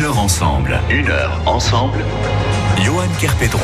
une 0.00 0.06
heure 0.06 0.18
ensemble. 0.18 0.80
Une 0.88 1.10
heure 1.10 1.42
ensemble. 1.44 1.98
Johan 2.82 3.06
Kerpedron. 3.20 3.60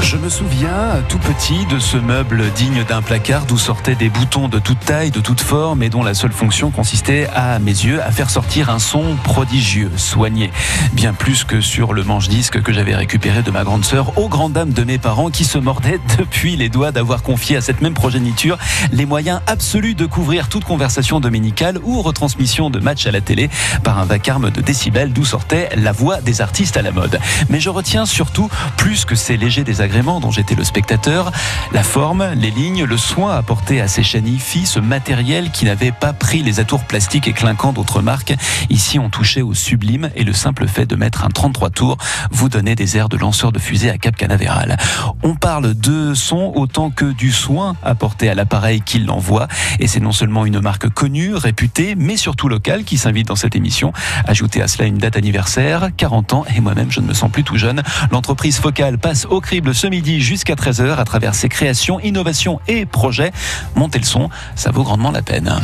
Je 0.00 0.16
me 0.16 0.28
souviens, 0.28 1.02
tout 1.08 1.18
petit, 1.18 1.66
de 1.66 1.78
ce 1.78 1.96
meuble 1.96 2.50
digne 2.52 2.84
d'un 2.84 3.02
placard 3.02 3.44
d'où 3.46 3.58
sortaient 3.58 3.96
des 3.96 4.08
boutons 4.08 4.48
de 4.48 4.58
toute 4.58 4.80
taille, 4.80 5.10
de 5.10 5.20
toute 5.20 5.40
forme 5.40 5.82
et 5.82 5.90
dont 5.90 6.02
la 6.02 6.14
seule 6.14 6.32
fonction 6.32 6.70
consistait, 6.70 7.28
à 7.34 7.58
mes 7.58 7.72
yeux, 7.72 8.00
à 8.02 8.10
faire 8.12 8.30
sortir 8.30 8.70
un 8.70 8.78
son 8.78 9.16
prodigieux, 9.24 9.90
soigné. 9.96 10.50
Bien 10.92 11.12
plus 11.12 11.44
que 11.44 11.60
sur 11.60 11.92
le 11.92 12.04
manche-disque 12.04 12.62
que 12.62 12.72
j'avais 12.72 12.94
récupéré 12.94 13.42
de 13.42 13.50
ma 13.50 13.64
grande 13.64 13.84
sœur, 13.84 14.16
aux 14.16 14.28
grandes 14.28 14.52
dames 14.52 14.72
de 14.72 14.84
mes 14.84 14.98
parents 14.98 15.30
qui 15.30 15.44
se 15.44 15.58
mordaient 15.58 16.00
depuis 16.18 16.56
les 16.56 16.68
doigts 16.68 16.92
d'avoir 16.92 17.22
confié 17.22 17.56
à 17.56 17.60
cette 17.60 17.82
même 17.82 17.94
progéniture 17.94 18.56
les 18.92 19.04
moyens 19.04 19.40
absolus 19.46 19.94
de 19.94 20.06
couvrir 20.06 20.48
toute 20.48 20.64
conversation 20.64 21.20
dominicale 21.20 21.78
ou 21.82 22.00
retransmission 22.02 22.70
de 22.70 22.78
match 22.78 23.06
à 23.06 23.10
la 23.10 23.20
télé 23.20 23.50
par 23.82 23.98
un 23.98 24.04
vacarme 24.04 24.50
de 24.50 24.60
décibels 24.60 25.12
d'où 25.12 25.24
sortait 25.24 25.68
la 25.76 25.92
voix 25.92 26.20
des 26.20 26.40
artistes 26.40 26.76
à 26.76 26.82
la 26.82 26.92
mode. 26.92 27.18
Mais 27.50 27.60
je 27.60 27.68
retiens 27.68 28.06
surtout, 28.06 28.48
plus 28.76 29.04
que 29.04 29.16
ces 29.16 29.36
légers 29.36 29.64
désagréments, 29.64 29.87
dont 29.88 30.30
j'étais 30.30 30.54
le 30.54 30.64
spectateur, 30.64 31.32
la 31.72 31.82
forme, 31.82 32.32
les 32.34 32.50
lignes, 32.50 32.84
le 32.84 32.96
soin 32.98 33.36
apporté 33.36 33.80
à 33.80 33.88
ces 33.88 34.02
IFI, 34.02 34.66
ce 34.66 34.80
matériel 34.80 35.50
qui 35.50 35.64
n'avait 35.64 35.92
pas 35.92 36.12
pris 36.12 36.42
les 36.42 36.60
atours 36.60 36.84
plastiques 36.84 37.26
et 37.26 37.32
clinquants 37.32 37.72
d'autres 37.72 38.02
marques. 38.02 38.34
Ici, 38.68 38.98
on 38.98 39.08
touchait 39.08 39.40
au 39.40 39.54
sublime 39.54 40.10
et 40.14 40.24
le 40.24 40.34
simple 40.34 40.68
fait 40.68 40.84
de 40.84 40.94
mettre 40.94 41.24
un 41.24 41.30
33 41.30 41.70
tours 41.70 41.96
vous 42.30 42.48
donnait 42.48 42.74
des 42.74 42.96
airs 42.98 43.08
de 43.08 43.16
lanceur 43.16 43.50
de 43.50 43.58
fusée 43.58 43.88
à 43.88 43.96
Cap 43.96 44.14
Canaveral. 44.14 44.76
On 45.22 45.34
parle 45.34 45.74
de 45.74 46.12
son 46.12 46.52
autant 46.54 46.90
que 46.90 47.06
du 47.06 47.32
soin 47.32 47.74
apporté 47.82 48.28
à 48.28 48.34
l'appareil 48.34 48.82
qui 48.82 48.98
l'envoie 48.98 49.48
et 49.80 49.86
c'est 49.86 50.00
non 50.00 50.12
seulement 50.12 50.44
une 50.44 50.60
marque 50.60 50.90
connue, 50.90 51.34
réputée, 51.34 51.94
mais 51.96 52.16
surtout 52.18 52.48
locale 52.48 52.84
qui 52.84 52.98
s'invite 52.98 53.28
dans 53.28 53.36
cette 53.36 53.56
émission. 53.56 53.92
Ajoutez 54.26 54.60
à 54.60 54.68
cela 54.68 54.86
une 54.86 54.98
date 54.98 55.16
anniversaire, 55.16 55.88
40 55.96 56.34
ans 56.34 56.44
et 56.54 56.60
moi-même 56.60 56.90
je 56.90 57.00
ne 57.00 57.06
me 57.06 57.14
sens 57.14 57.30
plus 57.30 57.44
tout 57.44 57.56
jeune. 57.56 57.82
L'entreprise 58.10 58.58
Focale 58.58 58.98
passe 58.98 59.24
au 59.24 59.40
crible 59.40 59.74
ce 59.78 59.86
midi 59.86 60.20
jusqu'à 60.20 60.54
13h 60.54 60.96
à 60.96 61.04
travers 61.04 61.36
ses 61.36 61.48
créations, 61.48 62.00
innovations 62.00 62.58
et 62.66 62.84
projets. 62.84 63.30
Montez 63.76 64.00
le 64.00 64.04
son, 64.04 64.28
ça 64.56 64.72
vaut 64.72 64.82
grandement 64.82 65.12
la 65.12 65.22
peine. 65.22 65.54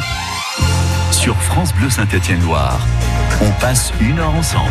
Sur 1.11 1.35
France 1.35 1.75
Bleu 1.75 1.91
Saint-Étienne-Loire, 1.91 2.79
on 3.43 3.51
passe 3.61 3.93
une 4.01 4.21
heure 4.21 4.35
ensemble. 4.37 4.71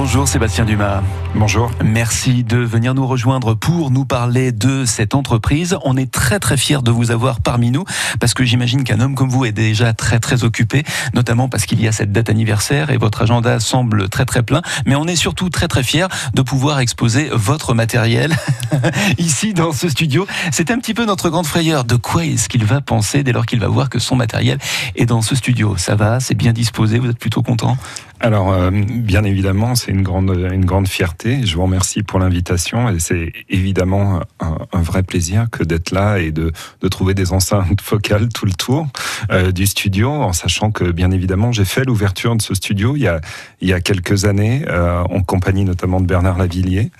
Bonjour 0.00 0.28
Sébastien 0.28 0.64
Dumas. 0.64 1.02
Bonjour. 1.34 1.72
Merci 1.84 2.44
de 2.44 2.58
venir 2.58 2.94
nous 2.94 3.04
rejoindre 3.04 3.54
pour 3.54 3.90
nous 3.90 4.04
parler 4.04 4.52
de 4.52 4.84
cette 4.84 5.12
entreprise. 5.12 5.76
On 5.82 5.96
est 5.96 6.08
très 6.08 6.38
très 6.38 6.56
fiers 6.56 6.82
de 6.82 6.92
vous 6.92 7.10
avoir 7.10 7.40
parmi 7.40 7.72
nous 7.72 7.84
parce 8.20 8.32
que 8.32 8.44
j'imagine 8.44 8.84
qu'un 8.84 9.00
homme 9.00 9.16
comme 9.16 9.28
vous 9.28 9.44
est 9.44 9.50
déjà 9.50 9.92
très 9.94 10.20
très 10.20 10.44
occupé, 10.44 10.84
notamment 11.14 11.48
parce 11.48 11.66
qu'il 11.66 11.82
y 11.82 11.88
a 11.88 11.92
cette 11.92 12.12
date 12.12 12.30
anniversaire 12.30 12.90
et 12.90 12.96
votre 12.96 13.22
agenda 13.22 13.58
semble 13.58 14.08
très 14.08 14.24
très 14.24 14.44
plein. 14.44 14.62
Mais 14.86 14.94
on 14.94 15.04
est 15.08 15.16
surtout 15.16 15.50
très 15.50 15.66
très 15.66 15.82
fiers 15.82 16.06
de 16.32 16.42
pouvoir 16.42 16.78
exposer 16.78 17.28
votre 17.32 17.74
matériel 17.74 18.36
ici 19.18 19.52
dans 19.52 19.72
ce 19.72 19.88
studio. 19.88 20.28
C'est 20.52 20.70
un 20.70 20.78
petit 20.78 20.94
peu 20.94 21.06
notre 21.06 21.28
grande 21.28 21.46
frayeur. 21.46 21.82
De 21.82 21.96
quoi 21.96 22.24
est-ce 22.24 22.48
qu'il 22.48 22.64
va 22.64 22.80
penser 22.80 23.24
dès 23.24 23.32
lors 23.32 23.46
qu'il 23.46 23.58
va 23.58 23.66
voir 23.66 23.90
que 23.90 23.98
son 23.98 24.14
matériel 24.14 24.58
est 24.94 25.06
dans 25.06 25.22
ce 25.22 25.34
studio? 25.34 25.76
Ça 25.76 25.96
va? 25.96 26.20
C'est 26.20 26.36
bien 26.36 26.52
disposé? 26.52 27.00
Vous 27.00 27.10
êtes 27.10 27.18
plutôt 27.18 27.42
content? 27.42 27.76
Alors, 28.20 28.52
euh, 28.52 28.70
bien 28.72 29.22
évidemment, 29.22 29.74
c'est 29.74 29.92
une 29.92 30.02
grande, 30.02 30.30
une 30.52 30.64
grande 30.64 30.88
fierté. 30.88 31.46
Je 31.46 31.54
vous 31.54 31.62
remercie 31.62 32.02
pour 32.02 32.18
l'invitation 32.18 32.88
et 32.88 32.98
c'est 32.98 33.32
évidemment 33.48 34.20
un, 34.40 34.82
vrai 34.82 35.02
plaisir 35.02 35.48
que 35.50 35.62
d'être 35.62 35.92
là 35.92 36.18
et 36.18 36.32
de, 36.32 36.52
de, 36.80 36.88
trouver 36.88 37.14
des 37.14 37.32
enceintes 37.32 37.80
focales 37.80 38.28
tout 38.28 38.46
le 38.46 38.52
tour 38.52 38.88
euh, 39.30 39.52
du 39.52 39.66
studio, 39.66 40.10
en 40.10 40.32
sachant 40.32 40.72
que, 40.72 40.90
bien 40.90 41.10
évidemment, 41.10 41.52
j'ai 41.52 41.64
fait 41.64 41.84
l'ouverture 41.84 42.34
de 42.34 42.42
ce 42.42 42.54
studio 42.54 42.96
il 42.96 43.02
y 43.02 43.08
a, 43.08 43.20
il 43.60 43.68
y 43.68 43.72
a 43.72 43.80
quelques 43.80 44.24
années, 44.24 44.64
euh, 44.68 45.02
en 45.02 45.22
compagnie 45.22 45.64
notamment 45.64 46.00
de 46.00 46.06
Bernard 46.06 46.38
Lavillier. 46.38 46.90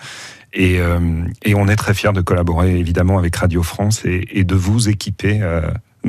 Et, 0.55 0.79
et, 1.45 1.55
on 1.55 1.69
est 1.69 1.77
très 1.77 1.93
fiers 1.93 2.15
de 2.15 2.23
collaborer 2.23 2.79
évidemment 2.79 3.19
avec 3.19 3.37
Radio 3.37 3.63
France 3.63 4.07
et, 4.07 4.27
et 4.33 4.45
de 4.45 4.55
vous 4.55 4.89
équiper 4.89 5.43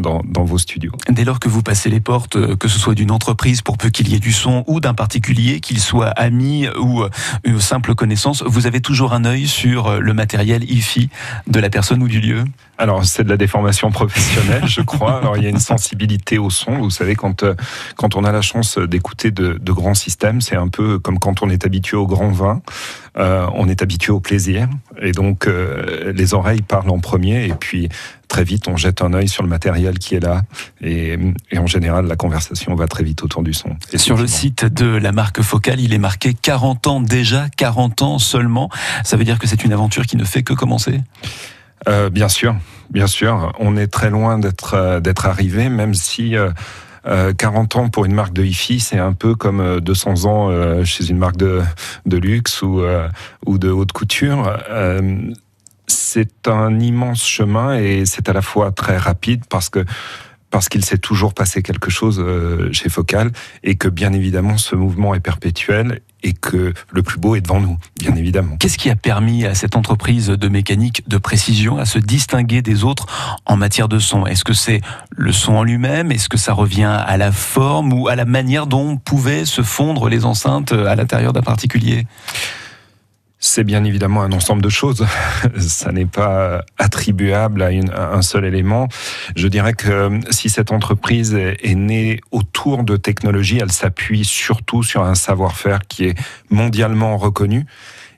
dans, 0.02 0.22
vos 0.44 0.58
studios. 0.58 0.92
Dès 1.10 1.26
lors 1.26 1.40
que 1.40 1.50
vous 1.50 1.62
passez 1.62 1.90
les 1.90 2.00
portes, 2.00 2.36
euh, 2.36 2.56
que 2.56 2.68
ce 2.68 2.80
soit 2.80 2.96
d'une 2.96 3.12
entreprise 3.12 3.62
pour 3.62 3.78
peu 3.78 3.90
qu'il 3.90 4.10
y 4.10 4.16
ait 4.16 4.20
du 4.20 4.32
son 4.32 4.64
ou 4.68 4.80
d'un 4.80 4.94
particulier, 4.94 5.60
qu'il 5.60 5.80
soit 5.80 6.10
ami 6.10 6.68
ou 6.80 7.02
euh, 7.02 7.10
une 7.44 7.60
simple 7.60 7.96
connaissance, 7.96 8.44
vous 8.44 8.68
avez 8.68 8.82
toujours 8.82 9.14
un 9.14 9.26
œil 9.26 9.48
sur 9.48 9.88
euh, 9.88 10.00
le 10.00 10.14
matériel 10.14 10.70
IFI 10.70 11.10
de 11.48 11.60
la 11.60 11.70
personne 11.70 12.02
ou 12.02 12.08
du 12.08 12.20
lieu? 12.20 12.44
Alors, 12.78 13.04
c'est 13.04 13.26
de 13.26 13.30
la 13.30 13.38
déformation 13.38 13.92
professionnelle, 13.92 14.66
je 14.66 14.82
crois. 14.82 15.18
Alors, 15.18 15.36
il 15.36 15.44
y 15.44 15.48
a 15.48 15.50
une 15.50 15.60
sensibilité 15.60 16.38
au 16.38 16.50
son. 16.50 16.78
Vous 16.78 16.90
savez, 16.90 17.16
quand, 17.16 17.44
quand 17.98 18.16
on 18.16 18.24
a 18.24 18.32
la 18.32 18.42
chance 18.42 18.78
d'écouter 18.78 19.32
de, 19.32 19.60
de, 19.62 19.72
grands 19.74 19.96
systèmes, 19.96 20.40
c'est 20.40 20.56
un 20.56 20.70
peu 20.70 20.98
comme 20.98 21.20
quand 21.20 21.44
on 21.44 21.50
est 21.50 21.66
habitué 21.66 21.98
au 21.98 22.08
grand 22.08 22.30
vin. 22.30 22.62
Euh, 23.18 23.48
on 23.54 23.68
est 23.68 23.82
habitué 23.82 24.12
au 24.12 24.20
plaisir. 24.20 24.70
Et 25.02 25.12
donc, 25.12 25.48
euh, 25.48 26.14
les 26.14 26.34
oreilles 26.34 26.62
parlent 26.62 26.90
en 26.90 27.00
premier. 27.00 27.46
Et 27.46 27.54
puis, 27.54 27.90
très 28.30 28.46
vite, 28.46 28.70
on 28.70 28.78
jette 28.78 29.02
un 29.02 29.14
œil 29.14 29.28
sur 29.28 29.44
le 29.44 29.50
matériel 29.50 30.00
qui 30.00 30.16
est 30.16 30.22
là. 30.22 30.44
Et, 30.82 31.18
en 31.58 31.68
général, 31.68 32.06
la 32.08 32.16
conversation 32.16 32.74
va 32.76 32.88
très 32.88 33.04
vite 33.04 33.24
autour 33.24 33.44
du 33.44 33.54
son. 33.54 33.76
Et 33.92 33.98
sur 33.98 34.16
le 34.16 34.28
site 34.28 34.64
de 34.64 34.86
la 34.86 35.12
marque 35.12 35.42
Focal, 35.42 35.82
il 35.82 35.94
est 35.94 36.00
marqué 36.00 36.34
40 36.34 36.88
ans 36.88 37.02
déjà, 37.02 37.48
40 37.58 38.02
ans 38.02 38.20
seulement. 38.20 38.70
Ça 39.04 39.18
veut 39.18 39.26
dire 39.26 39.40
que 39.40 39.48
c'est 39.48 39.66
une 39.66 39.74
aventure 39.74 40.06
qui 40.06 40.16
ne 40.16 40.24
fait 40.24 40.44
que 40.44 40.54
commencer? 40.54 41.02
Euh, 41.88 42.10
Bien 42.10 42.30
sûr, 42.30 42.56
bien 42.92 43.08
sûr. 43.08 43.54
On 43.60 43.76
est 43.76 43.88
très 43.88 44.10
loin 44.10 44.40
d'être 44.40 45.00
d'être 45.02 45.26
arrivé, 45.26 45.70
même 45.70 45.94
si 45.94 46.36
40 47.38 47.76
euh, 47.76 47.80
ans 47.80 47.90
pour 47.90 48.06
une 48.06 48.14
marque 48.14 48.34
de 48.34 48.44
hi-fi, 48.44 48.80
c'est 48.80 49.00
un 49.00 49.14
peu 49.14 49.36
comme 49.36 49.80
200 49.80 50.26
euh, 50.26 50.28
ans 50.28 50.50
euh, 50.50 50.84
chez 50.84 51.10
une 51.10 51.18
marque 51.18 51.38
de, 51.38 51.62
de 52.06 52.18
luxe 52.18 52.62
ou, 52.62 52.82
ou 53.46 53.58
de 53.58 53.70
haute 53.70 53.92
couture 53.92 54.58
c'est 55.92 56.48
un 56.48 56.80
immense 56.80 57.26
chemin 57.26 57.78
et 57.78 58.06
c'est 58.06 58.30
à 58.30 58.34
la 58.34 58.42
fois 58.42 58.72
très 58.72 58.98
rapide 58.98 59.44
parce 59.50 59.70
que 59.70 59.86
parce 60.52 60.68
qu'il 60.68 60.84
s'est 60.84 60.98
toujours 60.98 61.36
passé 61.36 61.62
quelque 61.62 61.92
chose 61.92 62.20
euh, 62.20 62.70
chez 62.72 62.90
Focal 62.90 63.32
et 63.64 63.76
que 63.76 63.88
bien 63.88 64.14
évidemment 64.14 64.58
ce 64.58 64.76
mouvement 64.76 65.14
est 65.14 65.20
perpétuel 65.20 66.02
et 66.24 66.34
que 66.34 66.74
le 66.92 67.04
plus 67.04 67.20
beau 67.20 67.36
est 67.36 67.42
devant 67.42 67.62
nous, 67.62 67.78
bien 67.98 68.16
évidemment. 68.16 68.58
Qu'est-ce 68.58 68.78
qui 68.78 68.90
a 68.90 68.96
permis 68.96 69.46
à 69.46 69.54
cette 69.54 69.76
entreprise 69.76 70.28
de 70.28 70.48
mécanique 70.50 71.08
de 71.08 71.18
précision 71.18 71.78
à 71.78 71.86
se 71.86 72.00
distinguer 72.00 72.62
des 72.62 72.84
autres 72.84 73.06
en 73.46 73.56
matière 73.56 73.88
de 73.88 74.00
son? 74.00 74.26
Est-ce 74.26 74.44
que 74.44 74.54
c'est 74.54 74.82
le 75.12 75.32
son 75.32 75.54
en 75.54 75.64
lui-même? 75.64 76.12
Est-ce 76.12 76.28
que 76.28 76.38
ça 76.38 76.54
revient 76.54 76.84
à 77.06 77.16
la 77.18 77.32
forme 77.32 77.94
ou 77.94 78.08
à 78.08 78.16
la 78.16 78.26
manière 78.26 78.68
dont 78.68 78.98
pouvaient 78.98 79.46
se 79.46 79.62
fondre 79.62 80.10
les 80.10 80.26
enceintes 80.26 80.74
à 80.74 80.96
l'intérieur 80.96 81.32
d'un 81.32 81.42
particulier? 81.42 82.06
C'est 83.40 83.64
bien 83.64 83.86
évidemment 83.86 84.22
un 84.22 84.34
ensemble 84.34 84.62
de 84.62 84.70
choses. 84.70 85.06
Ça 85.58 85.92
n'est 85.92 86.06
pas 86.06 86.64
attribuable 86.78 87.62
à, 87.62 87.70
un 88.14 88.22
seul 88.22 88.46
élément. 88.46 88.88
Je 89.36 89.48
dirais 89.48 89.74
que 89.74 90.20
si 90.30 90.50
cette 90.50 90.72
entreprise 90.72 91.34
est, 91.34 91.76
née 91.76 92.20
autour 92.32 92.84
de 92.84 92.98
technologies, 92.98 93.60
elle 93.62 93.72
s'appuie 93.72 94.26
surtout 94.26 94.84
sur 94.84 95.04
un 95.04 95.16
savoir-faire 95.16 95.80
qui 95.88 96.06
est 96.06 96.16
mondialement 96.50 97.18
reconnu 97.18 97.66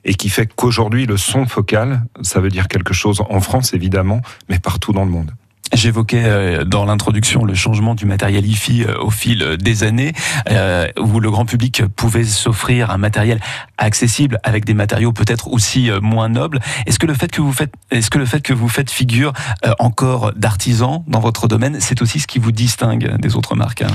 et 0.04 0.14
qui 0.14 0.28
fait 0.28 0.52
qu'aujourd'hui 0.52 1.06
le 1.06 1.16
son 1.16 1.46
focal, 1.46 2.02
ça 2.22 2.40
veut 2.40 2.48
dire 2.48 2.66
quelque 2.66 2.92
chose 2.92 3.22
en 3.28 3.40
France 3.40 3.72
évidemment, 3.72 4.20
mais 4.48 4.58
partout 4.58 4.92
dans 4.92 5.04
le 5.04 5.10
monde. 5.10 5.30
J'évoquais 5.72 6.24
euh, 6.24 6.64
dans 6.64 6.84
l'introduction 6.84 7.44
le 7.44 7.54
changement 7.54 7.94
du 7.94 8.04
matériel 8.04 8.46
IFI 8.46 8.84
euh, 8.84 8.98
au 9.00 9.10
fil 9.10 9.56
des 9.56 9.84
années, 9.84 10.12
euh, 10.50 10.86
où 11.00 11.18
le 11.18 11.30
grand 11.30 11.46
public 11.46 11.86
pouvait 11.96 12.24
s'offrir 12.24 12.90
un 12.90 12.98
matériel 12.98 13.40
accessible 13.78 14.38
avec 14.42 14.66
des 14.66 14.74
matériaux 14.74 15.12
peut-être 15.12 15.48
aussi 15.48 15.90
moins 16.02 16.28
nobles. 16.28 16.60
Est-ce 16.86 16.98
que 16.98 17.06
le 17.06 17.14
fait 17.14 17.30
que 17.30 17.40
vous 17.40 17.52
faites, 17.52 17.72
est-ce 17.90 18.10
que 18.10 18.18
le 18.18 18.26
fait 18.26 18.40
que 18.40 18.52
vous 18.52 18.68
faites 18.68 18.90
figure 18.90 19.32
encore 19.78 20.32
d'artisan 20.34 21.04
dans 21.08 21.20
votre 21.20 21.48
domaine, 21.48 21.78
c'est 21.80 22.02
aussi 22.02 22.20
ce 22.20 22.26
qui 22.26 22.38
vous 22.38 22.52
distingue 22.52 23.16
des 23.18 23.34
autres 23.34 23.54
marques 23.54 23.82
hein? 23.82 23.94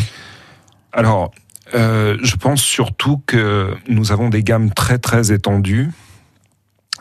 Alors, 0.94 1.32
je 1.74 2.36
pense 2.36 2.62
surtout 2.62 3.22
que 3.28 3.76
nous 3.88 4.12
avons 4.12 4.30
des 4.30 4.44
gammes 4.44 4.72
très 4.72 4.98
très 4.98 5.32
étendues 5.32 5.92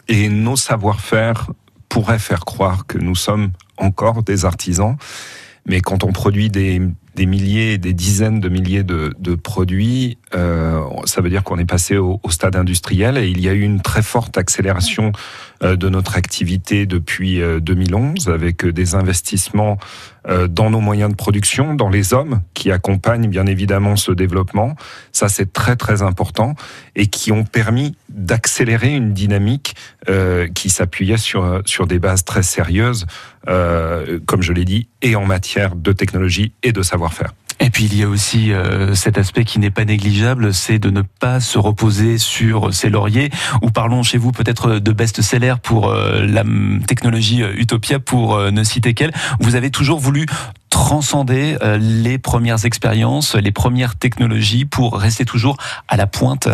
et 0.09 0.29
nos 0.29 0.57
savoir-faire 0.57 1.51
pourraient 1.89 2.19
faire 2.19 2.45
croire 2.45 2.87
que 2.87 2.99
nous 2.99 3.15
sommes 3.15 3.53
encore 3.77 4.23
des 4.23 4.45
artisans. 4.45 4.97
Mais 5.67 5.81
quand 5.81 6.05
on 6.05 6.13
produit 6.13 6.49
des, 6.49 6.81
milliers, 7.19 7.79
des 7.79 7.93
dizaines 7.93 8.41
de 8.41 8.49
milliers 8.49 8.85
de 8.85 9.35
produits, 9.35 10.19
euh, 10.35 10.83
ça 11.05 11.21
veut 11.21 11.31
dire 11.31 11.45
qu'on 11.45 11.59
est 11.59 11.67
passé 11.67 11.97
au, 11.97 12.21
stade 12.31 12.57
industriel 12.57 13.17
et 13.17 13.29
il 13.29 13.41
y 13.41 13.49
a 13.49 13.53
eu 13.53 13.61
une 13.61 13.81
très 13.81 14.03
forte 14.03 14.37
accélération 14.37 15.13
euh, 15.63 15.77
de 15.77 15.89
notre 15.89 16.17
activité 16.17 16.85
depuis 16.85 17.41
2011 17.61 18.29
euh, 18.29 18.35
avec 18.35 18.67
des 18.67 18.95
investissements 18.95 19.79
dans 20.49 20.71
nos 20.71 20.81
moyens 20.81 21.09
de 21.09 21.15
production, 21.15 21.75
dans 21.75 21.89
les 21.89 22.13
hommes 22.13 22.41
qui 22.53 22.73
accompagnent 22.73 23.29
bien 23.29 23.47
évidemment 23.47 23.95
ce 23.95 24.11
développement. 24.11 24.75
Ça, 25.13 25.29
c'est 25.29 25.53
très 25.53 25.77
très 25.77 26.03
important 26.03 26.57
et 26.97 27.07
qui 27.07 27.31
ont 27.31 27.45
permis 27.45 27.95
d'accélérer 28.09 28.93
une 28.93 29.13
dynamique 29.13 29.77
qui 30.53 30.69
s'appuyait 30.69 31.17
sur, 31.17 31.63
sur 31.65 31.87
des 31.87 32.01
bases 32.01 32.25
très 32.25 32.43
sérieuses, 32.43 33.07
comme 33.47 34.43
je 34.43 34.53
l'ai 34.53 34.65
dit, 34.65 34.89
et 35.01 35.15
en 35.15 35.27
matière 35.27 35.77
de 35.77 35.93
technologie 35.93 36.53
et 36.65 36.73
de 36.73 36.83
savoir-faire. 36.83 37.33
Et 37.59 37.71
puis 37.71 37.85
il 37.85 37.97
y 37.99 38.03
a 38.03 38.09
aussi 38.09 38.53
euh, 38.53 38.95
cet 38.95 39.19
aspect 39.19 39.45
qui 39.45 39.59
n'est 39.59 39.71
pas 39.71 39.85
négligeable, 39.85 40.53
c'est 40.53 40.79
de 40.79 40.91
ne 40.91 41.03
pas 41.03 41.41
se 41.41 41.59
reposer 41.59 42.19
sur 42.19 42.73
ses 42.75 42.91
lauriers. 42.91 43.31
Ou 43.63 43.71
parlons 43.71 44.03
chez 44.03 44.19
vous 44.19 44.33
peut-être 44.33 44.79
de 44.79 44.93
best-seller 44.93 45.55
pour 45.63 45.89
euh, 45.89 46.25
la 46.27 46.45
technologie 46.87 47.43
Utopia, 47.57 47.99
pour 47.99 48.39
ne 48.39 48.65
citer 48.65 48.95
qu'elle. 48.95 49.13
Vous 49.41 49.55
avez 49.55 49.71
toujours 49.71 49.99
voulu 49.99 50.27
transcender 50.71 51.57
les 51.79 52.19
premières 52.19 52.65
expériences, 52.65 53.35
les 53.35 53.53
premières 53.53 53.97
technologies 53.97 54.65
pour 54.65 54.99
rester 54.99 55.25
toujours 55.25 55.57
à 55.89 55.97
la 55.97 56.07
pointe 56.07 56.49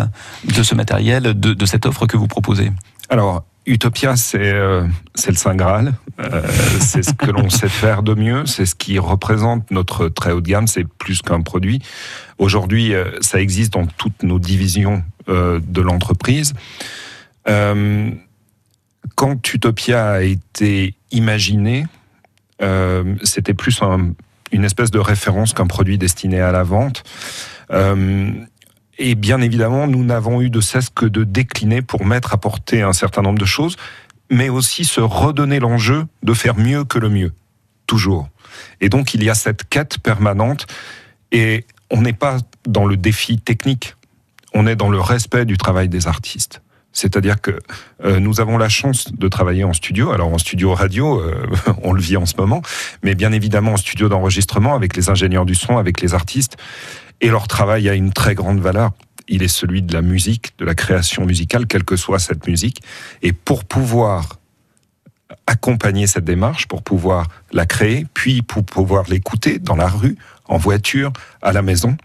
de 0.45 0.63
ce 0.63 0.75
matériel, 0.75 1.23
de, 1.23 1.53
de 1.53 1.65
cette 1.65 1.85
offre 1.85 2.05
que 2.05 2.15
vous 2.15 2.27
proposez. 2.27 2.71
Alors, 3.09 3.43
Utopia, 3.65 4.15
c'est 4.15 4.39
euh, 4.41 4.85
le 5.27 5.35
Saint 5.35 5.55
Graal. 5.55 5.93
Euh, 6.19 6.41
c'est 6.79 7.01
ce 7.01 7.13
que 7.13 7.31
l'on 7.31 7.49
sait 7.49 7.69
faire 7.69 8.03
de 8.03 8.13
mieux. 8.13 8.45
C'est 8.45 8.65
ce 8.65 8.75
qui 8.75 8.99
représente 8.99 9.71
notre 9.71 10.09
très 10.09 10.31
haut 10.31 10.41
de 10.41 10.49
gamme. 10.49 10.67
C'est 10.67 10.85
plus 10.85 11.21
qu'un 11.21 11.41
produit. 11.41 11.81
Aujourd'hui, 12.37 12.93
euh, 12.93 13.05
ça 13.21 13.39
existe 13.39 13.73
dans 13.73 13.85
toutes 13.85 14.23
nos 14.23 14.39
divisions 14.39 15.03
euh, 15.29 15.61
de 15.65 15.81
l'entreprise. 15.81 16.53
Euh, 17.47 18.11
quand 19.15 19.53
Utopia 19.53 20.11
a 20.11 20.21
été 20.21 20.95
imaginé, 21.11 21.85
c'était 23.23 23.53
plus 23.53 23.81
un, 23.81 24.13
une 24.53 24.63
espèce 24.63 24.89
de 24.89 24.99
référence 24.99 25.53
qu'un 25.53 25.67
produit 25.67 25.97
destiné 25.97 26.39
à 26.39 26.53
la 26.53 26.63
vente. 26.63 27.03
Et 28.97 29.15
bien 29.15 29.41
évidemment, 29.41 29.87
nous 29.87 30.03
n'avons 30.03 30.41
eu 30.41 30.49
de 30.49 30.61
cesse 30.61 30.89
que 30.89 31.05
de 31.05 31.23
décliner 31.23 31.81
pour 31.81 32.05
mettre 32.05 32.33
à 32.33 32.37
portée 32.37 32.81
un 32.81 32.93
certain 32.93 33.21
nombre 33.21 33.39
de 33.39 33.45
choses, 33.45 33.75
mais 34.29 34.49
aussi 34.49 34.85
se 34.85 35.01
redonner 35.01 35.59
l'enjeu 35.59 36.05
de 36.23 36.33
faire 36.33 36.57
mieux 36.57 36.83
que 36.83 36.99
le 36.99 37.09
mieux, 37.09 37.33
toujours. 37.87 38.29
Et 38.81 38.89
donc 38.89 39.13
il 39.13 39.23
y 39.23 39.29
a 39.29 39.35
cette 39.35 39.67
quête 39.67 39.99
permanente, 39.99 40.67
et 41.31 41.65
on 41.89 42.01
n'est 42.01 42.13
pas 42.13 42.37
dans 42.67 42.85
le 42.85 42.97
défi 42.97 43.39
technique, 43.39 43.95
on 44.53 44.67
est 44.67 44.75
dans 44.75 44.89
le 44.89 44.99
respect 44.99 45.45
du 45.45 45.57
travail 45.57 45.89
des 45.89 46.07
artistes. 46.07 46.61
C'est-à-dire 46.93 47.41
que 47.41 47.59
euh, 48.05 48.19
nous 48.19 48.39
avons 48.39 48.57
la 48.57 48.69
chance 48.69 49.11
de 49.11 49.27
travailler 49.27 49.63
en 49.63 49.73
studio. 49.73 50.11
Alors 50.11 50.31
en 50.31 50.37
studio 50.37 50.73
radio, 50.73 51.19
euh, 51.19 51.47
on 51.83 51.91
le 51.91 52.01
vit 52.01 52.17
en 52.17 52.25
ce 52.25 52.35
moment, 52.37 52.61
mais 53.01 53.15
bien 53.15 53.31
évidemment 53.31 53.73
en 53.73 53.77
studio 53.77 54.07
d'enregistrement 54.07 54.75
avec 54.75 54.95
les 54.95 55.09
ingénieurs 55.09 55.45
du 55.45 55.55
son, 55.55 55.77
avec 55.77 55.99
les 56.01 56.13
artistes. 56.13 56.55
Et 57.19 57.29
leur 57.29 57.47
travail 57.47 57.89
a 57.89 57.95
une 57.95 58.13
très 58.13 58.35
grande 58.35 58.59
valeur. 58.59 58.91
Il 59.27 59.41
est 59.41 59.47
celui 59.47 59.81
de 59.81 59.93
la 59.93 60.01
musique, 60.01 60.53
de 60.59 60.65
la 60.65 60.75
création 60.75 61.25
musicale, 61.25 61.65
quelle 61.65 61.83
que 61.83 61.95
soit 61.95 62.19
cette 62.19 62.47
musique. 62.47 62.81
Et 63.21 63.33
pour 63.33 63.65
pouvoir 63.65 64.39
accompagner 65.47 66.05
cette 66.05 66.25
démarche, 66.25 66.67
pour 66.67 66.83
pouvoir 66.83 67.27
la 67.51 67.65
créer, 67.65 68.05
puis 68.13 68.41
pour 68.41 68.63
pouvoir 68.63 69.05
l'écouter 69.09 69.57
dans 69.57 69.75
la 69.75 69.87
rue, 69.87 70.17
en 70.45 70.57
voiture, 70.57 71.11
à 71.41 71.53
la 71.53 71.61
maison, 71.61 71.97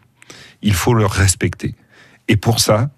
il 0.63 0.75
faut 0.75 0.95
le 0.95 1.07
respecter. 1.07 1.75
Et 2.29 2.37
pour 2.37 2.61
ça, 2.61 2.91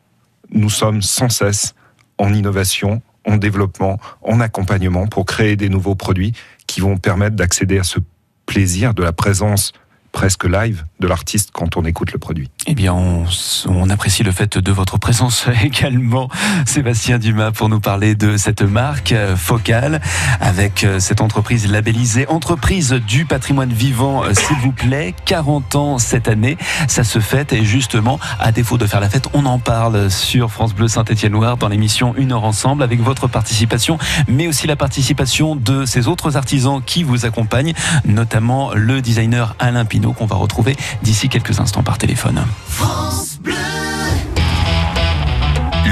nous 0.51 0.71
sommes 0.71 1.03
sans 1.03 1.29
cesse 1.29 1.75
en 2.21 2.35
innovation, 2.35 3.03
en 3.27 3.37
développement, 3.37 3.99
en 4.23 4.41
accompagnement 4.41 5.07
pour 5.07 5.25
créer 5.27 5.57
des 5.57 5.69
nouveaux 5.69 5.95
produits 5.95 6.33
qui 6.67 6.81
vont 6.81 6.99
permettre 6.99 7.37
d'accéder 7.37 7.79
à 7.79 7.85
ce 7.85 7.99
plaisir 8.47 8.95
de 8.95 9.03
la 9.03 9.13
présence 9.13 9.73
presque 10.13 10.45
live 10.45 10.85
de 11.01 11.09
l'artiste 11.09 11.51
quand 11.53 11.77
on 11.77 11.85
écoute 11.85 12.13
le 12.13 12.19
produit. 12.19 12.51
Eh 12.67 12.75
bien, 12.75 12.93
on, 12.93 13.25
on, 13.69 13.91
apprécie 13.91 14.23
le 14.23 14.33
fait 14.33 14.59
de 14.59 14.73
votre 14.73 14.99
présence 14.99 15.47
également, 15.65 16.29
Sébastien 16.67 17.19
Dumas, 17.19 17.51
pour 17.51 17.69
nous 17.69 17.81
parler 17.81 18.15
de 18.15 18.37
cette 18.37 18.63
marque 18.63 19.13
euh, 19.13 19.35
focale 19.35 20.01
avec 20.41 20.85
euh, 20.85 21.01
cette 21.01 21.21
entreprise 21.21 21.67
labellisée 21.71 22.29
Entreprise 22.29 22.93
du 22.93 23.25
patrimoine 23.25 23.73
vivant, 23.73 24.25
euh, 24.25 24.35
s'il 24.35 24.57
vous 24.59 24.73
plaît. 24.73 25.15
40 25.25 25.75
ans 25.77 25.99
cette 25.99 26.29
année, 26.29 26.59
ça 26.87 27.03
se 27.03 27.19
fête 27.19 27.53
et 27.53 27.65
justement, 27.65 28.21
à 28.39 28.53
défaut 28.53 28.79
de 28.79 28.87
faire 28.87 29.01
la 29.01 29.09
fête, 29.09 29.29
on 29.33 29.47
en 29.47 29.59
parle 29.59 30.11
sur 30.11 30.51
France 30.51 30.75
Bleu 30.75 30.89
Saint-Étienne-Noir 30.89 31.57
dans 31.57 31.69
l'émission 31.69 32.15
Une 32.17 32.33
heure 32.33 32.45
ensemble 32.45 32.83
avec 32.83 33.01
votre 33.01 33.27
participation, 33.27 33.99
mais 34.29 34.49
aussi 34.49 34.67
la 34.67 34.77
participation 34.77 35.57
de 35.57 35.87
ces 35.87 36.09
autres 36.09 36.37
artisans 36.37 36.83
qui 36.85 37.03
vous 37.03 37.25
accompagnent, 37.25 37.73
notamment 38.05 38.73
le 38.75 39.01
designer 39.01 39.57
Alain 39.59 39.85
Pinot 39.85 40.13
qu'on 40.13 40.27
va 40.27 40.37
retrouver 40.37 40.77
d'ici 41.03 41.29
quelques 41.29 41.61
instants 41.61 41.83
par 41.83 41.99
téléphone. 41.99 42.45
France 42.69 43.39
Bleu. 43.43 43.55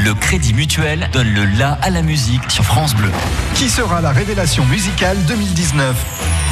Le 0.05 0.15
Crédit 0.15 0.55
Mutuel 0.55 1.09
donne 1.13 1.33
le 1.35 1.45
la 1.45 1.73
à 1.83 1.91
la 1.91 2.03
musique 2.03 2.51
sur 2.51 2.65
France 2.65 2.95
Bleu. 2.95 3.11
Qui 3.55 3.69
sera 3.69 4.01
la 4.01 4.11
révélation 4.11 4.65
musicale 4.67 5.17
2019 5.27 5.97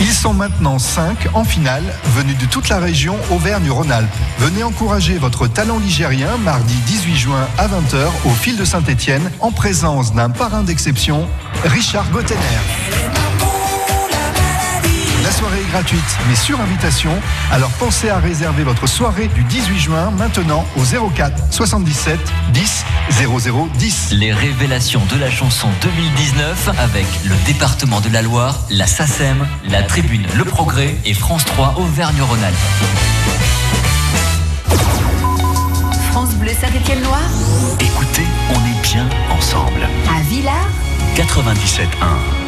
Ils 0.01 0.13
sont 0.13 0.35
maintenant 0.35 0.79
5 0.79 1.29
en 1.35 1.45
finale, 1.45 1.85
venus 2.17 2.37
de 2.39 2.47
toute 2.47 2.69
la 2.69 2.79
région 2.79 3.17
Auvergne-Rhône-Alpes. 3.31 4.09
Venez 4.39 4.63
encourager 4.63 5.19
votre 5.19 5.47
talent 5.47 5.79
ligérien 5.79 6.37
mardi 6.39 6.75
18 6.87 7.17
juin 7.17 7.49
à 7.57 7.69
20h 7.69 8.09
au 8.25 8.31
fil 8.31 8.57
de 8.57 8.65
Saint-Étienne 8.65 9.31
en 9.41 9.53
présence 9.53 10.13
d'un 10.13 10.31
parrain 10.31 10.63
d'exception, 10.63 11.29
Richard 11.65 12.11
Gottener. 12.11 13.16
La 15.37 15.41
soirée 15.43 15.61
est 15.61 15.71
gratuite, 15.71 16.19
mais 16.31 16.35
sur 16.35 16.59
invitation. 16.63 17.11
Alors 17.53 17.69
pensez 17.73 18.09
à 18.09 18.19
réserver 18.19 18.65
votre 18.65 18.87
soirée 18.87 19.29
du 19.29 19.45
18 19.45 19.79
juin 19.79 20.11
maintenant 20.17 20.65
au 20.79 21.11
04 21.11 21.53
77 21.53 22.19
10 22.55 22.85
00 23.11 23.69
10. 23.75 24.13
Les 24.13 24.33
révélations 24.33 25.03
de 25.13 25.21
la 25.21 25.31
chanson 25.31 25.69
2019 25.83 26.71
avec 26.79 27.05
le 27.27 27.35
département 27.45 28.01
de 28.01 28.09
la 28.09 28.23
Loire, 28.23 28.61
la 28.71 28.87
SACEM, 28.87 29.47
la 29.69 29.83
Tribune 29.83 30.27
Le 30.39 30.45
Progrès 30.45 30.97
et 31.05 31.13
France 31.13 31.45
3 31.45 31.75
Auvergne-Rhône-Alpes. 31.81 32.57
France 36.13 36.31
Bleu 36.37 36.53
Saint-Étienne-Loire. 36.59 37.29
Écoutez, 37.79 38.27
on 38.55 38.55
est 38.55 38.83
bien 38.83 39.07
ensemble. 39.31 39.87
À 40.09 40.23
Villars 40.31 40.71
97.1. 41.15 42.46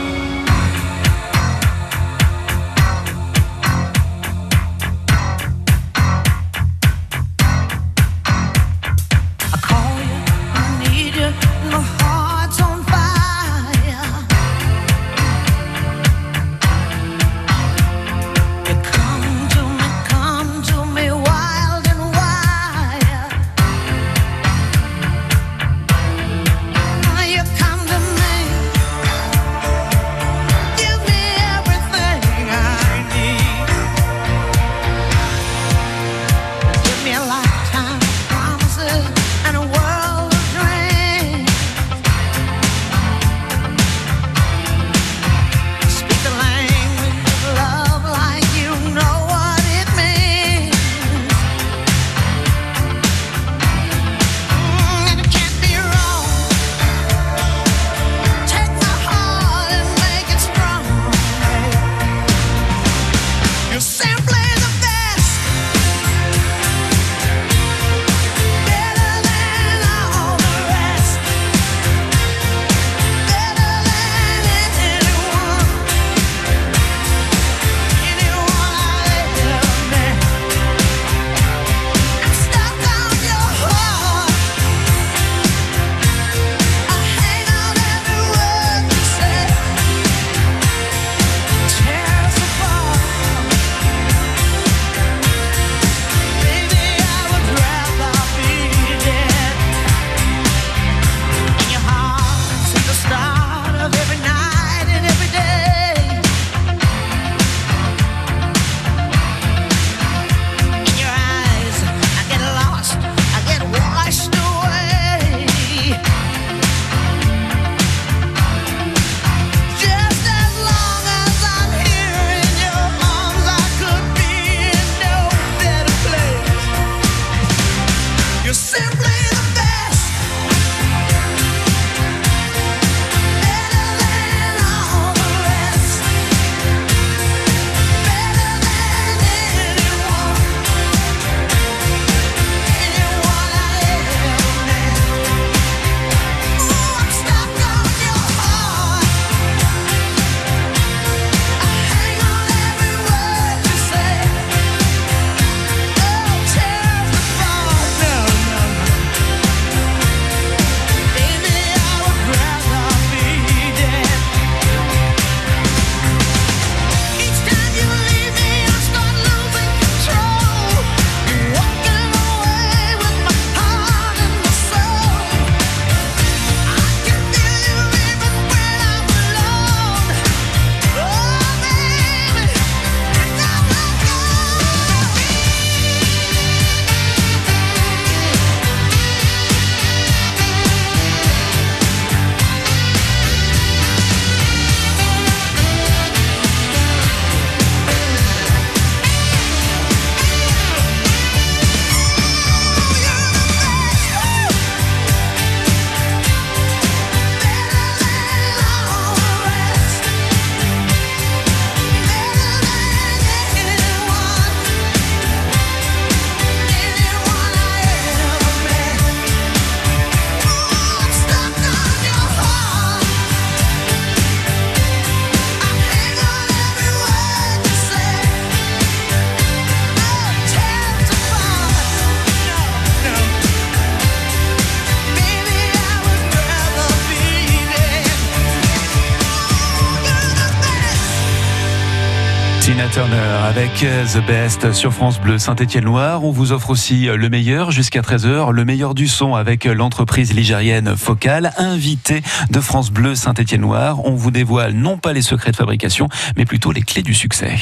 Tina 242.69 242.87
Turner 242.89 243.17
avec 243.49 243.73
The 244.13 244.27
Best 244.27 244.73
sur 244.73 244.93
France 244.93 245.19
Bleu 245.19 245.39
Saint-Étienne-Loire. 245.39 246.23
On 246.23 246.31
vous 246.31 246.53
offre 246.53 246.69
aussi 246.69 247.07
le 247.07 247.31
meilleur 247.31 247.71
jusqu'à 247.71 248.03
13h, 248.03 248.53
le 248.53 248.65
meilleur 248.67 248.95
du 248.95 249.09
son 249.09 249.35
avec 249.35 249.65
l'entreprise 249.65 250.35
ligérienne 250.35 250.95
Focal, 250.95 251.55
invité 251.57 252.21
de 252.51 252.61
France 252.61 252.91
Bleu 252.91 253.15
Saint-Étienne-Loire. 253.15 254.05
On 254.05 254.17
vous 254.17 254.31
dévoile 254.31 254.75
non 254.75 254.99
pas 254.99 255.15
les 255.15 255.23
secrets 255.23 255.51
de 255.51 255.57
fabrication, 255.57 256.11
mais 256.37 256.45
plutôt 256.45 256.71
les 256.71 256.83
clés 256.83 257.01
du 257.01 257.15
succès. 257.15 257.57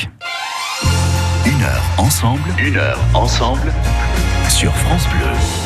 Une 1.45 1.63
heure 1.63 1.85
ensemble, 1.99 2.43
une 2.59 2.77
heure 2.77 2.99
ensemble 3.15 3.73
sur 4.49 4.75
France 4.75 5.07
Bleu 5.11 5.66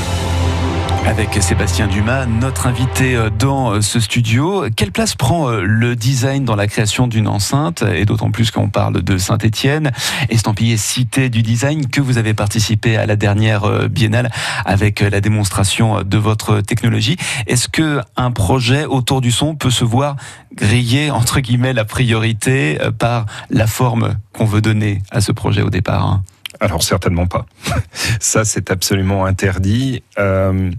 avec 1.07 1.35
Sébastien 1.43 1.87
Dumas, 1.87 2.27
notre 2.27 2.67
invité 2.67 3.15
euh, 3.15 3.31
dans 3.31 3.73
euh, 3.73 3.81
ce 3.81 4.01
studio. 4.01 4.65
Quelle 4.75 4.93
place 4.93 5.15
prend 5.15 5.49
euh, 5.49 5.63
le 5.63 5.97
design 5.97 6.45
dans 6.45 6.57
la 6.57 6.67
création 6.67 7.07
d'une 7.07 7.29
enceinte? 7.29 7.83
Et 7.95 8.05
d'autant 8.05 8.31
plus 8.31 8.51
qu'on 8.51 8.69
parle 8.69 9.03
de 9.03 9.19
Saint-Étienne, 9.19 9.93
estampillé 10.29 10.77
cité 10.77 11.29
du 11.29 11.43
design, 11.43 11.89
que 11.89 12.01
vous 12.01 12.19
avez 12.19 12.35
participé 12.35 12.97
à 12.97 13.07
la 13.07 13.17
dernière 13.17 13.89
biennale 13.89 14.31
avec 14.65 15.01
la 15.01 15.21
démonstration 15.21 16.03
de 16.03 16.19
votre 16.19 16.61
technologie. 16.61 17.17
Est-ce 17.47 17.69
que 17.69 18.01
un 18.17 18.31
projet 18.31 18.85
autour 18.85 19.21
du 19.21 19.31
son 19.31 19.55
peut 19.55 19.71
se 19.71 19.85
voir 19.85 20.17
griller 20.55 21.11
entre 21.11 21.41
guillemets 21.41 21.73
la 21.73 21.85
priorité 21.85 22.79
par 22.99 23.27
la 23.51 23.67
forme 23.67 24.15
qu'on 24.33 24.45
veut 24.45 24.61
donner 24.61 25.03
à 25.11 25.21
ce 25.21 25.33
projet 25.33 25.63
au 25.63 25.71
départ 25.71 26.07
hein? 26.07 26.23
Alors 26.59 26.83
certainement 26.83 27.27
pas. 27.27 27.47
Ça, 28.21 28.45
c'est 28.45 28.71
absolument 28.71 29.25
interdit. 29.25 30.03
Euh, 30.19 30.71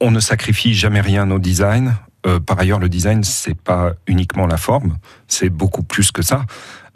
on 0.00 0.10
ne 0.10 0.20
sacrifie 0.20 0.74
jamais 0.74 1.00
rien 1.00 1.30
au 1.30 1.38
design. 1.38 1.96
Euh, 2.26 2.40
par 2.40 2.58
ailleurs, 2.58 2.78
le 2.78 2.88
design, 2.88 3.24
c'est 3.24 3.56
pas 3.56 3.92
uniquement 4.06 4.46
la 4.46 4.56
forme, 4.56 4.98
c'est 5.26 5.50
beaucoup 5.50 5.82
plus 5.82 6.10
que 6.10 6.22
ça. 6.22 6.44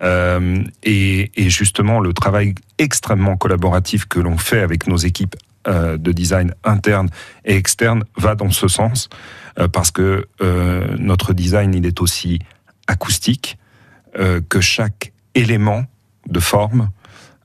Euh, 0.02 0.64
et, 0.82 1.30
justement, 1.37 2.00
le 2.00 2.12
travail 2.12 2.54
extrêmement 2.78 3.37
collaboratif 3.37 4.06
que 4.06 4.18
l'on 4.18 4.38
fait 4.38 4.61
avec 4.61 4.87
nos 4.87 4.96
équipes 4.96 5.37
de 5.64 6.11
design 6.11 6.52
interne 6.64 7.08
et 7.44 7.54
externe 7.54 8.02
va 8.16 8.34
dans 8.34 8.50
ce 8.50 8.66
sens, 8.66 9.08
parce 9.70 9.92
que 9.92 10.26
notre 10.99 11.34
design, 11.34 11.72
il 11.72 11.87
est 11.87 12.00
aussi 12.00 12.40
acoustique, 12.88 13.58
que 14.12 14.61
chaque 14.61 15.12
élément 15.37 15.84
de 16.26 16.40
forme 16.40 16.90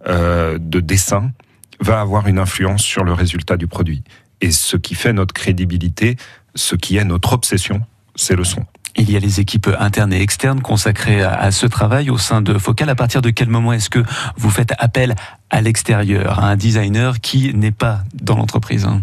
euh, 0.08 0.58
de 0.60 0.80
dessin 0.80 1.32
va 1.80 2.02
avoir 2.02 2.28
une 2.28 2.40
influence 2.40 2.82
sur 2.82 3.04
le 3.04 3.14
résultat 3.14 3.58
du 3.58 3.68
produit. 3.68 4.04
Et 4.42 4.52
ce 4.52 4.78
qui 4.78 4.96
fait 4.96 5.14
notre 5.14 5.34
crédibilité, 5.34 6.18
ce 6.56 6.76
qui 6.76 6.98
est 6.98 7.04
notre 7.04 7.34
obsession, 7.34 7.82
c'est 8.16 8.36
le 8.36 8.44
son. 8.44 8.66
Il 9.00 9.12
y 9.12 9.16
a 9.16 9.20
les 9.20 9.40
équipes 9.40 9.70
internes 9.78 10.12
et 10.12 10.22
externes 10.22 10.62
consacrées 10.62 11.22
à 11.22 11.52
ce 11.52 11.68
travail 11.68 12.10
au 12.10 12.18
sein 12.18 12.42
de 12.42 12.58
Focal. 12.58 12.90
À 12.90 12.96
partir 12.96 13.22
de 13.22 13.30
quel 13.30 13.48
moment 13.48 13.72
est-ce 13.72 13.92
que 13.92 14.04
vous 14.38 14.50
faites 14.50 14.74
appel 14.80 15.14
à 15.50 15.62
l'extérieur, 15.62 16.44
à 16.44 16.50
un 16.50 16.56
designer 16.58 17.22
qui 17.22 17.54
n'est 17.54 17.72
pas 17.72 18.04
dans 18.14 18.36
l'entreprise 18.36 18.84
hein 18.84 19.02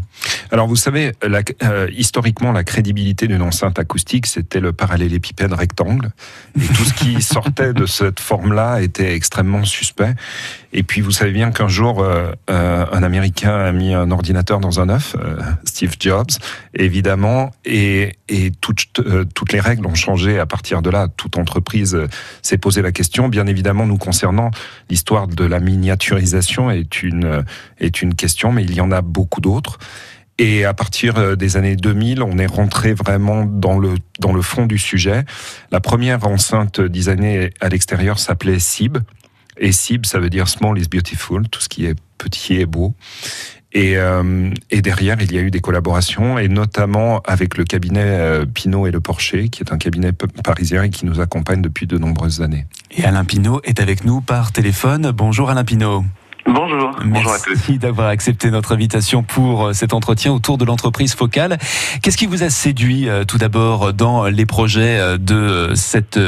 Alors 0.50 0.68
vous 0.68 0.76
savez, 0.76 1.12
euh, 1.24 1.88
historiquement, 1.96 2.52
la 2.52 2.64
crédibilité 2.64 3.26
d'une 3.26 3.40
enceinte 3.40 3.78
acoustique, 3.78 4.26
c'était 4.26 4.60
le 4.60 4.72
parallélépipède 4.72 5.54
rectangle. 5.54 6.10
Et 6.60 6.66
tout 6.66 6.84
ce 6.84 6.92
qui 6.92 7.22
sortait 7.22 7.72
de 7.72 7.86
cette 7.86 8.20
forme-là 8.20 8.82
était 8.82 9.14
extrêmement 9.14 9.64
suspect. 9.64 10.14
Et 10.74 10.82
puis 10.82 11.00
vous 11.00 11.12
savez 11.12 11.32
bien 11.32 11.50
qu'un 11.50 11.68
jour, 11.68 12.00
euh, 12.00 12.32
euh, 12.50 12.84
un 12.92 13.02
Américain 13.02 13.56
a 13.56 13.72
mis 13.72 13.94
un 13.94 14.10
ordinateur 14.10 14.60
dans 14.60 14.80
un 14.80 14.90
œuf, 14.90 15.16
Steve 15.64 15.94
Jobs, 15.98 16.30
évidemment, 16.74 17.52
et, 17.64 18.16
et 18.28 18.50
toutes, 18.60 19.00
toutes 19.34 19.52
les 19.52 19.60
règles 19.60 19.86
ont 19.86 19.94
changé 19.94 20.38
à 20.38 20.46
partir 20.46 20.82
de 20.82 20.90
là. 20.90 21.08
Toute 21.16 21.38
entreprise 21.38 21.96
s'est 22.42 22.58
posé 22.58 22.82
la 22.82 22.92
question. 22.92 23.28
Bien 23.28 23.46
évidemment, 23.46 23.86
nous 23.86 23.98
concernant, 23.98 24.50
l'histoire 24.90 25.26
de 25.28 25.44
la 25.44 25.60
miniaturisation 25.60 26.33
est 26.70 27.02
une, 27.02 27.44
est 27.78 28.02
une 28.02 28.14
question, 28.14 28.52
mais 28.52 28.64
il 28.64 28.74
y 28.74 28.80
en 28.80 28.90
a 28.90 29.02
beaucoup 29.02 29.40
d'autres. 29.40 29.78
Et 30.38 30.64
à 30.64 30.74
partir 30.74 31.16
euh, 31.18 31.36
des 31.36 31.56
années 31.56 31.76
2000, 31.76 32.22
on 32.22 32.38
est 32.38 32.46
rentré 32.46 32.92
vraiment 32.92 33.44
dans 33.44 33.78
le, 33.78 33.94
dans 34.18 34.32
le 34.32 34.42
fond 34.42 34.66
du 34.66 34.78
sujet. 34.78 35.24
La 35.70 35.80
première 35.80 36.26
enceinte 36.26 36.80
designée 36.80 37.50
à 37.60 37.68
l'extérieur 37.68 38.18
s'appelait 38.18 38.58
SIB. 38.58 38.98
Et 39.58 39.70
SIB, 39.70 40.04
ça 40.06 40.18
veut 40.18 40.30
dire 40.30 40.48
Small 40.48 40.76
is 40.78 40.88
Beautiful, 40.88 41.48
tout 41.48 41.60
ce 41.60 41.68
qui 41.68 41.86
est 41.86 41.94
petit 42.18 42.54
et 42.54 42.66
beau. 42.66 42.94
Et, 43.72 43.96
euh, 43.96 44.50
et, 44.70 44.82
derrière, 44.82 45.20
il 45.20 45.32
y 45.32 45.38
a 45.38 45.40
eu 45.40 45.50
des 45.50 45.60
collaborations, 45.60 46.38
et 46.38 46.46
notamment 46.46 47.20
avec 47.24 47.56
le 47.56 47.64
cabinet 47.64 48.04
euh, 48.04 48.46
Pinot 48.46 48.86
et 48.86 48.92
Le 48.92 49.00
Porcher, 49.00 49.48
qui 49.48 49.62
est 49.62 49.72
un 49.72 49.78
cabinet 49.78 50.12
parisien 50.12 50.84
et 50.84 50.90
qui 50.90 51.06
nous 51.06 51.20
accompagne 51.20 51.60
depuis 51.60 51.88
de 51.88 51.98
nombreuses 51.98 52.40
années. 52.40 52.66
Et 52.92 53.04
Alain 53.04 53.24
Pinot 53.24 53.60
est 53.64 53.80
avec 53.80 54.04
nous 54.04 54.20
par 54.20 54.52
téléphone. 54.52 55.10
Bonjour 55.10 55.50
Alain 55.50 55.64
Pinot. 55.64 56.04
Bonjour. 56.46 56.90
Bonjour 57.04 57.32
à 57.32 57.38
tous. 57.38 57.50
Merci 57.50 57.78
d'avoir 57.78 58.08
accepté 58.08 58.50
notre 58.50 58.74
invitation 58.74 59.22
pour 59.22 59.66
euh, 59.66 59.72
cet 59.72 59.94
entretien 59.94 60.32
autour 60.32 60.58
de 60.58 60.64
l'entreprise 60.64 61.14
Focale. 61.14 61.56
Qu'est-ce 62.02 62.18
qui 62.18 62.26
vous 62.26 62.42
a 62.42 62.50
séduit 62.50 63.08
euh, 63.08 63.24
tout 63.24 63.38
d'abord 63.38 63.94
dans 63.94 64.26
les 64.26 64.44
projets 64.44 64.98
euh, 65.00 65.16
de 65.16 65.74
cette 65.74 66.18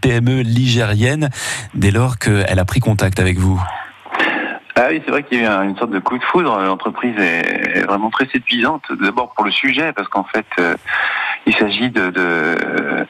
PME 0.00 0.42
ligérienne 0.42 1.28
dès 1.74 1.90
lors 1.90 2.18
qu'elle 2.18 2.58
a 2.58 2.64
pris 2.64 2.80
contact 2.80 3.18
avec 3.18 3.38
vous? 3.38 3.60
Ah 4.76 4.86
oui, 4.90 5.02
c'est 5.04 5.10
vrai 5.10 5.22
qu'il 5.24 5.40
y 5.40 5.46
a 5.46 5.64
eu 5.64 5.68
une 5.68 5.76
sorte 5.76 5.90
de 5.90 5.98
coup 5.98 6.18
de 6.18 6.24
foudre. 6.24 6.56
L'entreprise 6.58 7.14
est 7.18 7.84
vraiment 7.86 8.10
très 8.10 8.26
séduisante. 8.26 8.84
D'abord 9.00 9.32
pour 9.34 9.44
le 9.44 9.52
sujet, 9.52 9.92
parce 9.92 10.08
qu'en 10.08 10.24
fait, 10.24 10.46
il 11.46 11.54
s'agit 11.54 11.90
de, 11.90 12.10
de 12.10 13.06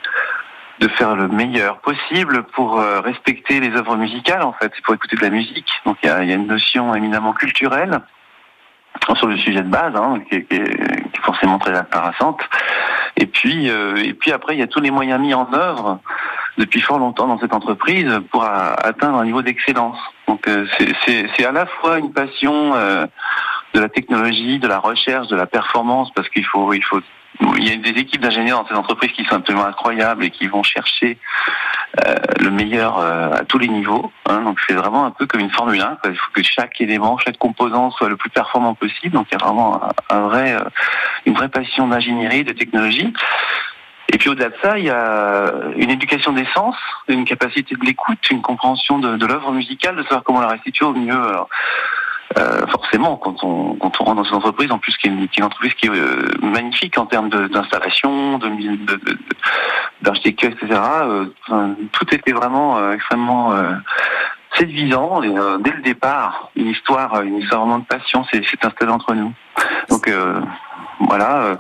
de 0.81 0.89
faire 0.89 1.15
le 1.15 1.29
meilleur 1.29 1.79
possible 1.79 2.45
pour 2.55 2.81
euh, 2.81 3.01
respecter 3.01 3.61
les 3.61 3.75
œuvres 3.77 3.97
musicales, 3.97 4.43
en 4.43 4.53
fait, 4.53 4.73
pour 4.83 4.95
écouter 4.95 5.17
de 5.17 5.23
la 5.23 5.31
musique. 5.31 5.71
Donc 5.87 5.99
il 6.03 6.09
y 6.09 6.11
a, 6.11 6.23
une 6.23 6.47
notion 6.47 6.95
éminemment 6.95 7.33
culturelle 7.33 8.01
sur 9.17 9.27
le 9.27 9.37
sujet 9.37 9.63
de 9.63 9.69
base, 9.69 9.95
hein, 9.97 10.21
qui, 10.29 10.37
est, 10.37 11.21
forcément 11.23 11.59
très 11.59 11.77
intéressante. 11.77 12.41
Et 13.17 13.27
puis, 13.27 13.71
euh, 13.71 13.97
et 13.97 14.15
puis 14.15 14.33
après, 14.33 14.55
il 14.55 14.61
y 14.61 14.63
a 14.63 14.67
tous 14.67 14.81
les 14.81 14.91
moyens 14.91 15.21
mis 15.21 15.35
en 15.35 15.53
œuvre 15.53 16.01
depuis 16.59 16.81
fort 16.81 16.99
longtemps 16.99 17.27
dans 17.27 17.39
cette 17.39 17.53
entreprise 17.53 18.21
pour 18.31 18.45
atteindre 18.45 19.19
un 19.19 19.25
niveau 19.25 19.43
d'excellence. 19.43 19.99
Donc 20.29 20.47
euh, 20.47 20.67
c'est 21.07 21.45
à 21.45 21.53
la 21.53 21.67
fois 21.67 21.99
une 21.99 22.13
passion 22.13 22.75
de 23.75 23.81
la 23.81 23.89
technologie, 23.89 24.59
de 24.61 24.69
la 24.69 24.79
recherche, 24.79 25.27
de 25.29 25.37
la 25.37 25.47
performance, 25.47 26.13
parce 26.15 26.29
qu'il 26.29 26.47
faut, 26.47 26.73
il 26.73 26.85
faut 26.85 27.01
il 27.41 27.69
y 27.69 27.73
a 27.73 27.77
des 27.77 28.01
équipes 28.01 28.21
d'ingénieurs 28.21 28.63
dans 28.63 28.69
ces 28.69 28.75
entreprises 28.75 29.13
qui 29.13 29.25
sont 29.25 29.37
absolument 29.37 29.67
incroyables 29.67 30.25
et 30.25 30.31
qui 30.31 30.47
vont 30.47 30.63
chercher 30.63 31.19
euh, 32.07 32.15
le 32.41 32.51
meilleur 32.51 32.99
euh, 32.99 33.31
à 33.33 33.45
tous 33.45 33.59
les 33.59 33.69
niveaux. 33.69 34.13
Hein. 34.27 34.43
donc 34.43 34.59
c'est 34.67 34.75
vraiment 34.75 35.05
un 35.05 35.11
peu 35.11 35.27
comme 35.27 35.41
une 35.41 35.51
Formule 35.51 35.81
1. 35.81 35.99
Il 36.05 36.17
faut 36.17 36.33
que 36.33 36.43
chaque 36.43 36.81
élément, 36.81 37.19
chaque 37.19 37.39
composant 37.39 37.91
soit 37.91 38.09
le 38.09 38.17
plus 38.17 38.31
performant 38.31 38.75
possible. 38.75 39.15
Donc 39.15 39.27
il 39.31 39.39
y 39.39 39.43
a 39.43 39.45
vraiment 39.45 39.81
un, 40.11 40.21
vrai, 40.21 40.55
euh, 40.55 40.65
une 41.27 41.35
vraie 41.35 41.49
passion 41.49 41.89
d'ingénierie, 41.89 42.45
de 42.45 42.53
technologie. 42.53 43.13
Et 44.13 44.19
puis 44.19 44.29
au-delà 44.29 44.51
de 44.51 44.57
ça, 44.63 44.79
il 44.79 44.85
y 44.85 44.91
a 44.91 45.53
une 45.77 45.91
éducation 45.91 46.33
des 46.33 46.47
sens, 46.55 46.77
une 47.09 47.25
capacité 47.25 47.75
de 47.75 47.85
l'écoute, 47.85 48.19
une 48.31 48.43
compréhension 48.43 48.99
de, 48.99 49.27
l'œuvre 49.27 49.51
musicale, 49.51 49.97
de 49.97 50.03
savoir 50.03 50.23
comment 50.23 50.41
la 50.41 50.49
restituer 50.49 50.85
au 50.85 50.93
mieux. 50.93 51.21
Euh, 52.37 52.67
forcément, 52.67 53.17
quand 53.17 53.45
on, 53.45 53.75
quand 53.77 54.01
on 54.01 54.05
rentre 54.05 54.23
dans 54.23 54.29
une 54.29 54.37
entreprise, 54.37 54.71
en 54.73 54.79
plus 54.79 54.97
qui 54.97 55.07
est 55.07 55.11
une, 55.11 55.45
entreprise 55.45 55.75
qui 55.75 55.87
est 55.87 55.91
euh, 55.91 56.33
magnifique 56.43 56.99
en 56.99 57.07
termes 57.07 57.29
d'installation, 57.29 58.41
d'architecture, 60.03 60.51
etc. 60.51 60.81
Euh, 61.03 61.27
tout 61.93 62.15
était 62.15 62.33
vraiment 62.33 62.93
extrêmement 62.93 63.55
séduisant. 64.57 65.23
Et, 65.23 65.29
dès 65.61 65.71
le 65.71 65.83
départ, 65.83 66.51
une 66.57 66.69
histoire, 66.69 67.23
une 67.23 67.39
histoire 67.39 67.61
vraiment 67.63 67.79
de 67.79 67.85
passion 67.85 68.25
s'est 68.25 68.43
installée 68.63 68.93
entre 68.93 69.15
nous. 69.15 69.33
Donc 69.89 70.11
voilà. 71.01 71.57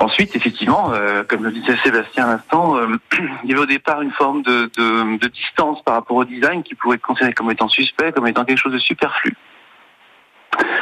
ensuite, 0.00 0.36
effectivement, 0.36 0.92
comme 1.28 1.44
le 1.44 1.52
disait 1.52 1.76
Sébastien 1.82 2.26
à 2.26 2.32
l'instant, 2.32 2.76
il 3.44 3.50
y 3.50 3.52
avait 3.52 3.62
au 3.62 3.66
départ 3.66 4.02
une 4.02 4.12
forme 4.12 4.42
de, 4.42 4.70
de, 4.76 5.18
de, 5.18 5.28
distance 5.28 5.82
par 5.82 5.94
rapport 5.94 6.18
au 6.18 6.24
design 6.24 6.62
qui 6.62 6.74
pouvait 6.74 6.96
être 6.96 7.02
considéré 7.02 7.32
comme 7.32 7.50
étant 7.50 7.68
suspect, 7.68 8.12
comme 8.12 8.26
étant 8.26 8.44
quelque 8.44 8.58
chose 8.58 8.72
de 8.72 8.78
superflu. 8.78 9.34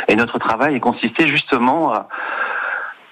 Et 0.08 0.16
notre 0.16 0.38
travail 0.38 0.76
a 0.76 0.80
consisté 0.80 1.28
justement 1.28 1.92
à 1.92 2.08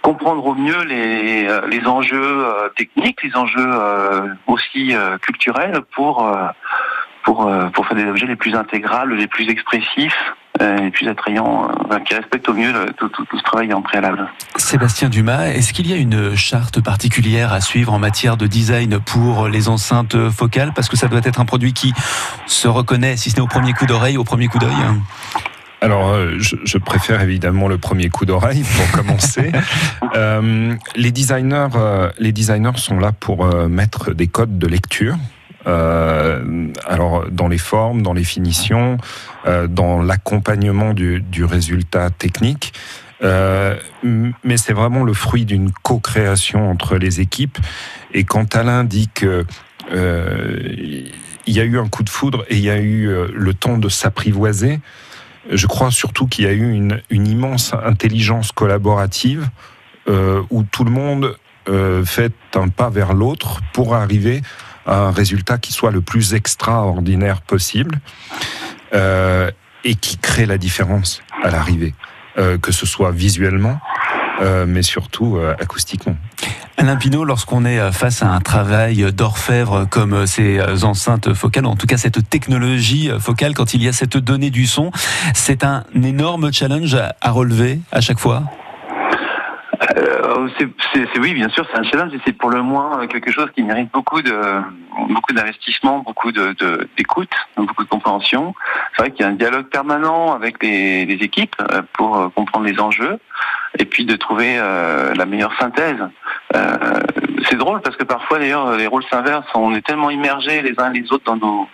comprendre 0.02 0.44
au 0.46 0.54
mieux 0.54 0.84
les, 0.84 1.46
euh, 1.46 1.86
enjeux 1.86 2.46
euh, 2.46 2.68
techniques, 2.76 3.22
les 3.22 3.36
enjeux 3.36 3.58
euh, 3.58 4.28
aussi 4.46 4.94
culturels 5.22 5.80
pour, 5.94 6.26
pour, 7.24 7.46
faire 7.86 7.96
des 7.96 8.06
objets 8.06 8.26
les 8.26 8.36
plus 8.36 8.54
intégrales, 8.54 9.12
les 9.12 9.26
plus 9.26 9.48
expressifs 9.48 10.34
les 10.60 10.90
plus 10.90 11.06
attrayants, 11.06 11.68
qui 12.04 12.14
respectent 12.14 12.48
au 12.48 12.52
mieux 12.52 12.72
tout, 12.96 13.08
tout, 13.10 13.24
ce 13.32 13.42
travail 13.44 13.72
en 13.72 13.80
préalable. 13.80 14.28
Sébastien 14.56 15.08
Dumas, 15.08 15.50
est-ce 15.50 15.72
qu'il 15.72 15.88
y 15.88 15.92
a 15.92 15.96
une 15.96 16.34
charte 16.34 16.82
particulière 16.82 17.52
à 17.52 17.60
suivre 17.60 17.92
en 17.92 18.00
matière 18.00 18.36
de 18.36 18.48
design 18.48 18.98
pour 18.98 19.46
les 19.46 19.68
enceintes 19.68 20.16
focales? 20.30 20.72
Parce 20.74 20.88
que 20.88 20.96
ça 20.96 21.06
doit 21.06 21.20
être 21.22 21.38
un 21.38 21.44
produit 21.44 21.74
qui 21.74 21.94
se 22.46 22.66
reconnaît, 22.66 23.16
si 23.16 23.30
ce 23.30 23.36
n'est 23.36 23.42
au 23.42 23.46
premier 23.46 23.72
coup 23.72 23.86
d'oreille, 23.86 24.16
au 24.16 24.24
premier 24.24 24.48
coup 24.48 24.58
d'œil 24.58 24.74
alors, 25.80 26.10
euh, 26.10 26.38
je, 26.38 26.78
préfère 26.78 27.20
évidemment 27.20 27.68
le 27.68 27.78
premier 27.78 28.08
coup 28.08 28.26
d'oreille 28.26 28.64
pour 28.76 28.90
commencer. 29.00 29.52
euh, 30.14 30.74
les 30.96 31.12
designers, 31.12 31.68
euh, 31.76 32.10
les 32.18 32.32
designers 32.32 32.76
sont 32.76 32.98
là 32.98 33.12
pour 33.12 33.44
euh, 33.46 33.68
mettre 33.68 34.12
des 34.12 34.26
codes 34.26 34.58
de 34.58 34.66
lecture. 34.66 35.16
euh, 35.66 36.68
alors 36.86 37.26
dans 37.30 37.48
les 37.48 37.58
formes, 37.58 38.02
dans 38.02 38.12
les 38.12 38.24
finitions, 38.24 38.96
euh, 39.46 39.66
dans 39.68 40.02
l'accompagnement 40.02 40.94
du, 40.94 41.20
du, 41.20 41.44
résultat 41.44 42.10
technique. 42.10 42.72
Euh, 43.22 43.76
mais 44.02 44.56
c'est 44.56 44.72
vraiment 44.72 45.04
le 45.04 45.12
fruit 45.12 45.44
d'une 45.44 45.72
co-création 45.72 46.70
entre 46.70 46.96
les 46.96 47.20
équipes. 47.20 47.58
Et 48.14 48.24
quand 48.24 48.56
Alain 48.56 48.84
dit 48.84 49.08
que 49.12 49.44
il 49.90 51.54
y 51.54 51.60
a 51.60 51.64
eu 51.64 51.78
un 51.78 51.88
coup 51.88 52.02
de 52.02 52.10
foudre 52.10 52.44
et 52.50 52.56
il 52.56 52.62
y 52.62 52.68
a 52.68 52.78
eu 52.78 53.08
le 53.32 53.54
temps 53.54 53.78
de 53.78 53.88
s'apprivoiser, 53.88 54.80
je 55.50 55.66
crois 55.66 55.90
surtout 55.90 56.26
qu'il 56.26 56.44
y 56.44 56.48
a 56.48 56.52
eu 56.52 56.72
une, 56.72 57.00
immense 57.10 57.74
intelligence 57.74 58.52
collaborative 58.52 59.48
euh, 60.08 60.42
où 60.50 60.62
tout 60.62 60.84
le 60.84 60.90
monde 60.90 61.36
euh, 61.68 62.04
fait 62.04 62.32
un 62.54 62.68
pas 62.68 62.90
vers 62.90 63.14
l'autre 63.14 63.60
pour 63.72 63.94
arriver 63.94 64.42
à 64.86 65.00
un 65.00 65.10
résultat 65.10 65.58
qui 65.58 65.72
soit 65.72 65.90
le 65.90 66.00
plus 66.00 66.34
extraordinaire 66.34 67.42
possible 67.42 68.00
euh, 68.94 69.50
et 69.84 69.94
qui 69.94 70.16
crée 70.16 70.46
la 70.46 70.58
différence 70.58 71.22
à 71.42 71.50
l'arrivée, 71.50 71.94
que 72.62 72.72
ce 72.72 72.84
soit 72.84 73.12
visuellement, 73.12 73.80
mais 74.66 74.82
surtout 74.82 75.38
acoustiquement. 75.58 76.16
Alain 76.76 76.96
Pinault, 76.96 77.24
lorsqu'on 77.24 77.64
est 77.64 77.92
face 77.92 78.22
à 78.22 78.28
un 78.28 78.40
travail 78.40 79.12
d'orfèvre 79.12 79.86
comme 79.90 80.26
ces 80.26 80.60
enceintes 80.84 81.34
focales, 81.34 81.66
en 81.66 81.76
tout 81.76 81.86
cas 81.86 81.96
cette 81.96 82.28
technologie 82.30 83.10
focale, 83.18 83.54
quand 83.54 83.74
il 83.74 83.82
y 83.82 83.88
a 83.88 83.92
cette 83.92 84.16
donnée 84.16 84.50
du 84.50 84.66
son, 84.66 84.92
c'est 85.34 85.64
un 85.64 85.84
énorme 85.94 86.52
challenge 86.52 86.96
à 87.20 87.30
relever 87.30 87.80
à 87.90 88.00
chaque 88.00 88.20
fois? 88.20 88.44
Euh, 89.96 90.48
c'est, 90.58 91.18
oui, 91.18 91.34
bien 91.34 91.48
sûr, 91.48 91.66
c'est 91.70 91.78
un 91.78 91.82
challenge 91.84 92.12
et 92.14 92.20
c'est 92.26 92.32
pour 92.32 92.50
le 92.50 92.62
moins 92.62 93.06
quelque 93.06 93.30
chose 93.30 93.48
qui 93.54 93.62
mérite 93.62 93.90
beaucoup 93.92 94.20
de 94.20 94.34
beaucoup 95.08 95.32
d'investissement, 95.32 96.00
beaucoup 96.00 96.32
de, 96.32 96.54
d'écoute, 96.96 97.30
beaucoup 97.56 97.84
de 97.84 97.88
compréhension. 97.88 98.54
C'est 98.94 99.02
vrai 99.02 99.10
qu'il 99.12 99.24
y 99.24 99.24
a 99.24 99.30
un 99.30 99.34
dialogue 99.34 99.66
permanent 99.66 100.34
avec 100.34 100.62
les, 100.62 101.18
équipes 101.20 101.56
euh, 101.60 101.82
pour 101.94 102.16
euh, 102.16 102.28
comprendre 102.28 102.66
les 102.66 102.78
enjeux 102.80 103.18
et 103.78 103.84
puis 103.84 104.04
de 104.04 104.16
trouver 104.16 104.56
la 104.56 105.26
meilleure 105.26 105.52
synthèse. 105.58 106.02
c'est 106.52 107.56
drôle 107.56 107.80
parce 107.82 107.96
que 107.96 108.04
parfois 108.04 108.38
d'ailleurs 108.38 108.76
les 108.76 108.86
rôles 108.86 109.04
s'inversent, 109.10 109.46
on 109.54 109.74
est 109.74 109.86
tellement 109.86 110.10
immergés 110.10 110.62
les 110.62 110.74
uns 110.78 110.90
les 110.90 111.12
autres 111.12 111.24
dans 111.24 111.36
nos 111.36 111.68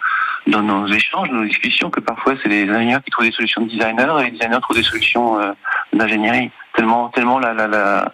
dans 0.47 0.63
nos 0.63 0.87
échanges, 0.87 1.29
dans 1.31 1.37
nos 1.37 1.45
discussions, 1.45 1.91
que 1.91 2.01
parfois 2.01 2.35
c'est 2.43 2.49
les 2.49 2.69
ingénieurs 2.69 3.03
qui 3.03 3.11
trouvent 3.11 3.27
des 3.27 3.33
solutions 3.33 3.63
de 3.63 3.69
designers 3.69 4.21
et 4.21 4.25
les 4.25 4.31
designers 4.33 4.61
trouvent 4.61 4.77
des 4.77 4.83
solutions 4.83 5.39
d'ingénierie 5.93 6.51
tellement 6.75 7.09
tellement 7.11 7.39
la, 7.39 7.55
la, 7.55 7.67
la, 7.67 8.13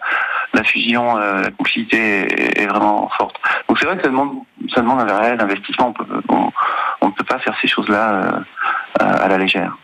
la 0.53 0.63
fusion, 0.63 1.17
euh, 1.17 1.41
la 1.41 1.51
complicité 1.51 2.61
est, 2.61 2.65
vraiment 2.65 3.09
forte. 3.17 3.35
Donc 3.67 3.77
c'est 3.79 3.85
vrai 3.85 3.97
que 3.97 4.03
ça 4.03 4.09
demande 4.09 4.37
ça 4.73 4.81
demande 4.81 5.09
un 5.09 5.17
réel 5.17 5.39
investissement. 5.39 5.93
On, 7.01 7.07
ne 7.07 7.11
peut 7.11 7.23
pas 7.23 7.39
faire 7.39 7.55
ces 7.61 7.67
choses-là 7.67 8.11
euh, 8.11 8.41
à 8.99 9.27
la 9.27 9.37
légère. 9.37 9.75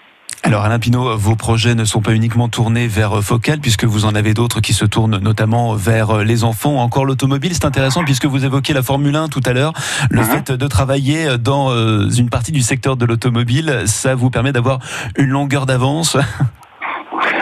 Alors 0.48 0.64
Alain 0.64 0.80
Pinault, 0.80 1.18
vos 1.18 1.36
projets 1.36 1.76
ne 1.76 1.84
sont 1.84 2.02
pas 2.02 2.14
uniquement 2.14 2.48
tournés 2.48 2.88
vers 2.88 3.22
Focal, 3.22 3.60
puisque 3.60 3.84
vous 3.84 4.06
en 4.06 4.16
avez 4.16 4.34
d'autres 4.34 4.62
qui 4.62 4.72
se 4.72 4.86
tournent 4.86 5.18
notamment 5.18 5.74
vers 5.74 6.20
les 6.24 6.46
enfants, 6.46 6.78
encore 6.78 7.04
l'automobile. 7.04 7.54
C'est 7.54 7.66
intéressant 7.66 8.06
puisque 8.06 8.24
vous 8.24 8.46
évoquiez 8.46 8.74
la 8.74 8.82
Formule 8.82 9.18
1 9.18 9.28
tout 9.28 9.42
à 9.46 9.52
l'heure. 9.52 9.74
Le 10.10 10.22
mhm. 10.22 10.26
fait 10.26 10.52
de 10.54 10.68
travailler 10.68 11.38
dans 11.38 11.72
euh, 11.72 12.10
une 12.18 12.30
partie 12.30 12.54
du 12.54 12.62
secteur 12.62 12.96
de 12.96 13.06
l'automobile, 13.06 13.82
ça 13.88 14.16
vous 14.16 14.30
permet 14.30 14.54
d'avoir 14.54 14.80
une 15.18 15.32
longueur 15.32 15.66
d'avance? 15.66 16.16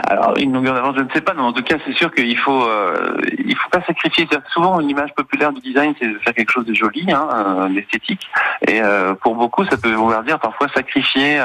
Alors 0.08 0.38
une 0.38 0.54
longueur 0.54 0.76
d'avance, 0.76 0.96
je 0.98 1.04
ne 1.04 1.10
sais 1.14 1.22
pas, 1.22 1.34
mais 1.34 1.42
en 1.42 1.52
tout 1.54 1.64
cas, 1.64 1.76
c'est 1.86 1.94
sûr 1.94 2.12
qu'il 2.12 2.38
faut, 2.38 2.64
euh, 2.64 3.18
il 3.38 3.56
faut 3.56 3.70
pas 3.70 3.82
sacrifier. 3.86 4.28
Souvent, 4.54 4.80
une 4.80 4.90
image 4.90 5.14
populaire 5.16 5.52
du 5.52 5.62
design, 5.62 5.94
c'est 6.00 6.08
de 6.08 6.20
faire 6.20 6.34
quelque 6.34 6.52
chose 6.52 6.66
de 6.66 6.74
joli, 6.74 7.12
hein, 7.12 7.28
euh, 7.32 7.70
d'esthétique. 7.70 8.28
Et 8.68 8.82
euh, 8.82 9.14
pour 9.16 9.36
beaucoup, 9.36 9.66
ça 9.66 9.78
peut 9.78 9.92
vouloir 9.94 10.24
dire 10.24 10.40
parfois 10.40 10.68
sacrifier 10.74 11.40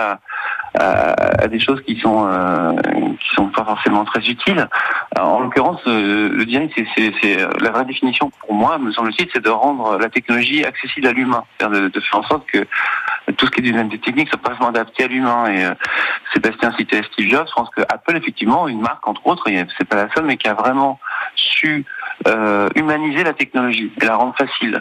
à, 0.78 1.42
à, 1.42 1.48
des 1.48 1.61
choses 1.61 1.80
qui 1.83 1.98
sont 2.00 2.28
euh, 2.30 2.72
qui 3.18 3.35
sont 3.35 3.48
pas 3.48 3.64
forcément 3.64 4.04
très 4.04 4.20
utiles. 4.28 4.68
en 5.18 5.40
l'occurrence, 5.40 5.80
euh, 5.87 6.28
le 6.33 6.44
design, 6.44 6.68
c'est 6.96 7.37
la 7.61 7.70
vraie 7.70 7.85
définition 7.85 8.30
pour 8.40 8.54
moi, 8.54 8.78
me 8.78 8.92
semble-t-il, 8.92 9.28
c'est 9.33 9.42
de 9.44 9.50
rendre 9.50 9.98
la 9.98 10.09
technologie 10.09 10.64
accessible 10.64 11.06
à 11.06 11.12
l'humain, 11.12 11.44
de, 11.61 11.88
de, 11.88 12.00
faire 12.00 12.20
en 12.20 12.22
sorte 12.24 12.46
que 12.46 12.66
tout 13.37 13.46
ce 13.46 13.50
qui 13.50 13.61
est 13.61 13.64
design 13.64 13.88
des 13.88 13.98
techniques 13.98 14.28
soit 14.28 14.38
pas 14.38 14.50
vraiment 14.50 14.68
adapté 14.68 15.04
à 15.04 15.06
l'humain. 15.09 15.46
Et 15.46 15.64
euh, 15.64 15.74
Sébastien 16.33 16.72
citait 16.76 17.02
Steve 17.12 17.28
Jobs, 17.28 17.46
je 17.48 17.54
pense 17.54 17.70
que 17.70 17.83
Apple, 17.83 18.16
effectivement, 18.16 18.68
une 18.68 18.80
marque 18.80 19.06
entre 19.06 19.26
autres, 19.26 19.44
c'est 19.78 19.88
pas 19.88 19.96
la 19.96 20.09
seule, 20.14 20.24
mais 20.24 20.37
qui 20.37 20.48
a 20.48 20.54
vraiment 20.54 20.98
su 21.35 21.85
euh, 22.26 22.68
humaniser 22.74 23.24
la 23.24 23.33
technologie 23.33 23.90
et 24.00 24.04
la 24.04 24.16
rendre 24.16 24.35
facile. 24.37 24.80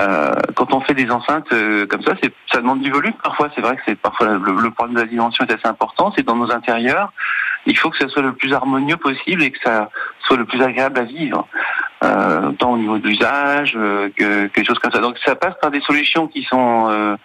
Euh, 0.00 0.32
quand 0.54 0.72
on 0.72 0.80
fait 0.80 0.94
des 0.94 1.10
enceintes 1.10 1.52
euh, 1.52 1.86
comme 1.86 2.02
ça, 2.02 2.14
ça 2.50 2.58
demande 2.58 2.80
du 2.80 2.90
volume. 2.90 3.12
Parfois, 3.22 3.50
c'est 3.54 3.60
vrai 3.60 3.76
que 3.76 3.82
c'est 3.86 3.94
parfois 3.94 4.28
le, 4.28 4.70
problème 4.70 4.94
de 4.94 5.00
la 5.00 5.06
dimension 5.06 5.44
est 5.44 5.52
assez 5.52 5.66
important. 5.66 6.12
C'est 6.16 6.24
dans 6.24 6.36
nos 6.36 6.50
intérieurs, 6.50 7.12
il 7.66 7.76
faut 7.76 7.90
que 7.90 7.98
ça 7.98 8.08
soit 8.08 8.22
le 8.22 8.32
plus 8.32 8.54
harmonieux 8.54 8.96
possible 8.96 9.42
et 9.42 9.50
que 9.50 9.58
ça 9.62 9.90
soit 10.20 10.38
le 10.38 10.46
plus 10.46 10.62
agréable 10.62 10.98
à 10.98 11.04
vivre, 11.04 11.46
euh, 12.04 12.52
tant 12.52 12.72
au 12.72 12.78
niveau 12.78 12.98
de 12.98 13.06
l'usage 13.06 13.74
euh, 13.76 14.08
que 14.16 14.46
quelque 14.46 14.66
chose 14.66 14.78
comme 14.78 14.92
ça. 14.92 15.00
Donc, 15.00 15.18
ça 15.24 15.34
passe 15.34 15.54
par 15.60 15.70
des 15.70 15.82
solutions 15.82 16.26
qui 16.26 16.42
sont 16.44 16.88
euh, 16.88 17.16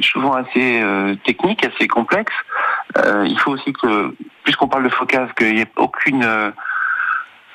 souvent 0.00 0.32
assez 0.32 0.82
techniques, 1.24 1.64
assez 1.64 1.86
complexes. 1.88 2.34
il 2.96 3.38
faut 3.38 3.52
aussi 3.52 3.72
que, 3.72 4.14
puisqu'on 4.42 4.68
parle 4.68 4.84
de 4.84 4.90
focus, 4.90 5.32
qu'il 5.36 5.54
n'y 5.54 5.60
ait 5.62 5.72
aucune 5.76 6.52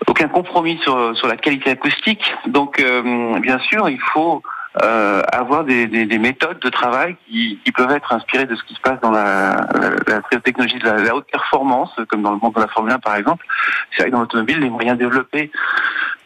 aucun 0.07 0.27
compromis 0.27 0.77
sur, 0.83 1.15
sur 1.17 1.27
la 1.27 1.37
qualité 1.37 1.71
acoustique. 1.71 2.33
Donc, 2.47 2.79
euh, 2.79 3.39
bien 3.39 3.59
sûr, 3.59 3.89
il 3.89 3.99
faut 3.99 4.41
euh, 4.81 5.21
avoir 5.31 5.63
des, 5.63 5.85
des, 5.85 6.17
méthodes 6.17 6.59
de 6.59 6.69
travail 6.69 7.15
qui, 7.27 7.59
qui, 7.63 7.71
peuvent 7.71 7.91
être 7.91 8.11
inspirées 8.11 8.45
de 8.45 8.55
ce 8.55 8.63
qui 8.63 8.73
se 8.73 8.81
passe 8.81 8.99
dans 9.01 9.11
la, 9.11 9.67
la, 10.07 10.39
technologie 10.39 10.79
de 10.79 10.89
la, 10.89 11.15
haute 11.15 11.27
performance, 11.31 11.91
comme 12.09 12.23
dans 12.23 12.31
le 12.31 12.37
monde 12.37 12.55
de 12.55 12.59
la 12.59 12.67
Formule 12.67 12.91
1 12.93 12.99
par 12.99 13.15
exemple. 13.15 13.45
C'est 13.91 14.01
vrai 14.01 14.09
que 14.09 14.15
dans 14.15 14.21
l'automobile, 14.21 14.59
les 14.59 14.71
moyens 14.71 14.97
développés 14.97 15.51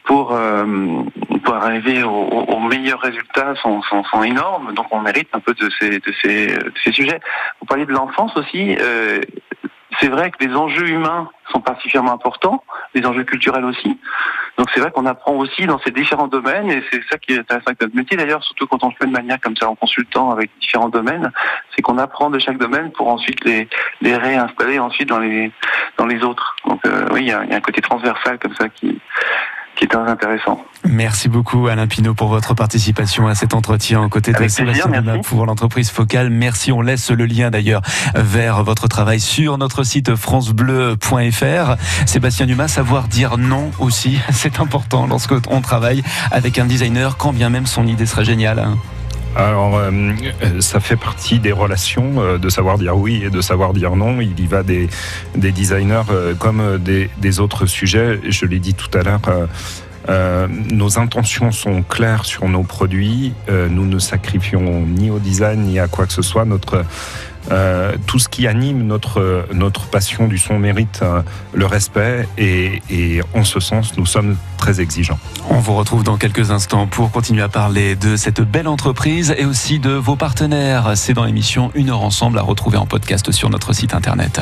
pour, 0.05 0.33
euh, 0.33 0.65
pour 1.43 1.55
arriver 1.55 2.03
aux 2.03 2.09
au, 2.09 2.59
meilleurs 2.61 3.01
résultats 3.01 3.53
sont, 3.61 3.81
sont, 3.81 4.05
sont, 4.05 4.23
énormes, 4.23 4.73
donc 4.73 4.87
on 4.91 5.01
mérite 5.01 5.27
un 5.33 5.41
peu 5.41 5.53
de 5.53 5.69
ces, 5.77 5.99
de 5.99 6.13
ces, 6.21 6.47
de 6.47 6.73
ces 6.81 6.93
sujets. 6.93 7.19
Vous 7.59 7.65
parliez 7.65 7.85
de 7.85 7.91
l'enfance 7.91 8.35
aussi. 8.37 8.77
Euh, 8.79 9.19
c'est 9.99 10.09
vrai 10.09 10.31
que 10.31 10.43
les 10.43 10.55
enjeux 10.55 10.89
humains 10.89 11.29
sont 11.51 11.61
particulièrement 11.61 12.13
importants, 12.13 12.63
les 12.93 13.05
enjeux 13.05 13.23
culturels 13.23 13.65
aussi. 13.65 13.97
Donc 14.57 14.69
c'est 14.73 14.79
vrai 14.79 14.91
qu'on 14.91 15.05
apprend 15.05 15.33
aussi 15.33 15.65
dans 15.65 15.79
ces 15.79 15.91
différents 15.91 16.27
domaines, 16.27 16.69
et 16.71 16.83
c'est 16.91 17.01
ça 17.09 17.17
qui 17.17 17.33
est 17.33 17.39
intéressant 17.39 17.67
avec 17.67 17.81
notre 17.81 17.95
métier 17.95 18.17
d'ailleurs, 18.17 18.43
surtout 18.43 18.67
quand 18.67 18.83
on 18.83 18.89
le 18.89 18.95
fait 18.99 19.05
de 19.05 19.11
manière 19.11 19.39
comme 19.39 19.55
ça 19.55 19.69
en 19.69 19.75
consultant 19.75 20.31
avec 20.31 20.49
différents 20.59 20.89
domaines, 20.89 21.31
c'est 21.75 21.81
qu'on 21.81 21.97
apprend 21.97 22.29
de 22.29 22.39
chaque 22.39 22.57
domaine 22.57 22.91
pour 22.91 23.07
ensuite 23.07 23.43
les, 23.45 23.67
les 24.01 24.15
réinstaller 24.15 24.79
ensuite 24.79 25.09
dans 25.09 25.19
les 25.19 25.51
dans 25.97 26.05
les 26.05 26.23
autres. 26.23 26.55
Donc 26.65 26.85
euh, 26.85 27.07
oui, 27.11 27.21
il 27.21 27.27
y, 27.27 27.31
a, 27.31 27.39
un 27.39 27.61
côté 27.61 27.81
transversal 27.81 28.39
comme 28.39 28.55
ça 28.55 28.69
qui 28.69 28.99
qui 29.77 29.85
est 29.85 29.87
très 29.87 30.09
intéressant. 30.09 30.63
Merci 30.85 31.29
beaucoup 31.29 31.67
Alain 31.67 31.87
Pinault 31.87 32.13
pour 32.13 32.29
votre 32.29 32.53
participation 32.53 33.27
à 33.27 33.35
cet 33.35 33.53
entretien 33.53 34.01
aux 34.01 34.09
côtés 34.09 34.33
de 34.33 34.47
Sébastien 34.47 35.19
pour 35.23 35.45
l'entreprise 35.45 35.89
Focale. 35.89 36.29
Merci, 36.29 36.71
on 36.71 36.81
laisse 36.81 37.11
le 37.11 37.25
lien 37.25 37.49
d'ailleurs 37.51 37.81
vers 38.15 38.63
votre 38.63 38.87
travail 38.87 39.19
sur 39.19 39.57
notre 39.57 39.83
site 39.83 40.15
francebleu.fr. 40.15 41.75
Sébastien 42.05 42.45
Dumas, 42.45 42.67
savoir 42.67 43.07
dire 43.07 43.37
non 43.37 43.71
aussi, 43.79 44.19
c'est 44.31 44.59
important 44.59 45.07
lorsqu'on 45.07 45.61
travaille 45.61 46.03
avec 46.31 46.57
un 46.59 46.65
designer, 46.65 47.17
quand 47.17 47.33
bien 47.33 47.49
même 47.49 47.65
son 47.65 47.85
idée 47.85 48.05
serait 48.05 48.25
géniale. 48.25 48.67
Alors, 49.35 49.77
euh, 49.77 49.91
ça 50.59 50.79
fait 50.79 50.95
partie 50.95 51.39
des 51.39 51.51
relations 51.51 52.13
euh, 52.17 52.37
de 52.37 52.49
savoir 52.49 52.77
dire 52.77 52.97
oui 52.97 53.23
et 53.23 53.29
de 53.29 53.41
savoir 53.41 53.73
dire 53.73 53.95
non. 53.95 54.19
Il 54.19 54.39
y 54.39 54.47
va 54.47 54.63
des, 54.63 54.89
des 55.35 55.51
designers 55.51 56.01
euh, 56.09 56.33
comme 56.33 56.77
des, 56.79 57.09
des, 57.17 57.39
autres 57.39 57.65
sujets. 57.65 58.19
Je 58.27 58.45
l'ai 58.45 58.59
dit 58.59 58.73
tout 58.73 58.89
à 58.97 59.03
l'heure. 59.03 59.21
nos 60.71 60.99
intentions 60.99 61.51
sont 61.51 61.83
claires 61.83 62.25
sur 62.25 62.47
nos 62.47 62.63
produits. 62.63 63.33
nous 63.49 63.85
ne 63.85 63.99
sacrifions 63.99 64.85
ni 64.85 65.11
au 65.11 65.19
design 65.19 65.61
ni 65.63 65.79
à 65.79 65.87
quoi 65.87 66.05
que 66.05 66.13
ce 66.13 66.21
soit. 66.21 66.45
Notre 66.45 66.85
euh, 67.51 67.95
tout 68.05 68.19
ce 68.19 68.29
qui 68.29 68.47
anime 68.47 68.85
notre, 68.85 69.47
notre 69.53 69.85
passion 69.85 70.27
du 70.27 70.37
son 70.37 70.59
mérite 70.59 70.99
euh, 71.01 71.21
le 71.53 71.65
respect 71.65 72.27
et, 72.37 72.81
et, 72.89 73.21
en 73.33 73.43
ce 73.43 73.59
sens, 73.59 73.97
nous 73.97 74.05
sommes 74.05 74.35
très 74.57 74.81
exigeants. 74.81 75.19
On 75.49 75.59
vous 75.59 75.75
retrouve 75.75 76.03
dans 76.03 76.17
quelques 76.17 76.51
instants 76.51 76.87
pour 76.87 77.11
continuer 77.11 77.41
à 77.43 77.49
parler 77.49 77.95
de 77.95 78.15
cette 78.15 78.41
belle 78.41 78.67
entreprise 78.67 79.33
et 79.37 79.45
aussi 79.45 79.79
de 79.79 79.91
vos 79.91 80.15
partenaires. 80.15 80.91
C'est 80.95 81.13
dans 81.13 81.25
l'émission 81.25 81.71
Une 81.75 81.89
heure 81.89 82.03
ensemble 82.03 82.39
à 82.39 82.41
retrouver 82.41 82.77
en 82.77 82.85
podcast 82.85 83.31
sur 83.31 83.49
notre 83.49 83.73
site 83.73 83.93
internet. 83.93 84.41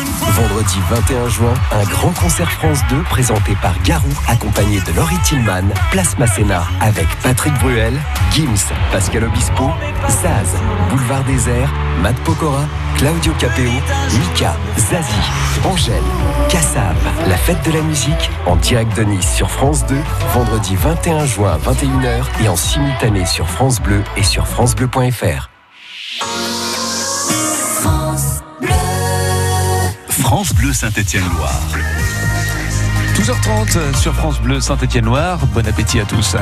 Vendredi 0.41 0.79
21 0.89 1.29
juin, 1.29 1.53
un 1.71 1.83
grand 1.83 2.09
concert 2.13 2.51
France 2.51 2.79
2 2.89 3.03
présenté 3.03 3.55
par 3.61 3.79
Garou, 3.83 4.09
accompagné 4.27 4.79
de 4.79 4.91
Laurie 4.95 5.19
Tillman, 5.23 5.69
Place 5.91 6.17
Masséna, 6.17 6.63
avec 6.79 7.05
Patrick 7.21 7.53
Bruel, 7.59 7.93
Gims, 8.31 8.73
Pascal 8.91 9.25
Obispo, 9.25 9.69
Zaz, 10.09 10.55
Boulevard 10.89 11.23
Désert, 11.25 11.71
Matt 12.01 12.15
Pokora, 12.21 12.65
Claudio 12.97 13.33
Capeo, 13.33 13.69
Mika, 14.17 14.55
Zazie, 14.77 15.29
Angèle, 15.63 16.01
Kassav. 16.49 16.95
La 17.27 17.37
fête 17.37 17.63
de 17.63 17.73
la 17.73 17.81
musique 17.81 18.31
en 18.47 18.55
direct 18.55 18.97
de 18.97 19.03
Nice 19.03 19.31
sur 19.35 19.51
France 19.51 19.85
2, 19.85 19.95
vendredi 20.33 20.75
21 20.75 21.23
juin 21.25 21.51
à 21.51 21.71
21h 21.71 22.43
et 22.43 22.47
en 22.47 22.55
simultané 22.55 23.27
sur 23.27 23.47
France 23.47 23.79
Bleu 23.79 24.03
et 24.17 24.23
sur 24.23 24.47
francebleu.fr. 24.47 25.51
France 30.31 30.53
Bleu 30.53 30.71
Saint-Étienne-Loire. 30.71 31.61
12h30 33.15 33.97
sur 33.97 34.15
France 34.15 34.39
Bleu 34.39 34.61
Saint-Étienne-Loire. 34.61 35.45
Bon 35.47 35.67
appétit 35.67 35.99
à 35.99 36.05
tous. 36.05 36.37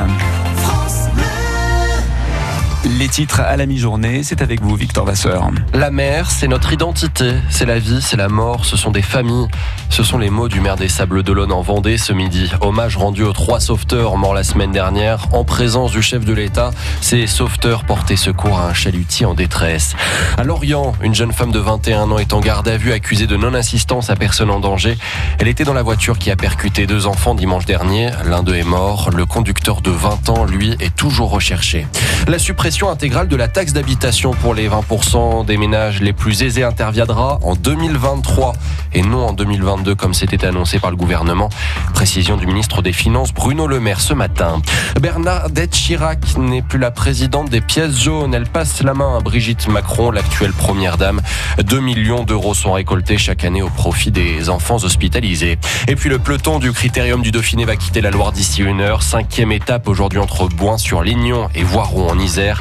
Les 2.84 3.08
titres 3.08 3.40
à 3.40 3.58
la 3.58 3.66
mi-journée, 3.66 4.22
c'est 4.22 4.40
avec 4.40 4.62
vous, 4.62 4.74
Victor 4.74 5.04
Vasseur. 5.04 5.50
La 5.74 5.90
mer, 5.90 6.30
c'est 6.30 6.48
notre 6.48 6.72
identité, 6.72 7.34
c'est 7.50 7.66
la 7.66 7.78
vie, 7.78 8.00
c'est 8.00 8.16
la 8.16 8.30
mort, 8.30 8.64
ce 8.64 8.78
sont 8.78 8.90
des 8.90 9.02
familles. 9.02 9.48
Ce 9.90 10.02
sont 10.02 10.16
les 10.16 10.30
mots 10.30 10.48
du 10.48 10.60
maire 10.60 10.76
des 10.76 10.88
Sables 10.88 11.22
d'Olonne 11.22 11.52
en 11.52 11.60
Vendée 11.60 11.98
ce 11.98 12.12
midi. 12.12 12.50
Hommage 12.60 12.96
rendu 12.96 13.22
aux 13.22 13.32
trois 13.32 13.60
sauveteurs 13.60 14.16
morts 14.16 14.32
la 14.32 14.44
semaine 14.44 14.70
dernière 14.70 15.26
en 15.32 15.44
présence 15.44 15.90
du 15.90 16.00
chef 16.00 16.24
de 16.24 16.32
l'État. 16.32 16.70
Ces 17.02 17.26
sauveteurs 17.26 17.84
portaient 17.84 18.16
secours 18.16 18.58
à 18.58 18.68
un 18.68 18.72
chalutier 18.72 19.26
en 19.26 19.34
détresse. 19.34 19.94
À 20.38 20.44
Lorient, 20.44 20.94
une 21.02 21.14
jeune 21.14 21.32
femme 21.32 21.50
de 21.50 21.58
21 21.58 22.10
ans 22.12 22.18
est 22.18 22.32
en 22.32 22.40
garde 22.40 22.68
à 22.68 22.76
vue 22.78 22.92
accusée 22.92 23.26
de 23.26 23.36
non-assistance 23.36 24.08
à 24.08 24.16
personne 24.16 24.50
en 24.50 24.60
danger. 24.60 24.96
Elle 25.38 25.48
était 25.48 25.64
dans 25.64 25.74
la 25.74 25.82
voiture 25.82 26.18
qui 26.18 26.30
a 26.30 26.36
percuté 26.36 26.86
deux 26.86 27.06
enfants 27.06 27.34
dimanche 27.34 27.66
dernier. 27.66 28.10
L'un 28.24 28.42
d'eux 28.42 28.54
est 28.54 28.64
mort. 28.64 29.10
Le 29.14 29.26
conducteur 29.26 29.82
de 29.82 29.90
20 29.90 30.28
ans, 30.30 30.44
lui, 30.44 30.76
est 30.80 30.94
toujours 30.94 31.30
recherché. 31.30 31.86
La 32.28 32.38
intégrale 32.70 33.26
de 33.26 33.34
la 33.34 33.48
taxe 33.48 33.72
d'habitation 33.72 34.30
pour 34.30 34.54
les 34.54 34.68
20% 34.68 35.44
des 35.44 35.56
ménages 35.56 36.00
les 36.00 36.12
plus 36.12 36.44
aisés 36.44 36.62
interviendra 36.62 37.40
en 37.42 37.56
2023 37.56 38.52
et 38.92 39.02
non 39.02 39.26
en 39.26 39.32
2022 39.32 39.96
comme 39.96 40.14
c'était 40.14 40.44
annoncé 40.46 40.78
par 40.78 40.90
le 40.90 40.96
gouvernement. 40.96 41.48
Précision 41.94 42.36
du 42.36 42.46
ministre 42.46 42.80
des 42.80 42.92
Finances 42.92 43.34
Bruno 43.34 43.66
Le 43.66 43.80
Maire 43.80 44.00
ce 44.00 44.14
matin. 44.14 44.62
Bernadette 45.00 45.72
Chirac 45.72 46.36
n'est 46.38 46.62
plus 46.62 46.78
la 46.78 46.92
présidente 46.92 47.50
des 47.50 47.60
pièces 47.60 47.98
jaunes. 47.98 48.34
Elle 48.34 48.46
passe 48.46 48.82
la 48.84 48.94
main 48.94 49.18
à 49.18 49.20
Brigitte 49.20 49.66
Macron, 49.66 50.12
l'actuelle 50.12 50.52
première 50.52 50.96
dame. 50.96 51.20
2 51.62 51.80
millions 51.80 52.22
d'euros 52.22 52.54
sont 52.54 52.72
récoltés 52.72 53.18
chaque 53.18 53.44
année 53.44 53.62
au 53.62 53.70
profit 53.70 54.12
des 54.12 54.48
enfants 54.48 54.76
hospitalisés. 54.76 55.58
Et 55.88 55.96
puis 55.96 56.08
le 56.08 56.20
peloton 56.20 56.60
du 56.60 56.72
Critérium 56.72 57.20
du 57.20 57.32
Dauphiné 57.32 57.64
va 57.64 57.74
quitter 57.74 58.00
la 58.00 58.10
Loire 58.10 58.30
d'ici 58.30 58.62
une 58.62 58.80
heure. 58.80 59.02
Cinquième 59.02 59.50
étape 59.50 59.88
aujourd'hui 59.88 60.20
entre 60.20 60.48
Boin-sur-Lignon 60.48 61.48
et 61.56 61.64
Voiron 61.64 62.08
en 62.08 62.18
Isère. 62.18 62.59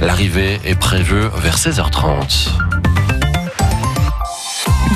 L'arrivée 0.00 0.60
est 0.64 0.78
prévue 0.78 1.28
vers 1.36 1.56
16h30. 1.56 2.48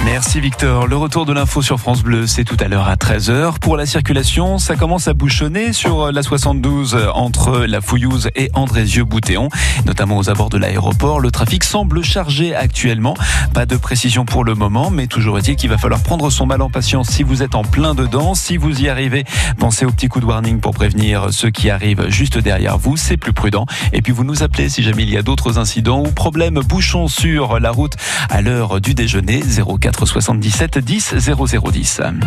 Merci 0.05 0.39
Victor. 0.39 0.87
Le 0.87 0.97
retour 0.99 1.25
de 1.25 1.33
l'info 1.33 1.63
sur 1.63 1.81
France 1.81 2.03
Bleu, 2.03 2.27
c'est 2.27 2.45
tout 2.45 2.59
à 2.61 2.69
l'heure 2.69 2.89
à 2.89 2.97
13h. 2.97 3.59
Pour 3.59 3.79
la 3.79 3.87
circulation, 3.87 4.59
ça 4.59 4.77
commence 4.77 5.09
à 5.09 5.15
bouchonner 5.15 5.73
sur 5.73 6.13
la 6.13 6.23
72 6.23 6.97
entre 7.15 7.65
la 7.65 7.81
Fouillouse 7.81 8.29
et 8.37 8.51
Andrézieux-Boutéon, 8.53 9.49
notamment 9.87 10.19
aux 10.19 10.29
abords 10.29 10.51
de 10.51 10.59
l'aéroport. 10.59 11.21
Le 11.21 11.31
trafic 11.31 11.65
semble 11.65 12.05
chargé 12.05 12.55
actuellement. 12.55 13.15
Pas 13.55 13.65
de 13.65 13.77
précision 13.79 14.27
pour 14.27 14.45
le 14.45 14.55
moment, 14.55 14.91
mais 14.91 15.07
toujours 15.07 15.39
est-il 15.39 15.57
qu'il 15.57 15.71
va 15.71 15.79
falloir 15.79 16.03
prendre 16.03 16.29
son 16.29 16.45
mal 16.45 16.61
en 16.61 16.69
patience 16.69 17.09
si 17.09 17.23
vous 17.23 17.43
êtes 17.43 17.55
en 17.55 17.63
plein 17.63 17.95
dedans. 17.95 18.35
Si 18.35 18.59
vous 18.59 18.83
y 18.83 18.91
arrivez, 18.91 19.25
pensez 19.59 19.87
au 19.87 19.91
petit 19.91 20.09
coup 20.09 20.21
de 20.21 20.27
warning 20.27 20.61
pour 20.61 20.75
prévenir 20.75 21.29
ceux 21.31 21.51
qui 21.51 21.71
arrivent 21.71 22.09
juste 22.09 22.37
derrière 22.37 22.77
vous. 22.77 22.99
C'est 22.99 23.17
plus 23.17 23.33
prudent. 23.33 23.65
Et 23.95 24.03
puis 24.03 24.13
vous 24.13 24.25
nous 24.25 24.43
appelez 24.43 24.69
si 24.69 24.83
jamais 24.83 25.05
il 25.05 25.11
y 25.11 25.17
a 25.17 25.23
d'autres 25.23 25.59
incidents 25.59 26.03
ou 26.03 26.11
problèmes 26.11 26.61
bouchons 26.61 27.09
sur 27.09 27.59
la 27.59 27.71
route 27.71 27.95
à 28.29 28.43
l'heure 28.43 28.83
du 28.83 28.93
déjeuner 28.95 29.43
04 29.43 29.94
77 29.95 30.83
10 30.83 31.21
0010. 31.21 32.21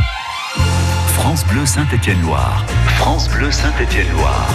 France 1.17 1.43
Bleu 1.47 1.65
Saint-Étienne-Loire. 1.65 2.63
France 2.99 3.27
Bleu 3.29 3.51
Saint-Étienne-Loire. 3.51 4.47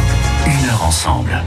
Une 0.47 0.71
heure 0.71 0.85
ensemble. 0.85 1.43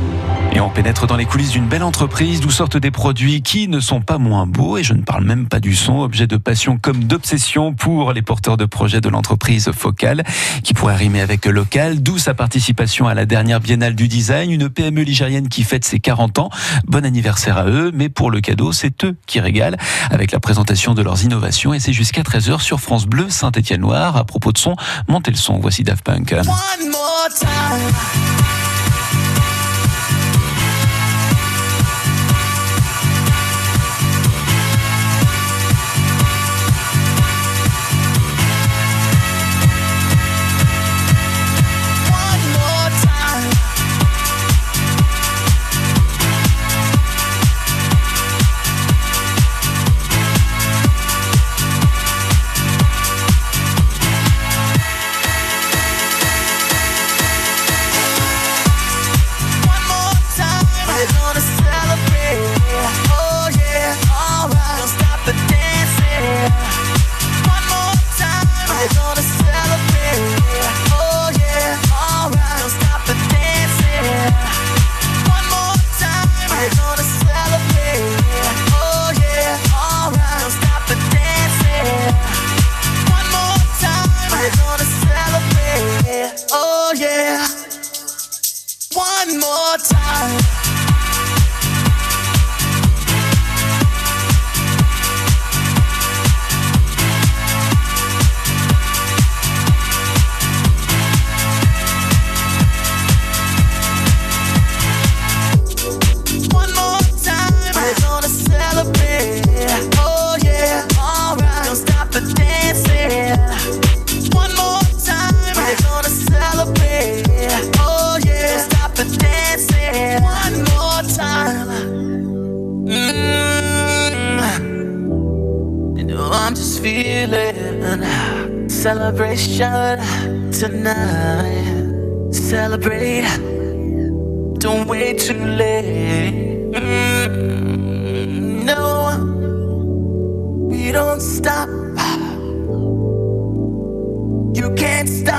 Et 0.53 0.61
on 0.61 0.69
pénètre 0.69 1.07
dans 1.07 1.17
les 1.17 1.25
coulisses 1.25 1.51
d'une 1.51 1.67
belle 1.67 1.83
entreprise 1.83 2.39
d'où 2.39 2.49
sortent 2.49 2.77
des 2.77 2.91
produits 2.91 3.41
qui 3.41 3.67
ne 3.67 3.79
sont 3.79 3.99
pas 3.99 4.17
moins 4.17 4.45
beaux, 4.45 4.77
et 4.77 4.83
je 4.83 4.93
ne 4.93 5.01
parle 5.01 5.25
même 5.25 5.47
pas 5.47 5.59
du 5.59 5.75
son, 5.75 5.99
objet 5.99 6.27
de 6.27 6.37
passion 6.37 6.77
comme 6.77 7.03
d'obsession 7.03 7.73
pour 7.73 8.13
les 8.13 8.21
porteurs 8.21 8.55
de 8.55 8.65
projets 8.65 9.01
de 9.01 9.09
l'entreprise 9.09 9.69
Focal, 9.73 10.23
qui 10.63 10.73
pourrait 10.73 10.95
rimer 10.95 11.19
avec 11.19 11.45
local, 11.45 12.01
d'où 12.01 12.17
sa 12.17 12.33
participation 12.33 13.07
à 13.07 13.13
la 13.13 13.25
dernière 13.25 13.59
biennale 13.59 13.95
du 13.95 14.07
design, 14.07 14.49
une 14.51 14.69
PME 14.69 15.01
ligérienne 15.01 15.49
qui 15.49 15.63
fête 15.63 15.83
ses 15.83 15.99
40 15.99 16.39
ans. 16.39 16.49
Bon 16.87 17.03
anniversaire 17.03 17.57
à 17.57 17.65
eux, 17.65 17.91
mais 17.93 18.07
pour 18.07 18.31
le 18.31 18.39
cadeau, 18.39 18.71
c'est 18.71 19.03
eux 19.03 19.17
qui 19.25 19.41
régalent 19.41 19.77
avec 20.09 20.31
la 20.31 20.39
présentation 20.39 20.93
de 20.93 21.01
leurs 21.01 21.23
innovations, 21.23 21.73
et 21.73 21.79
c'est 21.79 21.93
jusqu'à 21.93 22.21
13h 22.21 22.61
sur 22.61 22.79
France 22.79 23.07
Bleu 23.07 23.29
Saint-Étienne-Noir. 23.29 24.15
À 24.15 24.23
propos 24.23 24.53
de 24.53 24.57
son, 24.57 24.77
montez 25.07 25.31
le 25.31 25.37
son, 25.37 25.59
voici 25.59 25.83
Daft 25.83 26.03
Punk. 26.03 26.35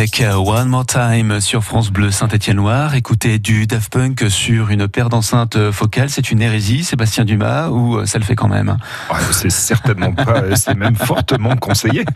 avec 0.00 0.22
euh, 0.22 0.32
One 0.32 0.70
More 0.70 0.86
Time 0.86 1.42
sur 1.42 1.62
France 1.62 1.90
Bleu 1.90 2.10
Saint-Étienne-Noir. 2.10 2.94
Écouter 2.94 3.38
du 3.38 3.66
Daft 3.66 3.92
Punk 3.92 4.30
sur 4.30 4.70
une 4.70 4.88
paire 4.88 5.10
d'enceintes 5.10 5.70
focales, 5.72 6.08
c'est 6.08 6.30
une 6.30 6.40
hérésie, 6.40 6.84
Sébastien 6.84 7.26
Dumas, 7.26 7.68
ou 7.68 7.98
euh, 7.98 8.06
ça 8.06 8.18
le 8.18 8.24
fait 8.24 8.34
quand 8.34 8.48
même? 8.48 8.78
Ouais, 9.12 9.18
C'est 9.30 9.50
certainement 9.50 10.12
pas, 10.12 10.56
c'est 10.56 10.74
même 10.74 10.96
fortement 10.96 11.54
conseillé. 11.54 12.06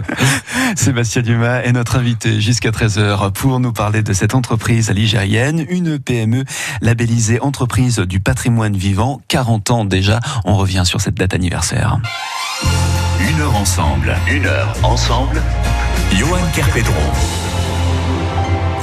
Sébastien 0.76 1.20
Dumas 1.20 1.60
est 1.60 1.72
notre 1.72 1.96
invité 1.96 2.40
jusqu'à 2.40 2.70
13h 2.70 3.32
pour 3.32 3.60
nous 3.60 3.72
parler 3.72 4.02
de 4.02 4.14
cette 4.14 4.34
entreprise 4.34 4.90
ligérienne, 4.90 5.66
une 5.68 5.98
PME 5.98 6.44
labellisée 6.80 7.38
entreprise 7.40 7.98
du 7.98 8.20
patrimoine 8.20 8.78
vivant, 8.78 9.20
40 9.28 9.70
ans 9.72 9.84
déjà. 9.84 10.20
On 10.46 10.54
revient 10.54 10.84
sur 10.86 11.02
cette 11.02 11.16
date 11.16 11.34
anniversaire. 11.34 11.98
Une 13.20 13.40
heure 13.42 13.56
ensemble. 13.56 14.16
Une 14.26 14.46
heure 14.46 14.74
ensemble. 14.82 15.42
Johan 16.16 16.38
Kerpedron. 16.54 16.94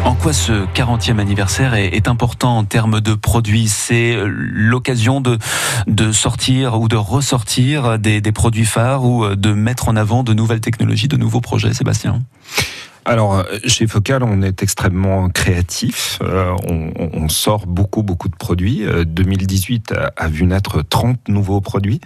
En 0.06 0.16
quoi 0.16 0.34
ce 0.34 0.66
40e 0.74 1.20
anniversaire 1.20 1.74
est, 1.74 2.08
important 2.08 2.58
en 2.58 2.64
termes 2.64 3.02
de 3.02 3.14
produits? 3.14 3.68
C'est 3.68 4.18
l'occasion 4.26 5.22
de, 5.22 5.38
sortir 6.12 6.80
ou 6.80 6.88
de 6.88 6.96
ressortir 6.96 8.00
des, 8.00 8.22
produits 8.32 8.66
phares 8.66 9.04
ou 9.04 9.36
de 9.36 9.54
mettre 9.54 9.90
en 9.90 9.96
avant 9.96 10.24
de 10.24 10.34
nouvelles 10.34 10.62
technologies, 10.62 11.08
de 11.08 11.18
nouveaux 11.18 11.42
projets, 11.42 11.74
Sébastien? 11.74 12.22
Alors, 13.06 13.46
chez 13.66 13.88
Focal, 13.88 14.22
on 14.24 14.42
est 14.42 14.62
extrêmement 14.64 15.30
créatif. 15.30 16.20
Euh, 16.22 16.54
on, 16.68 17.30
sort 17.30 17.66
beaucoup, 17.66 18.04
beaucoup 18.04 18.28
de 18.28 18.36
produits. 18.36 18.86
Euh, 18.86 19.06
2018 19.06 19.94
a, 19.94 20.12
a 20.18 20.28
vu 20.28 20.46
naître 20.46 20.82
30 20.82 21.30
nouveaux 21.30 21.62
produits. 21.62 22.02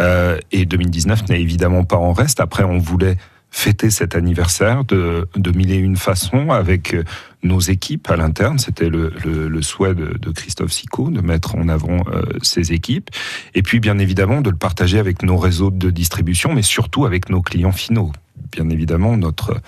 Euh, 0.00 0.38
et 0.50 0.66
2019 0.66 1.28
n'est 1.28 1.40
évidemment 1.40 1.84
pas 1.84 1.96
en 1.96 2.12
reste. 2.12 2.40
Après, 2.40 2.64
on 2.64 2.78
voulait 2.78 3.16
fêter 3.54 3.88
cet 3.88 4.16
anniversaire 4.16 4.84
de, 4.84 5.28
mille 5.54 5.70
et 5.70 5.76
une 5.76 5.96
façons 5.96 6.50
avec 6.50 6.96
nos 7.44 7.60
équipes 7.60 8.10
à 8.10 8.16
l'interne. 8.16 8.58
C'était 8.58 8.88
le, 8.88 9.12
le, 9.24 9.62
souhait 9.62 9.94
de, 9.94 10.30
Christophe 10.32 10.72
Sicot 10.72 11.10
de 11.10 11.20
mettre 11.20 11.54
en 11.54 11.68
avant 11.68 12.04
euh, 12.12 12.22
ses 12.42 12.72
équipes. 12.72 13.10
Et 13.54 13.62
puis, 13.62 13.78
bien 13.78 13.98
évidemment, 13.98 14.40
de 14.40 14.50
le 14.50 14.56
partager 14.56 14.98
avec 14.98 15.22
nos 15.22 15.36
réseaux 15.36 15.70
de 15.70 15.90
distribution, 15.90 16.52
mais 16.52 16.62
surtout 16.62 17.06
avec 17.06 17.30
nos 17.30 17.42
clients 17.42 17.72
finaux 17.72 18.12
bien 18.52 18.68
évidemment 18.68 19.16
notre 19.16 19.60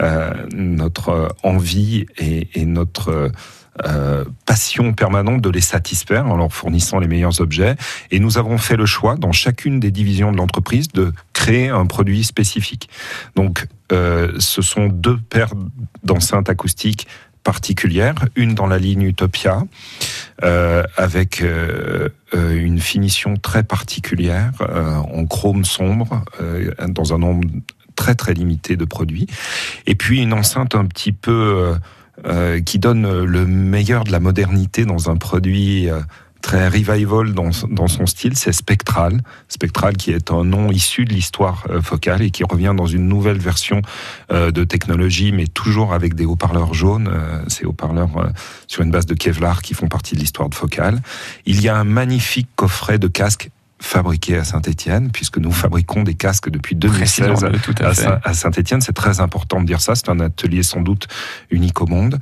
euh, 0.00 0.32
notre 0.54 1.34
envie 1.42 2.06
et, 2.18 2.48
et 2.54 2.64
notre 2.64 3.30
euh, 3.86 4.26
passion 4.44 4.92
permanente 4.92 5.40
de 5.40 5.48
les 5.48 5.62
satisfaire 5.62 6.26
en 6.26 6.36
leur 6.36 6.52
fournissant 6.52 6.98
les 6.98 7.08
meilleurs 7.08 7.40
objets. 7.40 7.76
Et 8.10 8.20
nous 8.20 8.36
avons 8.36 8.58
fait 8.58 8.76
le 8.76 8.84
choix, 8.84 9.16
dans 9.16 9.32
chacune 9.32 9.80
des 9.80 9.90
divisions 9.90 10.30
de 10.30 10.36
l'entreprise, 10.36 10.88
de 10.88 11.12
créer 11.32 11.70
un 11.70 11.86
produit 11.86 12.22
spécifique. 12.22 12.90
Donc, 13.34 13.66
euh, 13.90 14.32
ce 14.38 14.60
sont 14.60 14.88
deux 14.88 15.16
paires 15.16 15.54
d'enceintes 16.04 16.50
acoustiques 16.50 17.08
particulières, 17.44 18.14
une 18.36 18.54
dans 18.54 18.66
la 18.66 18.78
ligne 18.78 19.02
Utopia, 19.02 19.62
euh, 20.44 20.84
avec 20.98 21.42
une 22.32 22.78
finition 22.78 23.36
très 23.36 23.62
particulière, 23.62 24.52
en 25.12 25.26
chrome 25.26 25.64
sombre, 25.64 26.24
dans 26.88 27.14
un 27.14 27.18
nombre 27.18 27.48
très 27.96 28.14
très 28.14 28.34
limité 28.34 28.76
de 28.76 28.84
produits, 28.84 29.26
et 29.86 29.94
puis 29.94 30.22
une 30.22 30.32
enceinte 30.32 30.74
un 30.74 30.84
petit 30.84 31.12
peu 31.12 31.74
euh, 32.26 32.60
qui 32.60 32.78
donne 32.78 33.24
le 33.24 33.46
meilleur 33.46 34.04
de 34.04 34.12
la 34.12 34.20
modernité 34.20 34.84
dans 34.84 35.10
un 35.10 35.16
produit 35.16 35.88
euh, 35.90 36.00
très 36.42 36.68
revival 36.68 37.32
dans, 37.32 37.52
son 37.52 38.06
style, 38.06 38.36
c'est 38.36 38.52
Spectral. 38.52 39.22
Spectral 39.48 39.96
qui 39.96 40.10
est 40.10 40.30
un 40.30 40.44
nom 40.44 40.70
issu 40.70 41.04
de 41.04 41.14
l'histoire 41.14 41.64
euh, 41.70 41.80
focale 41.80 42.20
et 42.20 42.30
qui 42.30 42.44
revient 42.44 42.74
dans 42.76 42.86
une 42.86 43.08
nouvelle 43.08 43.38
version 43.38 43.80
euh, 44.30 44.50
de 44.50 44.64
technologie, 44.64 45.32
mais 45.32 45.46
toujours 45.46 45.94
avec 45.94 46.14
des 46.14 46.26
haut-parleurs 46.26 46.74
jaunes, 46.74 47.08
euh, 47.10 47.42
ces 47.46 47.64
haut-parleurs 47.64 48.32
sur 48.66 48.82
une 48.82 48.90
base 48.90 49.06
de 49.06 49.14
Kevlar 49.14 49.62
qui 49.62 49.72
font 49.72 49.88
partie 49.88 50.16
de 50.16 50.20
l'histoire 50.20 50.48
de 50.48 50.54
focale. 50.54 51.00
Il 51.46 51.62
y 51.62 51.68
a 51.68 51.76
un 51.76 51.84
magnifique 51.84 52.48
coffret 52.56 52.98
de 52.98 53.06
casques 53.06 53.50
fabriqué 53.82 54.36
à 54.36 54.44
Saint-Étienne, 54.44 55.10
puisque 55.12 55.38
nous 55.38 55.52
fabriquons 55.52 56.02
des 56.02 56.14
casques 56.14 56.48
depuis 56.50 56.76
2016 56.76 57.46
tout 57.62 57.74
à, 57.80 57.92
fait. 57.92 58.06
à 58.22 58.34
Saint-Étienne. 58.34 58.80
C'est 58.80 58.92
très 58.92 59.20
important 59.20 59.60
de 59.60 59.66
dire 59.66 59.80
ça. 59.80 59.94
C'est 59.94 60.08
un 60.08 60.20
atelier 60.20 60.62
sans 60.62 60.80
doute 60.80 61.08
unique 61.50 61.80
au 61.80 61.86
monde. 61.86 62.18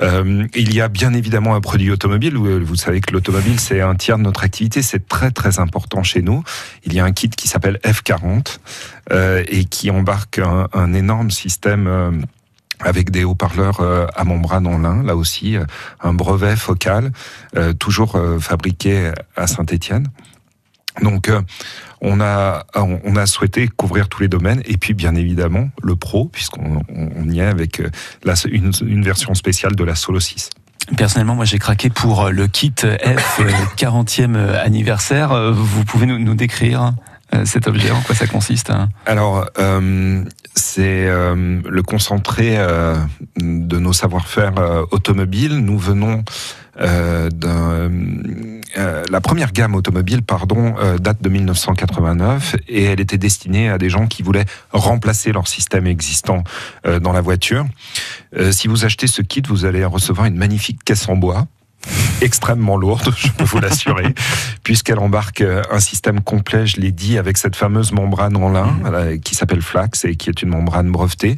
Euh, 0.00 0.46
il 0.54 0.74
y 0.74 0.80
a 0.80 0.88
bien 0.88 1.12
évidemment 1.12 1.54
un 1.54 1.60
produit 1.60 1.90
automobile. 1.90 2.36
Vous, 2.36 2.64
vous 2.64 2.76
savez 2.76 3.00
que 3.00 3.12
l'automobile, 3.12 3.60
c'est 3.60 3.80
un 3.80 3.94
tiers 3.94 4.18
de 4.18 4.22
notre 4.22 4.44
activité. 4.44 4.80
C'est 4.82 5.08
très 5.08 5.30
très 5.30 5.58
important 5.58 6.02
chez 6.02 6.22
nous. 6.22 6.44
Il 6.84 6.94
y 6.94 7.00
a 7.00 7.04
un 7.04 7.12
kit 7.12 7.28
qui 7.28 7.48
s'appelle 7.48 7.78
F40 7.84 8.58
euh, 9.10 9.44
et 9.48 9.64
qui 9.64 9.90
embarque 9.90 10.38
un, 10.38 10.68
un 10.72 10.94
énorme 10.94 11.30
système. 11.30 11.86
Euh, 11.86 12.10
avec 12.84 13.10
des 13.10 13.24
haut-parleurs 13.24 13.80
euh, 13.80 14.06
à 14.14 14.24
membrane 14.24 14.66
en 14.66 14.78
lin, 14.78 15.02
là 15.02 15.16
aussi, 15.16 15.56
euh, 15.56 15.64
un 16.00 16.12
brevet 16.12 16.56
focal, 16.56 17.12
euh, 17.56 17.72
toujours 17.72 18.18
fabriqué 18.40 19.12
à 19.36 19.46
Saint-Étienne. 19.46 20.08
Donc, 21.00 21.28
euh, 21.28 21.40
on 22.00 22.20
a, 22.20 22.64
on 22.74 23.16
a 23.16 23.26
souhaité 23.26 23.68
couvrir 23.68 24.08
tous 24.08 24.22
les 24.22 24.28
domaines 24.28 24.60
et 24.64 24.76
puis 24.76 24.92
bien 24.92 25.14
évidemment 25.14 25.68
le 25.82 25.94
pro, 25.94 26.26
puisqu'on 26.26 26.82
on 26.88 27.30
y 27.30 27.38
est 27.38 27.46
avec 27.46 27.80
la, 28.24 28.34
une, 28.50 28.72
une, 28.84 29.04
version 29.04 29.34
spéciale 29.34 29.76
de 29.76 29.84
la 29.84 29.94
Solo 29.94 30.18
6. 30.18 30.50
Personnellement, 30.96 31.36
moi 31.36 31.44
j'ai 31.44 31.60
craqué 31.60 31.90
pour 31.90 32.30
le 32.30 32.48
kit 32.48 32.74
F 32.76 33.40
40e 33.76 34.36
anniversaire. 34.56 35.52
Vous 35.52 35.84
pouvez 35.84 36.06
nous, 36.06 36.18
nous 36.18 36.34
décrire 36.34 36.92
cet 37.44 37.68
objet, 37.68 37.92
en 37.92 38.00
quoi 38.00 38.16
ça 38.16 38.26
consiste 38.26 38.70
hein? 38.70 38.88
Alors, 39.06 39.46
euh, 39.58 40.24
c'est 40.54 41.06
euh, 41.08 41.60
le 41.66 41.82
concentré 41.82 42.58
euh, 42.58 42.96
de 43.36 43.78
nos 43.78 43.92
savoir-faire 43.92 44.58
euh, 44.58 44.84
automobiles. 44.90 45.56
Nous 45.58 45.78
venons 45.78 46.24
euh, 46.80 47.28
euh, 47.44 49.04
la 49.10 49.20
première 49.20 49.52
gamme 49.52 49.74
automobile, 49.74 50.22
pardon, 50.22 50.74
euh, 50.78 50.98
date 50.98 51.22
de 51.22 51.28
1989 51.28 52.56
et 52.68 52.84
elle 52.84 53.00
était 53.00 53.18
destinée 53.18 53.68
à 53.68 53.78
des 53.78 53.90
gens 53.90 54.06
qui 54.06 54.22
voulaient 54.22 54.46
remplacer 54.72 55.32
leur 55.32 55.48
système 55.48 55.86
existant 55.86 56.44
dans 56.84 57.12
la 57.12 57.20
voiture. 57.20 57.66
Si 58.50 58.68
vous 58.68 58.84
achetez 58.84 59.06
ce 59.06 59.22
kit, 59.22 59.42
vous 59.46 59.64
allez 59.64 59.84
recevoir 59.84 60.26
une 60.26 60.36
magnifique 60.36 60.82
caisse 60.84 61.08
en 61.08 61.16
bois 61.16 61.46
extrêmement 62.20 62.76
lourde, 62.76 63.12
je 63.16 63.28
peux 63.30 63.44
vous 63.44 63.58
l'assurer, 63.58 64.14
puisqu'elle 64.62 65.00
embarque 65.00 65.42
un 65.42 65.80
système 65.80 66.20
complet, 66.20 66.66
je 66.66 66.80
l'ai 66.80 66.92
dit, 66.92 67.18
avec 67.18 67.36
cette 67.36 67.56
fameuse 67.56 67.92
membrane 67.92 68.36
en 68.36 68.48
lin 68.48 68.78
euh, 68.86 69.18
qui 69.18 69.34
s'appelle 69.34 69.62
Flax 69.62 70.04
et 70.04 70.14
qui 70.14 70.30
est 70.30 70.42
une 70.42 70.50
membrane 70.50 70.90
brevetée, 70.90 71.36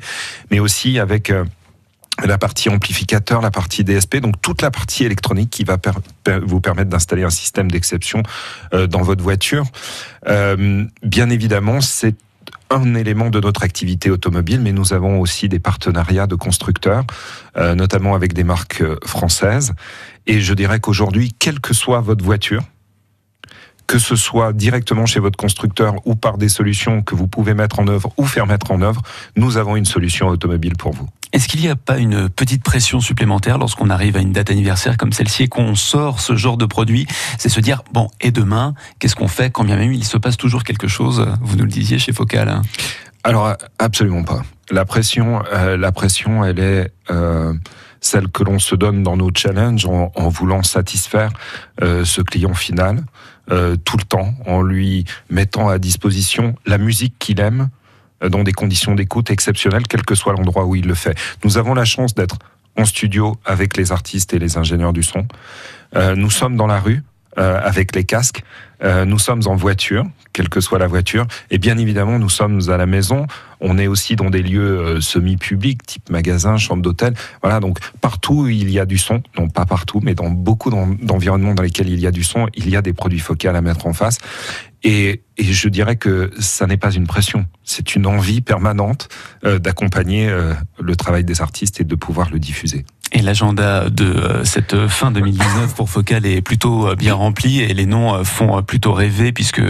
mais 0.50 0.60
aussi 0.60 0.98
avec 0.98 1.32
la 2.22 2.38
partie 2.38 2.68
amplificateur, 2.68 3.40
la 3.40 3.50
partie 3.50 3.82
DSP, 3.82 4.18
donc 4.18 4.40
toute 4.40 4.62
la 4.62 4.70
partie 4.70 5.04
électronique 5.04 5.50
qui 5.50 5.64
va 5.64 5.78
vous 6.42 6.60
permettre 6.60 6.90
d'installer 6.90 7.24
un 7.24 7.30
système 7.30 7.70
d'exception 7.70 8.22
euh, 8.72 8.86
dans 8.86 9.02
votre 9.02 9.22
voiture. 9.22 9.64
Euh, 10.28 10.84
bien 11.02 11.30
évidemment, 11.30 11.80
c'est 11.80 12.14
un 12.70 12.94
élément 12.94 13.30
de 13.30 13.40
notre 13.40 13.62
activité 13.62 14.10
automobile, 14.10 14.60
mais 14.60 14.72
nous 14.72 14.92
avons 14.92 15.20
aussi 15.20 15.48
des 15.48 15.58
partenariats 15.58 16.26
de 16.26 16.34
constructeurs, 16.34 17.04
euh, 17.56 17.74
notamment 17.74 18.14
avec 18.14 18.32
des 18.32 18.44
marques 18.44 18.80
euh, 18.80 18.96
françaises. 19.04 19.74
Et 20.26 20.40
je 20.40 20.54
dirais 20.54 20.80
qu'aujourd'hui, 20.80 21.34
quelle 21.38 21.60
que 21.60 21.74
soit 21.74 22.00
votre 22.00 22.24
voiture, 22.24 22.62
que 23.86 23.98
ce 23.98 24.16
soit 24.16 24.52
directement 24.52 25.06
chez 25.06 25.20
votre 25.20 25.36
constructeur 25.36 25.94
ou 26.04 26.14
par 26.14 26.38
des 26.38 26.48
solutions 26.48 27.02
que 27.02 27.14
vous 27.14 27.26
pouvez 27.26 27.54
mettre 27.54 27.80
en 27.80 27.88
œuvre 27.88 28.12
ou 28.16 28.26
faire 28.26 28.46
mettre 28.46 28.70
en 28.70 28.80
œuvre, 28.82 29.02
nous 29.36 29.56
avons 29.56 29.76
une 29.76 29.84
solution 29.84 30.28
automobile 30.28 30.76
pour 30.76 30.92
vous. 30.92 31.08
Est-ce 31.32 31.48
qu'il 31.48 31.60
n'y 31.60 31.68
a 31.68 31.76
pas 31.76 31.98
une 31.98 32.28
petite 32.28 32.62
pression 32.62 33.00
supplémentaire 33.00 33.58
lorsqu'on 33.58 33.90
arrive 33.90 34.16
à 34.16 34.20
une 34.20 34.32
date 34.32 34.50
anniversaire 34.50 34.96
comme 34.96 35.12
celle-ci 35.12 35.44
et 35.44 35.48
qu'on 35.48 35.74
sort 35.74 36.20
ce 36.20 36.36
genre 36.36 36.56
de 36.56 36.66
produit? 36.66 37.06
C'est 37.38 37.48
se 37.48 37.60
dire, 37.60 37.82
bon, 37.92 38.08
et 38.20 38.30
demain, 38.30 38.74
qu'est-ce 38.98 39.16
qu'on 39.16 39.28
fait? 39.28 39.50
Quand 39.50 39.64
bien 39.64 39.76
même 39.76 39.92
il 39.92 40.04
se 40.04 40.16
passe 40.16 40.36
toujours 40.36 40.62
quelque 40.62 40.86
chose 40.86 41.26
Vous 41.40 41.56
nous 41.56 41.64
le 41.64 41.70
disiez 41.70 41.98
chez 41.98 42.12
Focal. 42.12 42.62
Alors 43.24 43.54
absolument 43.78 44.22
pas. 44.22 44.42
La 44.70 44.84
pression, 44.84 45.42
euh, 45.52 45.76
la 45.76 45.92
pression, 45.92 46.44
elle 46.44 46.58
est 46.58 46.92
euh, 47.10 47.52
celle 48.00 48.28
que 48.28 48.44
l'on 48.44 48.58
se 48.58 48.74
donne 48.74 49.02
dans 49.02 49.16
nos 49.16 49.30
challenges 49.34 49.86
en, 49.86 50.12
en 50.14 50.28
voulant 50.28 50.62
satisfaire 50.62 51.32
euh, 51.82 52.04
ce 52.04 52.20
client 52.20 52.54
final 52.54 53.02
euh, 53.50 53.76
tout 53.76 53.96
le 53.96 54.04
temps, 54.04 54.34
en 54.46 54.62
lui 54.62 55.04
mettant 55.30 55.68
à 55.68 55.78
disposition 55.78 56.54
la 56.66 56.78
musique 56.78 57.14
qu'il 57.18 57.40
aime 57.40 57.68
euh, 58.22 58.28
dans 58.28 58.42
des 58.42 58.52
conditions 58.52 58.94
d'écoute 58.94 59.30
exceptionnelles, 59.30 59.86
quel 59.88 60.02
que 60.02 60.14
soit 60.14 60.32
l'endroit 60.32 60.64
où 60.64 60.76
il 60.76 60.86
le 60.86 60.94
fait. 60.94 61.16
Nous 61.44 61.58
avons 61.58 61.74
la 61.74 61.84
chance 61.84 62.14
d'être 62.14 62.38
en 62.76 62.84
studio 62.84 63.36
avec 63.44 63.76
les 63.76 63.92
artistes 63.92 64.34
et 64.34 64.38
les 64.38 64.56
ingénieurs 64.56 64.92
du 64.92 65.02
son. 65.02 65.26
Euh, 65.96 66.16
nous 66.16 66.30
sommes 66.30 66.56
dans 66.56 66.66
la 66.66 66.80
rue 66.80 67.02
euh, 67.38 67.60
avec 67.62 67.94
les 67.94 68.04
casques. 68.04 68.42
Euh, 68.84 69.04
nous 69.04 69.18
sommes 69.18 69.42
en 69.46 69.56
voiture, 69.56 70.04
quelle 70.32 70.48
que 70.48 70.60
soit 70.60 70.78
la 70.78 70.86
voiture. 70.86 71.26
Et 71.50 71.58
bien 71.58 71.78
évidemment, 71.78 72.18
nous 72.18 72.28
sommes 72.28 72.60
à 72.68 72.76
la 72.76 72.86
maison. 72.86 73.26
On 73.60 73.78
est 73.78 73.86
aussi 73.86 74.14
dans 74.14 74.30
des 74.30 74.42
lieux 74.42 74.78
euh, 74.78 75.00
semi-publics, 75.00 75.84
type 75.86 76.10
magasin, 76.10 76.58
chambre 76.58 76.82
d'hôtel. 76.82 77.14
Voilà, 77.42 77.60
donc 77.60 77.78
partout 78.00 78.46
il 78.48 78.70
y 78.70 78.78
a 78.78 78.84
du 78.84 78.98
son, 78.98 79.22
non 79.38 79.48
pas 79.48 79.64
partout, 79.64 80.00
mais 80.02 80.14
dans 80.14 80.28
beaucoup 80.28 80.70
d'en- 80.70 80.88
d'environnements 80.88 81.54
dans 81.54 81.62
lesquels 81.62 81.88
il 81.88 82.00
y 82.00 82.06
a 82.06 82.10
du 82.10 82.24
son, 82.24 82.48
il 82.54 82.68
y 82.68 82.76
a 82.76 82.82
des 82.82 82.92
produits 82.92 83.20
focales 83.20 83.56
à 83.56 83.62
mettre 83.62 83.86
en 83.86 83.92
face. 83.94 84.18
Et, 84.82 85.22
je 85.38 85.68
dirais 85.68 85.96
que 85.96 86.30
ça 86.38 86.66
n'est 86.66 86.76
pas 86.76 86.92
une 86.92 87.06
pression, 87.06 87.46
c'est 87.64 87.96
une 87.96 88.06
envie 88.06 88.40
permanente 88.42 89.08
euh, 89.44 89.58
d'accompagner 89.58 90.30
le 90.78 90.96
travail 90.96 91.24
des 91.24 91.40
artistes 91.40 91.80
et 91.80 91.84
de 91.84 91.94
pouvoir 91.96 92.30
le 92.30 92.38
diffuser. 92.38 92.84
Et 93.12 93.22
l'agenda 93.22 93.88
de 93.90 94.04
euh, 94.04 94.44
cette 94.44 94.88
fin 94.88 95.10
2019 95.10 95.74
pour 95.74 95.88
Focal 95.88 96.26
est 96.26 96.40
plutôt 96.42 96.88
euh, 96.88 96.94
bien 96.96 97.14
rempli 97.14 97.60
et 97.60 97.72
les 97.72 97.86
noms 97.86 98.14
euh, 98.14 98.24
font 98.24 98.62
plutôt 98.62 98.92
rêver 98.92 99.32
puisque 99.32 99.62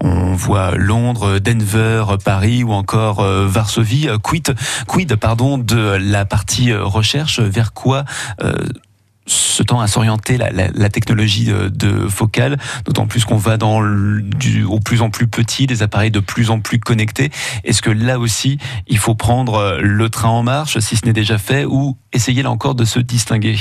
on 0.00 0.32
voit 0.32 0.76
Londres, 0.76 1.38
Denver, 1.38 2.04
Paris 2.24 2.64
ou 2.64 2.72
encore 2.72 3.22
Varsovie. 3.22 4.08
Quid, 4.22 4.54
quid 4.86 5.14
pardon, 5.16 5.58
de 5.58 5.98
la 6.00 6.24
partie 6.24 6.72
recherche? 6.72 7.40
Vers 7.40 7.72
quoi 7.72 8.04
euh, 8.42 8.52
se 9.26 9.62
tend 9.62 9.80
à 9.80 9.86
s'orienter 9.88 10.38
la, 10.38 10.88
technologie 10.88 11.46
de, 11.46 11.68
de 11.68 12.08
Focal, 12.08 12.58
d'autant 12.84 13.06
plus 13.06 13.24
qu'on 13.24 13.36
va 13.36 13.56
dans 13.56 13.82
au 14.68 14.80
plus 14.80 15.02
en 15.02 15.10
plus 15.10 15.26
petit, 15.26 15.66
des 15.66 15.82
appareils 15.82 16.10
de 16.10 16.20
plus 16.20 16.50
en 16.50 16.60
plus 16.60 16.78
connectés. 16.78 17.30
Est-ce 17.64 17.82
que 17.82 17.90
là 17.90 18.18
aussi, 18.18 18.58
il 18.86 18.98
faut 18.98 19.14
prendre 19.14 19.54
euh, 19.54 19.80
le 19.80 20.08
train 20.08 20.28
en 20.28 20.42
marche, 20.42 20.78
si 20.78 20.96
ce 20.96 21.04
n'est 21.06 21.12
déjà 21.12 21.38
fait, 21.38 21.64
ou 21.64 21.96
essayer 22.12 22.42
là 22.42 22.50
encore 22.50 22.74
de 22.74 22.84
se 22.84 22.98
distinguer? 22.98 23.56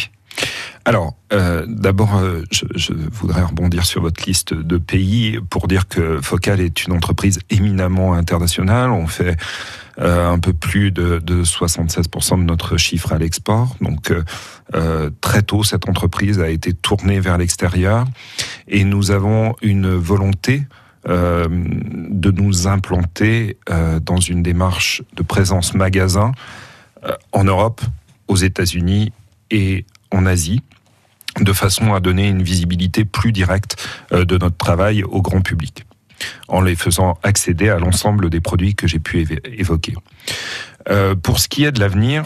Alors, 0.83 1.15
euh, 1.33 1.65
d'abord, 1.67 2.17
euh, 2.17 2.43
je, 2.51 2.65
je 2.75 2.93
voudrais 3.11 3.41
rebondir 3.41 3.85
sur 3.85 4.01
votre 4.01 4.23
liste 4.25 4.53
de 4.53 4.77
pays 4.77 5.39
pour 5.49 5.67
dire 5.67 5.87
que 5.87 6.19
Focal 6.21 6.59
est 6.59 6.85
une 6.85 6.93
entreprise 6.93 7.39
éminemment 7.49 8.13
internationale. 8.13 8.91
On 8.91 9.07
fait 9.07 9.37
un 9.97 10.39
peu 10.39 10.53
plus 10.53 10.91
de, 10.91 11.19
de 11.19 11.43
76% 11.43 12.39
de 12.39 12.43
notre 12.43 12.77
chiffre 12.77 13.13
à 13.13 13.17
l'export. 13.17 13.75
Donc, 13.81 14.11
euh, 14.11 14.23
euh, 14.73 15.09
très 15.21 15.41
tôt, 15.41 15.63
cette 15.63 15.87
entreprise 15.87 16.39
a 16.39 16.49
été 16.49 16.73
tournée 16.73 17.19
vers 17.19 17.37
l'extérieur 17.37 18.05
et 18.67 18.83
nous 18.83 19.11
avons 19.11 19.55
une 19.61 19.95
volonté 19.95 20.63
euh, 21.07 21.47
de 21.49 22.31
nous 22.31 22.67
implanter 22.67 23.57
euh, 23.69 23.99
dans 23.99 24.19
une 24.19 24.41
démarche 24.41 25.03
de 25.15 25.23
présence 25.23 25.75
magasin 25.75 26.31
euh, 27.05 27.13
en 27.31 27.43
Europe, 27.43 27.81
aux 28.27 28.35
États-Unis 28.35 29.13
et 29.51 29.85
en 30.11 30.25
Asie 30.25 30.61
de 31.39 31.53
façon 31.53 31.93
à 31.93 31.99
donner 31.99 32.27
une 32.27 32.43
visibilité 32.43 33.05
plus 33.05 33.31
directe 33.31 33.75
euh, 34.11 34.25
de 34.25 34.37
notre 34.37 34.57
travail 34.57 35.03
au 35.03 35.21
grand 35.21 35.41
public, 35.41 35.85
en 36.47 36.61
les 36.61 36.75
faisant 36.75 37.17
accéder 37.23 37.69
à 37.69 37.79
l'ensemble 37.79 38.29
des 38.29 38.41
produits 38.41 38.75
que 38.75 38.87
j'ai 38.87 38.99
pu 38.99 39.27
évoquer. 39.45 39.95
Euh, 40.89 41.15
pour 41.15 41.39
ce 41.39 41.47
qui 41.47 41.65
est 41.65 41.71
de 41.71 41.79
l'avenir, 41.79 42.25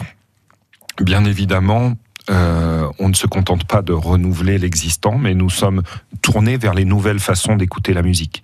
bien 1.00 1.24
évidemment, 1.24 1.94
euh, 2.28 2.88
on 2.98 3.08
ne 3.08 3.14
se 3.14 3.26
contente 3.26 3.66
pas 3.66 3.82
de 3.82 3.92
renouveler 3.92 4.58
l'existant, 4.58 5.18
mais 5.18 5.34
nous 5.34 5.50
sommes 5.50 5.82
tournés 6.22 6.56
vers 6.56 6.74
les 6.74 6.84
nouvelles 6.84 7.18
façons 7.18 7.56
d'écouter 7.56 7.94
la 7.94 8.02
musique. 8.02 8.42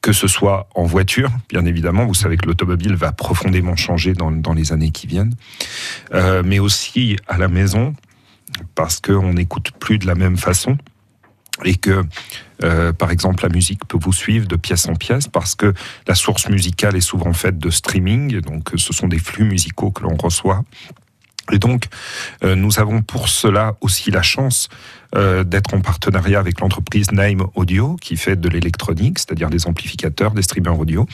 Que 0.00 0.12
ce 0.12 0.26
soit 0.26 0.68
en 0.74 0.82
voiture, 0.82 1.30
bien 1.48 1.64
évidemment, 1.64 2.04
vous 2.04 2.14
savez 2.14 2.36
que 2.36 2.46
l'automobile 2.46 2.96
va 2.96 3.12
profondément 3.12 3.76
changer 3.76 4.14
dans, 4.14 4.32
dans 4.32 4.52
les 4.52 4.72
années 4.72 4.90
qui 4.90 5.06
viennent, 5.06 5.34
euh, 6.12 6.42
mais 6.44 6.58
aussi 6.58 7.16
à 7.28 7.38
la 7.38 7.46
maison, 7.46 7.94
parce 8.74 9.00
qu'on 9.00 9.34
n'écoute 9.34 9.70
plus 9.78 9.98
de 9.98 10.06
la 10.06 10.16
même 10.16 10.36
façon 10.36 10.76
et 11.64 11.74
que, 11.74 12.04
euh, 12.64 12.92
par 12.92 13.10
exemple, 13.10 13.42
la 13.42 13.48
musique 13.48 13.86
peut 13.86 13.98
vous 14.00 14.12
suivre 14.12 14.46
de 14.46 14.56
pièce 14.56 14.88
en 14.88 14.94
pièce 14.94 15.28
parce 15.28 15.54
que 15.54 15.74
la 16.06 16.14
source 16.14 16.48
musicale 16.48 16.96
est 16.96 17.00
souvent 17.00 17.32
faite 17.32 17.58
de 17.58 17.70
streaming, 17.70 18.40
donc 18.40 18.70
ce 18.76 18.92
sont 18.92 19.08
des 19.08 19.18
flux 19.18 19.44
musicaux 19.44 19.90
que 19.90 20.02
l'on 20.02 20.16
reçoit. 20.16 20.64
Et 21.50 21.58
donc, 21.58 21.86
euh, 22.44 22.54
nous 22.54 22.78
avons 22.78 23.02
pour 23.02 23.28
cela 23.28 23.74
aussi 23.80 24.10
la 24.10 24.22
chance 24.22 24.68
euh, 25.16 25.42
d'être 25.44 25.74
en 25.74 25.80
partenariat 25.80 26.38
avec 26.38 26.60
l'entreprise 26.60 27.10
Name 27.10 27.44
Audio, 27.54 27.96
qui 27.96 28.16
fait 28.16 28.36
de 28.36 28.48
l'électronique, 28.48 29.18
c'est-à-dire 29.18 29.50
des 29.50 29.66
amplificateurs, 29.66 30.32
des 30.32 30.42
streamers 30.42 30.78
audio. 30.78 31.06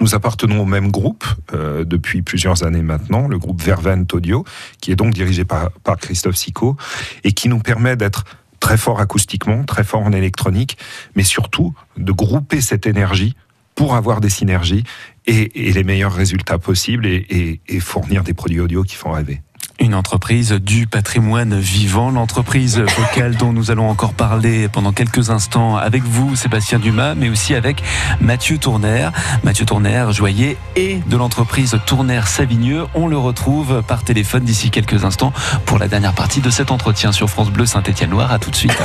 Nous 0.00 0.14
appartenons 0.14 0.62
au 0.62 0.64
même 0.64 0.90
groupe 0.90 1.24
euh, 1.52 1.84
depuis 1.84 2.22
plusieurs 2.22 2.64
années 2.64 2.82
maintenant, 2.82 3.28
le 3.28 3.38
groupe 3.38 3.62
Vervent 3.62 4.06
Audio, 4.12 4.44
qui 4.80 4.90
est 4.90 4.96
donc 4.96 5.12
dirigé 5.12 5.44
par, 5.44 5.70
par 5.84 5.96
Christophe 5.98 6.36
Sicot, 6.36 6.76
et 7.22 7.32
qui 7.32 7.48
nous 7.48 7.60
permet 7.60 7.96
d'être 7.96 8.24
très 8.60 8.76
fort 8.76 9.00
acoustiquement, 9.00 9.64
très 9.64 9.84
fort 9.84 10.02
en 10.02 10.12
électronique, 10.12 10.78
mais 11.16 11.24
surtout 11.24 11.74
de 11.96 12.12
grouper 12.12 12.60
cette 12.60 12.86
énergie 12.86 13.34
pour 13.74 13.94
avoir 13.94 14.20
des 14.20 14.28
synergies 14.28 14.84
et, 15.26 15.72
les 15.72 15.84
meilleurs 15.84 16.12
résultats 16.12 16.58
possibles 16.58 17.06
et 17.06 17.80
fournir 17.80 18.22
des 18.22 18.34
produits 18.34 18.60
audio 18.60 18.82
qui 18.82 18.96
font 18.96 19.12
rêver. 19.12 19.40
Une 19.80 19.94
entreprise 19.94 20.52
du 20.52 20.86
patrimoine 20.86 21.58
vivant, 21.58 22.10
l'entreprise 22.10 22.78
vocale 22.78 23.36
dont 23.36 23.52
nous 23.52 23.70
allons 23.70 23.88
encore 23.88 24.12
parler 24.12 24.68
pendant 24.68 24.92
quelques 24.92 25.30
instants 25.30 25.76
avec 25.76 26.02
vous, 26.02 26.36
Sébastien 26.36 26.78
Dumas, 26.78 27.14
mais 27.14 27.30
aussi 27.30 27.54
avec 27.54 27.82
Mathieu 28.20 28.58
Tourner. 28.58 29.08
Mathieu 29.42 29.64
Tourner, 29.64 30.06
joaillier 30.10 30.58
et 30.76 31.00
de 31.06 31.16
l'entreprise 31.16 31.78
Tourner 31.86 32.20
Savigneux. 32.26 32.84
On 32.94 33.08
le 33.08 33.16
retrouve 33.16 33.82
par 33.82 34.04
téléphone 34.04 34.44
d'ici 34.44 34.70
quelques 34.70 35.04
instants 35.04 35.32
pour 35.64 35.78
la 35.78 35.88
dernière 35.88 36.14
partie 36.14 36.42
de 36.42 36.50
cet 36.50 36.70
entretien 36.70 37.10
sur 37.10 37.30
France 37.30 37.50
Bleu 37.50 37.64
Saint-Étienne-Loire. 37.64 38.32
À 38.32 38.38
tout 38.38 38.50
de 38.50 38.56
suite. 38.56 38.76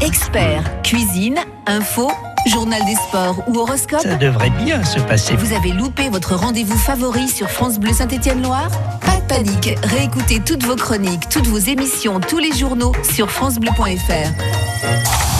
Expert, 0.00 0.82
cuisine, 0.82 1.38
info, 1.66 2.10
Journal 2.46 2.84
des 2.84 2.94
sports 2.94 3.42
ou 3.48 3.58
horoscope 3.58 4.00
Ça 4.00 4.16
devrait 4.16 4.50
bien 4.50 4.84
se 4.84 5.00
passer. 5.00 5.34
Vous 5.36 5.54
avez 5.54 5.72
loupé 5.72 6.08
votre 6.10 6.34
rendez-vous 6.34 6.76
favori 6.76 7.28
sur 7.28 7.50
France 7.50 7.78
Bleu 7.78 7.92
Saint-Étienne-Loire 7.92 8.70
Pas 9.00 9.20
de 9.20 9.26
panique, 9.26 9.78
réécoutez 9.82 10.40
toutes 10.40 10.64
vos 10.64 10.76
chroniques, 10.76 11.28
toutes 11.30 11.46
vos 11.46 11.58
émissions, 11.58 12.20
tous 12.20 12.38
les 12.38 12.52
journaux 12.52 12.92
sur 13.14 13.30
francebleu.fr. 13.30 15.33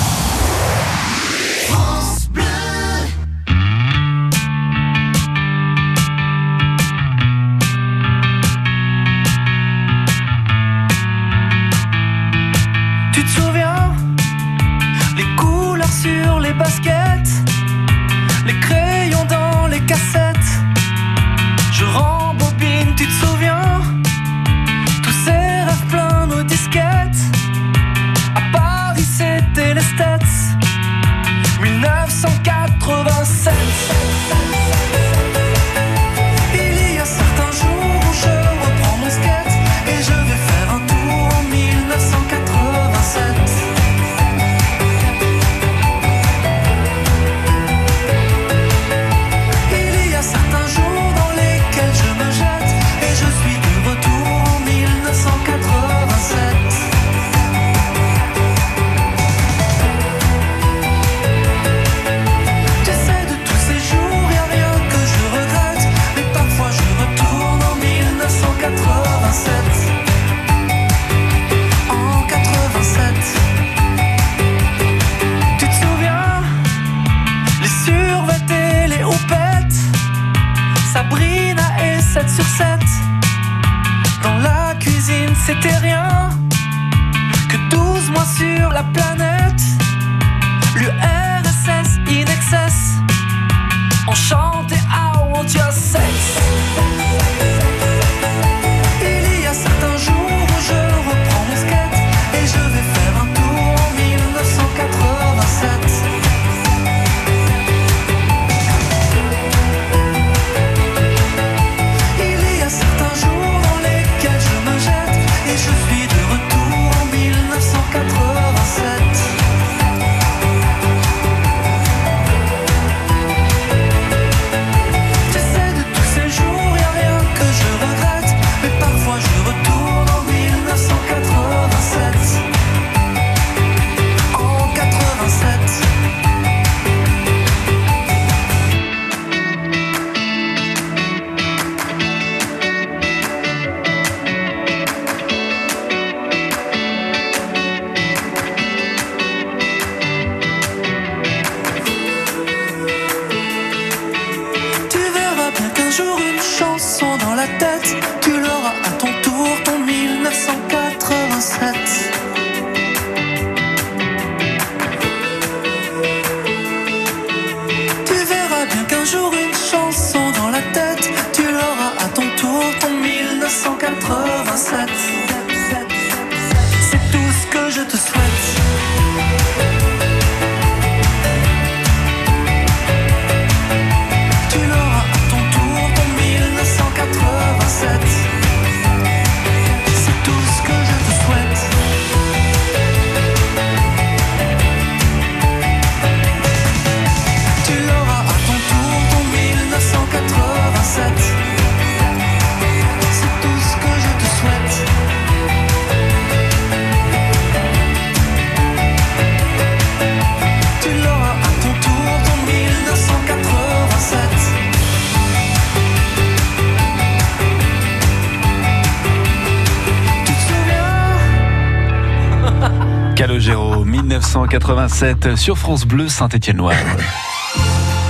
1987 224.55 225.34
sur 225.34 225.59
France 225.59 225.84
Bleu 225.84 226.09
Saint-Étienne-Loire. 226.09 226.76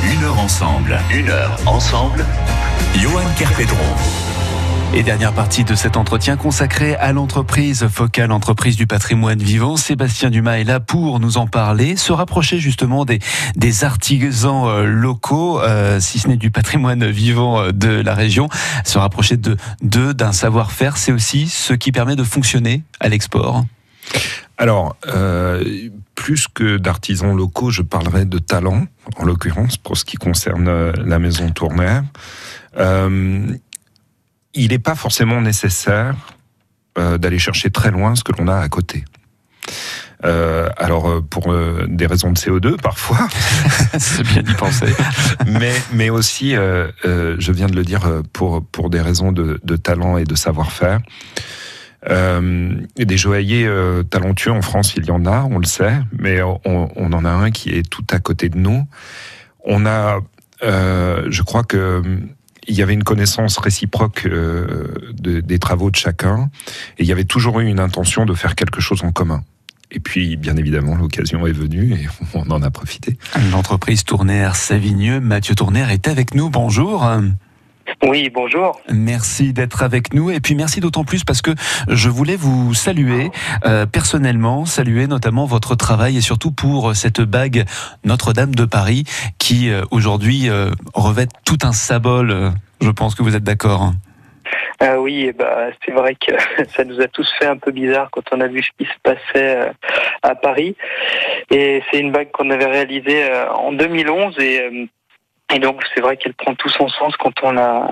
Une 0.05 0.25
heure 0.25 0.39
ensemble. 0.39 0.99
Une 1.11 1.31
heure 1.31 1.57
ensemble. 1.65 2.23
Johan 2.99 3.23
Kerpedron. 3.39 3.79
Et 4.93 5.03
dernière 5.03 5.33
partie 5.33 5.65
de 5.65 5.75
cet 5.75 5.97
entretien 5.97 6.37
consacré 6.37 6.97
à 6.97 7.15
l'entreprise 7.15 7.89
Focale, 7.89 8.31
entreprise 8.31 8.77
du 8.77 8.87
patrimoine 8.87 9.39
vivant. 9.39 9.79
Sébastien 9.79 10.29
Dumas 10.29 10.59
est 10.59 10.65
là 10.65 10.81
pour 10.81 11.19
nous 11.19 11.39
en 11.39 11.47
parler, 11.47 11.97
se 11.97 12.13
rapprocher 12.13 12.59
justement 12.59 13.07
des, 13.07 13.21
des 13.57 13.85
artisans 13.85 14.67
euh, 14.67 14.85
locaux, 14.85 15.63
euh, 15.63 15.99
si 15.99 16.19
ce 16.19 16.29
n'est 16.29 16.37
du 16.37 16.51
patrimoine 16.51 17.07
vivant 17.07 17.63
euh, 17.63 17.73
de 17.73 17.89
la 17.89 18.15
région, 18.15 18.51
se 18.85 18.99
rapprocher 18.99 19.39
de 19.39 19.57
d'eux, 19.81 20.13
d'un 20.13 20.33
savoir-faire. 20.33 20.99
C'est 20.99 21.13
aussi 21.13 21.49
ce 21.49 21.73
qui 21.73 21.91
permet 21.91 22.17
de 22.17 22.25
fonctionner 22.25 22.83
à 23.01 23.09
l'export. 23.09 23.65
Alors, 24.57 24.97
euh, 25.09 25.89
plus 26.15 26.47
que 26.47 26.77
d'artisans 26.77 27.37
locaux, 27.37 27.71
je 27.71 27.83
parlerai 27.83 28.25
de 28.25 28.39
talents, 28.39 28.87
en 29.17 29.25
l'occurrence, 29.25 29.77
pour 29.77 29.97
ce 29.97 30.05
qui 30.05 30.17
concerne 30.17 30.69
euh, 30.69 30.93
la 31.05 31.19
maison 31.19 31.51
tournaire. 31.51 32.05
Euh, 32.77 33.47
il 34.55 34.69
n'est 34.71 34.79
pas 34.79 34.95
forcément 34.95 35.41
nécessaire 35.41 36.15
euh, 36.99 37.19
d'aller 37.19 37.41
chercher 37.41 37.71
très 37.71 37.91
loin 37.91 38.15
ce 38.15 38.23
que 38.23 38.33
l'on 38.33 38.47
a 38.47 38.59
à 38.59 38.69
côté. 38.69 39.05
Euh, 40.25 40.69
alors 40.79 41.23
pour 41.29 41.53
euh, 41.53 41.87
des 41.89 42.07
raisons 42.07 42.31
de 42.31 42.39
CO2 42.39 42.77
parfois, 42.81 43.29
c'est 43.99 44.23
bien 44.23 44.43
d'y 44.43 44.55
penser, 44.55 44.95
mais 45.47 45.73
mais 45.93 46.09
aussi, 46.09 46.57
euh, 46.57 46.91
je 47.03 47.53
viens 47.53 47.67
de 47.67 47.75
le 47.77 47.83
dire, 47.83 48.23
pour 48.33 48.65
pour 48.65 48.89
des 48.89 49.03
raisons 49.03 49.33
de, 49.33 49.61
de 49.63 49.77
talent 49.77 50.17
et 50.17 50.25
de 50.25 50.35
savoir-faire. 50.35 51.01
Euh, 52.11 52.75
des 52.97 53.17
joailliers 53.17 53.67
euh, 53.67 54.03
talentueux 54.03 54.53
en 54.53 54.63
France, 54.63 54.95
il 54.97 55.05
y 55.07 55.11
en 55.11 55.25
a, 55.27 55.43
on 55.51 55.59
le 55.59 55.67
sait, 55.67 56.01
mais 56.19 56.43
on, 56.43 57.13
en 57.13 57.25
a 57.25 57.31
un 57.31 57.51
qui 57.51 57.71
est 57.71 57.89
tout 57.89 58.05
à 58.11 58.19
côté 58.19 58.49
de 58.49 58.59
nous. 58.59 58.87
On 59.65 59.87
a, 59.87 60.21
euh, 60.63 61.27
je 61.31 61.43
crois 61.43 61.65
que 61.65 62.03
il 62.67 62.75
y 62.75 62.83
avait 62.83 62.95
une 62.95 63.05
connaissance 63.05 63.59
réciproque 63.59 64.27
de, 64.27 65.41
des 65.41 65.59
travaux 65.59 65.91
de 65.91 65.97
chacun, 65.97 66.51
et 66.97 67.03
il 67.03 67.07
y 67.07 67.13
avait 67.13 67.25
toujours 67.25 67.61
eu 67.61 67.67
une 67.67 67.79
intention 67.79 68.25
de 68.25 68.33
faire 68.33 68.55
quelque 68.55 68.81
chose 68.81 69.05
en 69.05 69.13
commun. 69.13 69.45
Et 69.91 70.01
puis, 70.01 70.37
bien 70.37 70.57
évidemment, 70.57 70.97
l'occasion 70.97 71.47
est 71.47 71.53
venue 71.53 71.93
et 71.93 72.09
on 72.33 72.51
en 72.51 72.63
a 72.63 72.71
profité. 72.71 73.19
L'entreprise 73.53 74.05
Tournaire 74.05 74.57
Savigneux, 74.57 75.21
Mathieu 75.21 75.55
Tournaire 75.55 75.91
est 75.91 76.09
avec 76.09 76.35
nous. 76.35 76.49
Bonjour. 76.49 77.07
Oui, 78.07 78.29
bonjour. 78.29 78.81
Merci 78.93 79.53
d'être 79.53 79.83
avec 79.83 80.13
nous 80.13 80.31
et 80.31 80.41
puis 80.41 80.55
merci 80.55 80.81
d'autant 80.81 81.05
plus 81.05 81.25
parce 81.25 81.43
que 81.43 81.53
je 81.89 82.09
voulais 82.09 82.37
vous 82.37 82.75
saluer 82.75 83.31
euh, 83.65 83.87
personnellement, 83.87 84.67
saluer 84.67 85.07
notamment 85.07 85.47
votre 85.47 85.75
travail 85.75 86.17
et 86.17 86.21
surtout 86.21 86.51
pour 86.51 86.95
cette 86.95 87.21
bague 87.21 87.65
Notre-Dame 88.05 88.55
de 88.55 88.65
Paris 88.65 89.05
qui 89.39 89.71
euh, 89.71 89.83
aujourd'hui 89.91 90.49
euh, 90.49 90.71
revêt 90.95 91.27
tout 91.45 91.59
un 91.63 91.73
symbole. 91.73 92.53
Je 92.81 92.91
pense 92.91 93.15
que 93.15 93.23
vous 93.23 93.37
êtes 93.37 93.45
d'accord. 93.45 93.93
Ah 94.81 95.01
oui, 95.01 95.33
bah, 95.33 95.69
c'est 95.85 95.93
vrai 95.93 96.15
que 96.15 96.35
ça 96.77 96.85
nous 96.85 97.01
a 97.01 97.09
tous 97.09 97.31
fait 97.39 97.47
un 97.47 97.57
peu 97.57 97.71
bizarre 97.71 98.11
quand 98.11 98.25
on 98.33 98.41
a 98.41 98.49
vu 98.49 98.63
ce 98.63 98.71
qui 98.79 98.85
se 98.85 98.99
passait 99.03 99.73
à 100.23 100.35
Paris. 100.35 100.77
Et 101.51 101.83
c'est 101.91 102.01
une 102.01 102.13
bague 102.13 102.31
qu'on 102.33 102.51
avait 102.51 102.67
réalisée 102.67 103.25
en 103.55 103.73
2011 103.73 104.39
et 104.41 104.89
et 105.55 105.61
donc 105.61 105.81
c'est 105.95 106.01
vrai 106.01 106.17
qu'elle 106.17 106.35
prend 106.35 106.55
tout 106.55 106.69
son 106.69 106.89
sens 106.89 107.15
quand 107.19 107.33
on 107.43 107.53
la 107.53 107.89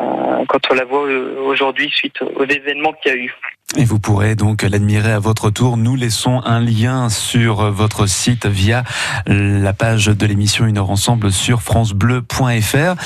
quand 0.48 0.60
on 0.70 0.74
la 0.74 0.84
voit 0.84 1.06
euh, 1.06 1.40
aujourd'hui 1.44 1.90
suite 1.94 2.20
aux 2.36 2.44
événements 2.44 2.92
qu'il 3.00 3.12
y 3.12 3.14
a 3.14 3.18
eu. 3.18 3.34
Et 3.76 3.84
vous 3.84 4.00
pourrez 4.00 4.34
donc 4.34 4.62
l'admirer 4.62 5.12
à 5.12 5.18
votre 5.18 5.50
tour. 5.50 5.76
Nous 5.76 5.94
laissons 5.94 6.42
un 6.44 6.60
lien 6.60 7.08
sur 7.08 7.70
votre 7.70 8.06
site 8.06 8.46
via 8.46 8.82
la 9.26 9.72
page 9.72 10.06
de 10.06 10.26
l'émission 10.26 10.66
Une 10.66 10.76
heure 10.76 10.90
ensemble 10.90 11.30
sur 11.32 11.62
francebleu.fr. 11.62 12.96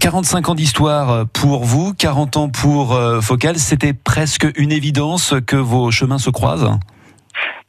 45 0.00 0.48
ans 0.48 0.54
d'histoire 0.54 1.26
pour 1.28 1.64
vous, 1.64 1.94
40 1.94 2.36
ans 2.36 2.48
pour 2.48 2.94
euh, 2.94 3.20
Focal. 3.20 3.58
C'était 3.58 3.92
presque 3.92 4.46
une 4.56 4.72
évidence 4.72 5.34
que 5.46 5.56
vos 5.56 5.90
chemins 5.90 6.18
se 6.18 6.30
croisent 6.30 6.80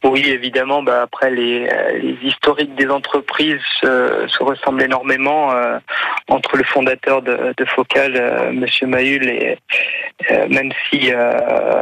oui, 0.06 0.24
évidemment. 0.30 0.84
Bah, 0.84 1.02
après, 1.02 1.32
les, 1.32 1.68
euh, 1.68 1.98
les, 1.98 2.18
historiques 2.22 2.76
des 2.76 2.88
entreprises 2.90 3.60
euh, 3.84 4.28
se 4.28 4.44
ressemblent 4.44 4.84
énormément 4.84 5.52
euh, 5.52 5.80
entre 6.28 6.58
le 6.58 6.64
fondateur 6.64 7.24
de, 7.24 7.54
Focal, 7.66 8.14
euh, 8.16 8.52
Monsieur 8.52 8.86
Mahul, 8.86 9.28
et 9.28 9.58
même 10.50 10.72
si 10.90 11.12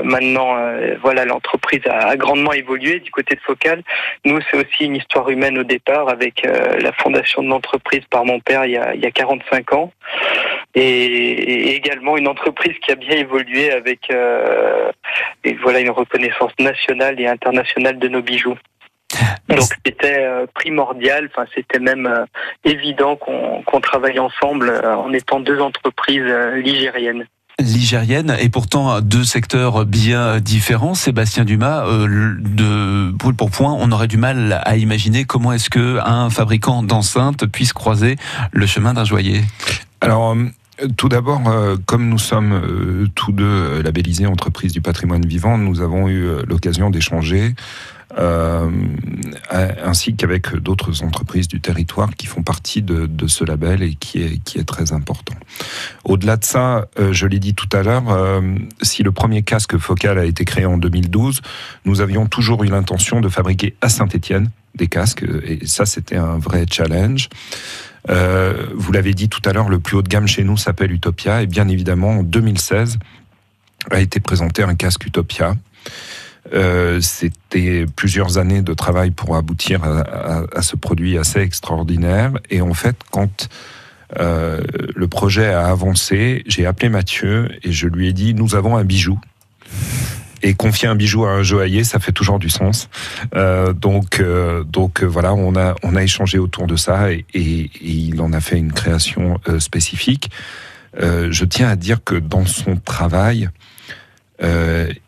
maintenant, 0.04 0.56
voilà, 1.02 1.24
l'entreprise 1.26 1.82
a, 1.88 2.16
grandement 2.16 2.52
évolué 2.52 3.00
du 3.00 3.12
côté 3.12 3.36
de 3.36 3.42
Focal. 3.42 3.84
Nous, 4.26 4.40
c'est 4.50 4.58
aussi 4.58 4.86
une 4.86 4.96
histoire 4.96 5.30
humaine 5.30 5.58
au 5.58 5.64
départ, 5.64 6.10
avec 6.10 6.44
la 6.44 6.92
fondation 6.94 7.44
de 7.44 7.50
l'entreprise 7.50 8.04
par 8.10 8.26
mon 8.26 8.40
père 8.40 8.66
il 8.66 8.72
y 8.72 8.78
a, 8.78 8.96
il 8.96 9.02
y 9.02 9.06
a 9.06 9.12
45 9.12 9.74
ans, 9.74 9.92
et, 10.74 11.76
également 11.76 12.18
une 12.18 12.28
entreprise 12.28 12.74
qui 12.80 12.92
a 12.92 12.96
bien 12.96 13.18
évolué 13.18 13.72
avec, 13.72 14.10
et 15.44 15.54
voilà, 15.62 15.80
une 15.80 15.92
reconnaissance 15.92 16.54
nationale 16.60 17.20
et 17.22 17.28
internationale 17.28 18.00
de 18.00 18.08
nos 18.14 18.22
bijoux. 18.22 18.58
Donc 19.50 19.70
c'était 19.86 20.26
euh, 20.26 20.46
primordial, 20.54 21.30
enfin 21.32 21.48
c'était 21.54 21.80
même 21.80 22.06
euh, 22.06 22.26
évident 22.64 23.16
qu'on 23.16 23.82
travaille 23.82 24.20
ensemble 24.20 24.70
euh, 24.70 24.96
en 24.96 25.12
étant 25.14 25.40
deux 25.40 25.60
entreprises 25.60 26.24
ligériennes. 26.64 27.26
Ligérienne 27.60 28.36
et 28.40 28.50
pourtant 28.50 29.00
deux 29.00 29.24
secteurs 29.24 29.86
bien 29.86 30.40
différents. 30.40 30.96
Sébastien 30.96 31.46
Dumas, 31.46 31.86
de 31.86 33.12
brûle 33.12 33.36
pour 33.36 33.52
point, 33.52 33.78
on 33.80 33.92
aurait 33.92 34.08
du 34.08 34.18
mal 34.18 34.60
à 34.66 34.76
imaginer 34.76 35.26
comment 35.26 35.54
est-ce 35.54 35.70
que 35.70 36.00
un 36.04 36.32
fabricant 36.32 36.82
d'enceintes 36.82 37.46
puisse 37.46 37.72
croiser 37.72 38.16
le 38.52 38.66
chemin 38.66 38.94
d'un 38.94 39.06
joaillier. 39.06 39.42
Alors. 40.02 40.36
Tout 40.98 41.08
d'abord, 41.08 41.40
comme 41.86 42.10
nous 42.10 42.18
sommes 42.18 43.08
tous 43.14 43.32
deux 43.32 43.84
labellisés 43.84 44.26
entreprises 44.26 44.74
du 44.74 44.82
patrimoine 44.82 45.24
vivant, 45.24 45.60
nous 45.60 45.82
avons 45.82 46.10
eu 46.10 46.28
l'occasion 46.48 46.90
d'échanger 46.90 47.54
euh, 48.18 48.70
ainsi 49.52 50.16
qu'avec 50.16 50.56
d'autres 50.56 51.04
entreprises 51.04 51.48
du 51.48 51.62
territoire 51.62 52.16
qui 52.16 52.28
font 52.28 52.44
partie 52.44 52.82
de, 52.82 53.06
de, 53.06 53.28
ce 53.28 53.44
label 53.44 53.82
et 53.82 53.96
qui 53.96 54.22
est, 54.22 54.44
qui 54.44 54.60
est 54.60 54.64
très 54.64 54.94
important. 54.94 55.34
Au-delà 56.04 56.38
de 56.38 56.44
ça, 56.44 56.88
euh, 57.00 57.12
je 57.12 57.26
l'ai 57.26 57.40
dit 57.40 57.56
tout 57.56 57.70
à 57.72 57.82
l'heure, 57.82 58.10
euh, 58.10 58.42
si 58.82 59.04
le 59.04 59.12
premier 59.12 59.42
casque 59.42 59.78
focal 59.78 60.20
a 60.20 60.26
été 60.26 60.46
créé 60.46 60.66
en 60.66 60.78
2012, 60.78 61.42
nous 61.86 62.02
avions 62.02 62.28
toujours 62.28 62.64
eu 62.64 62.68
l'intention 62.68 63.22
de 63.22 63.30
fabriquer 63.30 63.76
à 63.82 63.90
Saint-Étienne 63.90 64.50
des 64.76 64.88
casques, 64.88 65.24
et 65.46 65.66
ça 65.66 65.86
c'était 65.86 66.18
un 66.18 66.38
vrai 66.38 66.66
challenge. 66.70 67.30
Euh, 68.10 68.68
vous 68.76 68.92
l'avez 68.92 69.14
dit 69.14 69.30
tout 69.30 69.42
à 69.46 69.54
l'heure, 69.54 69.70
le 69.70 69.80
plus 69.80 69.98
haut 69.98 70.02
de 70.02 70.10
gamme 70.10 70.28
chez 70.28 70.44
nous 70.44 70.58
s'appelle 70.58 70.92
Utopia, 70.92 71.42
et 71.42 71.48
bien 71.48 71.68
évidemment 71.68 72.20
en 72.20 72.24
2016 72.24 73.00
a 73.92 74.00
été 74.00 74.20
présenté 74.20 74.64
un 74.64 74.76
casque 74.76 75.06
Utopia. 75.06 75.56
Euh, 76.52 77.00
c'était 77.02 77.86
plusieurs 77.96 78.38
années 78.38 78.62
de 78.62 78.74
travail 78.74 79.12
pour 79.12 79.36
aboutir 79.36 79.84
à, 79.84 80.62
ce 80.62 80.76
produit 80.76 81.18
assez 81.18 81.40
extraordinaire. 81.40 82.34
Et 82.50 82.62
en 82.62 82.74
fait, 82.74 82.98
quand 83.12 83.50
euh, 84.20 84.62
le 84.96 85.08
projet 85.08 85.48
a 85.48 85.68
avancé, 85.68 86.44
j'ai 86.46 86.66
appelé 86.66 86.90
Mathieu 86.90 87.50
et 87.64 87.72
je 87.72 87.88
lui 87.88 88.10
ai 88.10 88.14
dit, 88.14 88.34
nous 88.34 88.56
avons 88.56 88.76
un 88.78 88.84
bijou. 88.84 89.20
Et 90.46 90.56
confier 90.56 90.90
un 90.90 90.96
bijou 90.96 91.24
à 91.24 91.30
un 91.30 91.42
joaillier, 91.42 91.86
ça 91.86 92.00
fait 92.00 92.12
toujours 92.12 92.38
du 92.38 92.50
sens. 92.50 92.90
Euh, 93.34 93.72
donc, 93.72 94.22
donc 94.68 95.02
voilà, 95.02 95.34
on 95.34 95.56
a 95.56 95.76
on 95.84 95.96
a 95.96 96.04
échangé 96.04 96.38
autour 96.38 96.68
de 96.68 96.76
ça 96.76 97.14
et, 97.14 97.26
il 97.34 98.20
en 98.20 98.34
a 98.34 98.42
fait 98.42 98.58
une 98.58 98.74
création 98.74 99.40
spécifique. 99.60 100.30
je 101.00 101.46
tiens 101.46 101.70
à 101.70 101.78
dire 101.78 102.04
que 102.04 102.16
dans 102.16 102.46
son 102.46 102.76
travail, 102.76 103.50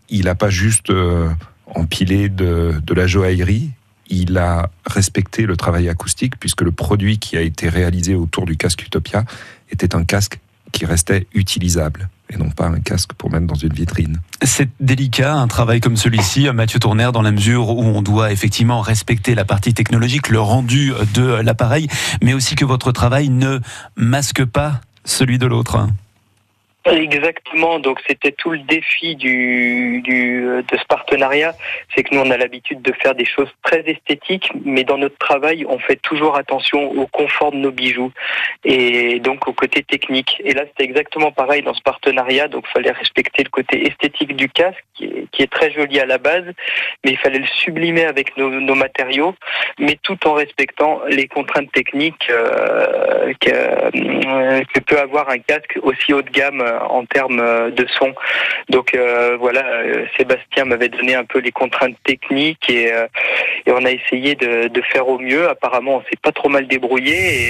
il 0.10 0.26
n'a 0.26 0.36
pas 0.36 0.50
juste 0.50 0.90
euh, 0.90 1.30
empilé 1.68 2.30
de, 2.30 2.76
de, 2.84 2.94
la 2.94 3.08
joaillerie, 3.08 3.72
il 4.08 4.38
a 4.38 4.70
respecté 4.86 5.46
le 5.46 5.58
travail 5.58 5.90
acoustique 5.90 6.40
puisque 6.40 6.62
le 6.62 6.72
produit 6.72 7.18
qui 7.18 7.38
a 7.38 7.42
été 7.42 7.70
réalisé 7.70 8.16
autour 8.16 8.46
du 8.46 8.56
casque 8.58 8.84
Utopia 8.84 9.26
était 9.72 9.96
un 9.96 10.04
casque 10.04 10.40
qui 10.72 10.86
restait 10.86 11.28
utilisable 11.34 12.10
et 12.30 12.38
non 12.38 12.50
pas 12.50 12.68
un 12.68 12.80
casque 12.80 13.14
pour 13.14 13.32
mettre 13.32 13.46
dans 13.46 13.56
une 13.56 13.74
vitrine. 13.74 14.20
C'est 14.42 14.70
délicat 14.80 15.36
un 15.36 15.48
travail 15.48 15.80
comme 15.80 15.98
celui-ci, 15.98 16.50
Mathieu 16.54 16.80
Tournaire, 16.80 17.12
dans 17.12 17.22
la 17.22 17.32
mesure 17.32 17.70
où 17.70 17.84
on 17.84 18.02
doit 18.02 18.32
effectivement 18.32 18.82
respecter 18.82 19.36
la 19.36 19.46
partie 19.46 19.74
technologique, 19.74 20.30
le 20.30 20.40
rendu 20.40 20.92
de 21.14 21.24
l'appareil, 21.24 21.88
mais 22.22 22.34
aussi 22.34 22.56
que 22.56 22.66
votre 22.66 22.92
travail 22.92 23.30
ne 23.30 23.60
masque 23.96 24.44
pas 24.44 24.82
celui 25.04 25.38
de 25.38 25.46
l'autre. 25.46 25.88
Exactement, 26.86 27.80
donc 27.80 28.00
c'était 28.08 28.32
tout 28.32 28.52
le 28.52 28.60
défi 28.60 29.16
du, 29.16 30.02
du, 30.04 30.42
de 30.42 30.78
ce 30.78 30.86
partenariat, 30.86 31.56
c'est 31.96 32.04
que 32.04 32.14
nous 32.14 32.22
on 32.22 32.30
a 32.30 32.38
l'habitude 32.38 32.84
de 32.84 32.94
faire 32.94 33.16
des 33.16 33.26
choses 33.26 33.50
très 33.64 33.80
esthétiques, 33.90 34.52
mais 34.64 34.84
dans 34.84 35.00
notre 35.00 35.18
travail 35.18 35.66
on 35.68 35.80
fait 35.80 35.96
toujours 35.96 36.38
attention 36.38 36.92
au 36.92 37.08
confort 37.08 37.52
de 37.52 37.58
nos 37.58 37.72
bijoux 37.72 38.12
et 38.64 39.20
donc 39.20 39.48
au 39.48 39.54
côté 39.54 39.82
technique. 39.82 40.40
Et 40.46 40.54
là 40.54 40.66
c'était 40.68 40.84
exactement 40.84 41.32
pareil 41.32 41.64
dans 41.64 41.74
ce 41.74 41.82
partenariat, 41.82 42.48
donc 42.48 42.68
fallait 42.68 42.92
respecter 42.92 43.44
le 43.44 43.50
côté 43.50 43.88
esthétique 43.88 44.36
du 44.36 44.48
casque 44.48 44.84
qui 44.94 45.26
est, 45.40 45.52
très 45.52 45.72
joli 45.72 46.00
à 46.00 46.06
la 46.06 46.18
base, 46.20 46.46
mais 47.04 47.12
il 47.12 47.18
fallait 47.18 47.40
le 47.40 47.48
sublimer 47.48 48.06
avec 48.06 48.38
nos, 48.38 48.76
matériaux, 48.76 49.36
mais 49.80 49.98
tout 50.04 50.28
en 50.28 50.34
respectant 50.34 51.02
les 51.08 51.28
contraintes 51.28 51.72
techniques 51.72 52.30
euh, 52.30 53.34
euh, 53.48 54.62
que 54.74 54.80
peut 54.82 55.00
avoir 55.00 55.30
un 55.30 55.40
casque 55.40 55.80
aussi 55.82 56.14
haut 56.14 56.22
de 56.22 56.30
gamme 56.30 56.62
en 56.82 57.06
termes 57.06 57.40
euh, 57.40 57.72
de 57.72 57.86
son. 57.88 58.14
Donc 58.70 58.94
euh, 58.94 59.38
voilà, 59.40 59.66
euh, 59.66 60.06
Sébastien 60.18 60.66
m'avait 60.66 60.90
donné 60.90 61.16
un 61.16 61.26
peu 61.26 61.40
les 61.40 61.52
contraintes 61.52 61.98
techniques 62.04 62.70
et, 62.70 62.92
on 63.68 63.84
a 63.84 63.92
essayé 63.92 64.36
de, 64.36 64.82
faire 64.92 65.08
au 65.08 65.20
mieux. 65.20 65.50
Apparemment, 65.50 65.98
on 65.98 66.02
s'est 66.02 66.20
pas 66.22 66.32
trop 66.32 66.50
mal 66.50 66.68
débrouillé 66.68 67.50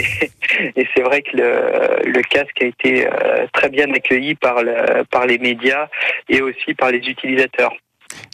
et, 0.76 0.88
c'est 0.96 1.02
vrai 1.02 1.22
que 1.22 1.38
le, 1.38 2.22
casque 2.22 2.62
a 2.62 2.66
été 2.66 3.08
très 3.54 3.70
bien 3.70 3.92
accueilli 3.94 4.36
par, 4.36 4.58
par 5.12 5.26
les 5.26 5.38
médias 5.38 5.88
et 6.30 6.42
aussi 6.42 6.74
par 6.74 6.92
les 6.92 7.00
utilisateurs. 7.00 7.74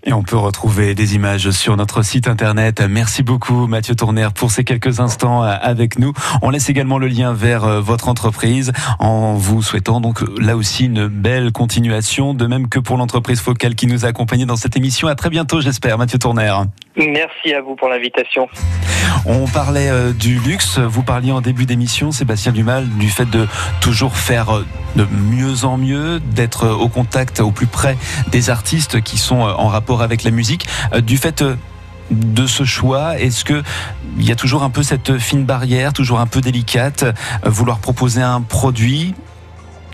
Et 0.03 0.13
on 0.13 0.23
peut 0.23 0.37
retrouver 0.37 0.95
des 0.95 1.13
images 1.13 1.51
sur 1.51 1.77
notre 1.77 2.01
site 2.01 2.27
internet. 2.27 2.81
Merci 2.89 3.21
beaucoup 3.21 3.67
Mathieu 3.67 3.95
Tourner 3.95 4.29
pour 4.33 4.49
ces 4.49 4.63
quelques 4.63 4.99
instants 4.99 5.43
euh, 5.43 5.55
avec 5.61 5.99
nous. 5.99 6.13
On 6.41 6.49
laisse 6.49 6.69
également 6.69 6.97
le 6.97 7.07
lien 7.07 7.33
vers 7.33 7.65
euh, 7.65 7.81
votre 7.81 8.09
entreprise 8.09 8.71
en 8.97 9.35
vous 9.35 9.61
souhaitant 9.61 10.01
donc 10.01 10.21
là 10.39 10.55
aussi 10.55 10.85
une 10.85 11.07
belle 11.07 11.51
continuation, 11.51 12.33
de 12.33 12.47
même 12.47 12.67
que 12.67 12.79
pour 12.79 12.97
l'entreprise 12.97 13.41
Focale 13.41 13.75
qui 13.75 13.85
nous 13.85 14.03
a 14.03 14.07
accompagnés 14.07 14.47
dans 14.47 14.55
cette 14.55 14.75
émission. 14.75 15.07
À 15.07 15.13
très 15.13 15.29
bientôt 15.29 15.61
j'espère 15.61 15.99
Mathieu 15.99 16.17
Tourner. 16.17 16.51
Merci 16.95 17.53
à 17.53 17.61
vous 17.61 17.75
pour 17.75 17.87
l'invitation. 17.87 18.47
On 19.25 19.45
parlait 19.45 19.89
euh, 19.89 20.13
du 20.13 20.39
luxe, 20.39 20.79
vous 20.79 21.03
parliez 21.03 21.31
en 21.31 21.41
début 21.41 21.67
d'émission 21.67 22.11
Sébastien 22.11 22.51
Dumal 22.51 22.89
du 22.97 23.09
fait 23.09 23.29
de 23.29 23.47
toujours 23.81 24.17
faire 24.17 24.63
de 24.95 25.05
mieux 25.05 25.63
en 25.63 25.77
mieux, 25.77 26.19
d'être 26.19 26.67
au 26.67 26.87
contact 26.87 27.39
au 27.39 27.51
plus 27.51 27.67
près 27.67 27.97
des 28.31 28.49
artistes 28.49 29.01
qui 29.01 29.17
sont 29.17 29.41
en 29.41 29.67
rapport 29.71 30.01
avec 30.01 30.23
la 30.23 30.31
musique. 30.31 30.67
Euh, 30.93 31.01
du 31.01 31.17
fait 31.17 31.41
euh, 31.41 31.55
de 32.11 32.45
ce 32.45 32.65
choix 32.65 33.19
Est-ce 33.19 33.45
que 33.45 33.63
il 34.17 34.25
y 34.25 34.31
a 34.31 34.35
toujours 34.35 34.63
un 34.63 34.69
peu 34.69 34.83
cette 34.83 35.17
fine 35.17 35.45
barrière, 35.45 35.93
toujours 35.93 36.19
un 36.19 36.27
peu 36.27 36.41
délicate, 36.41 37.03
euh, 37.03 37.13
vouloir 37.45 37.79
proposer 37.79 38.21
un 38.21 38.41
produit 38.41 39.15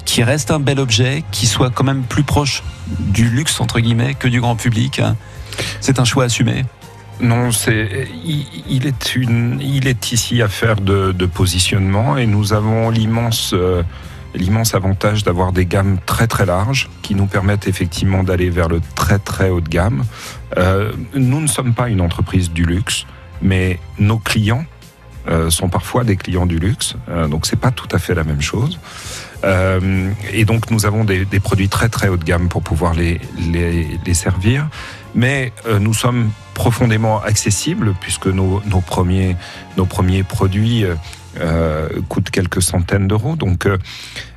qui 0.06 0.24
reste 0.24 0.52
un 0.52 0.60
bel 0.60 0.80
objet, 0.80 1.24
qui 1.32 1.48
soit 1.48 1.70
quand 1.70 1.84
même 1.84 2.04
plus 2.04 2.24
proche 2.24 2.64
du 2.88 3.30
luxe 3.30 3.60
entre 3.60 3.80
guillemets 3.80 4.16
que 4.16 4.28
du 4.28 4.40
grand 4.40 4.56
public 4.56 5.02
C'est 5.82 6.00
un 6.00 6.06
choix 6.06 6.26
assumé? 6.26 6.64
Non, 7.20 7.52
c'est 7.52 8.08
il, 8.24 8.88
est 8.88 9.16
il 9.16 9.88
est 9.88 10.12
ici 10.12 10.42
affaire 10.42 10.78
de, 10.78 11.12
de 11.12 11.26
positionnement 11.26 12.16
et 12.16 12.26
nous 12.26 12.54
avons 12.54 12.90
l'immense 12.90 13.54
l'immense 14.38 14.76
avantage 14.76 15.24
d'avoir 15.24 15.52
des 15.52 15.66
gammes 15.66 15.98
très 16.06 16.28
très 16.28 16.46
larges 16.46 16.90
qui 17.02 17.16
nous 17.16 17.26
permettent 17.26 17.68
effectivement 17.68 18.24
d'aller 18.24 18.50
vers 18.50 18.68
le 18.68 18.82
très 18.96 19.20
très 19.20 19.50
haut 19.50 19.62
de 19.62 19.70
gamme. 19.70 20.04
Euh, 20.58 20.92
nous 21.14 21.42
ne 21.42 21.48
sommes 21.48 21.74
pas 21.74 21.90
une 21.90 22.02
entreprise 22.02 22.52
du 22.52 22.66
luxe, 22.66 23.06
mais 23.42 23.80
nos 24.00 24.18
clients 24.18 24.66
euh, 25.30 25.50
sont 25.50 25.68
parfois 25.68 26.06
des 26.06 26.16
clients 26.16 26.46
du 26.46 26.58
luxe, 26.58 26.96
euh, 27.10 27.28
donc 27.28 27.46
c'est 27.48 27.60
pas 27.60 27.72
tout 27.72 27.88
à 27.92 28.00
fait 28.00 28.16
la 28.16 28.24
même 28.24 28.40
chose. 28.40 28.80
Euh, 29.44 30.10
et 30.32 30.46
donc 30.46 30.72
nous 30.72 30.86
avons 30.86 31.04
des, 31.04 31.26
produits 31.42 31.68
très 31.68 31.90
très 31.90 32.08
haut 32.08 32.16
de 32.16 32.24
gamme 32.24 32.48
pour 32.48 32.64
pouvoir 32.64 32.94
les, 32.94 33.20
les, 33.38 33.88
les 34.06 34.14
servir, 34.14 34.70
mais 35.16 35.52
nous 35.82 35.94
sommes 35.94 36.32
profondément 36.54 37.22
accessibles 37.22 37.94
puisque 38.00 38.28
nos, 38.28 38.62
nos, 38.68 38.80
premiers, 38.80 39.36
nos 39.76 39.86
premiers 39.86 40.24
produits 40.24 40.86
coûtent 42.08 42.30
quelques 42.30 42.62
centaines 42.62 43.08
d'euros. 43.08 43.36
Donc 43.36 43.68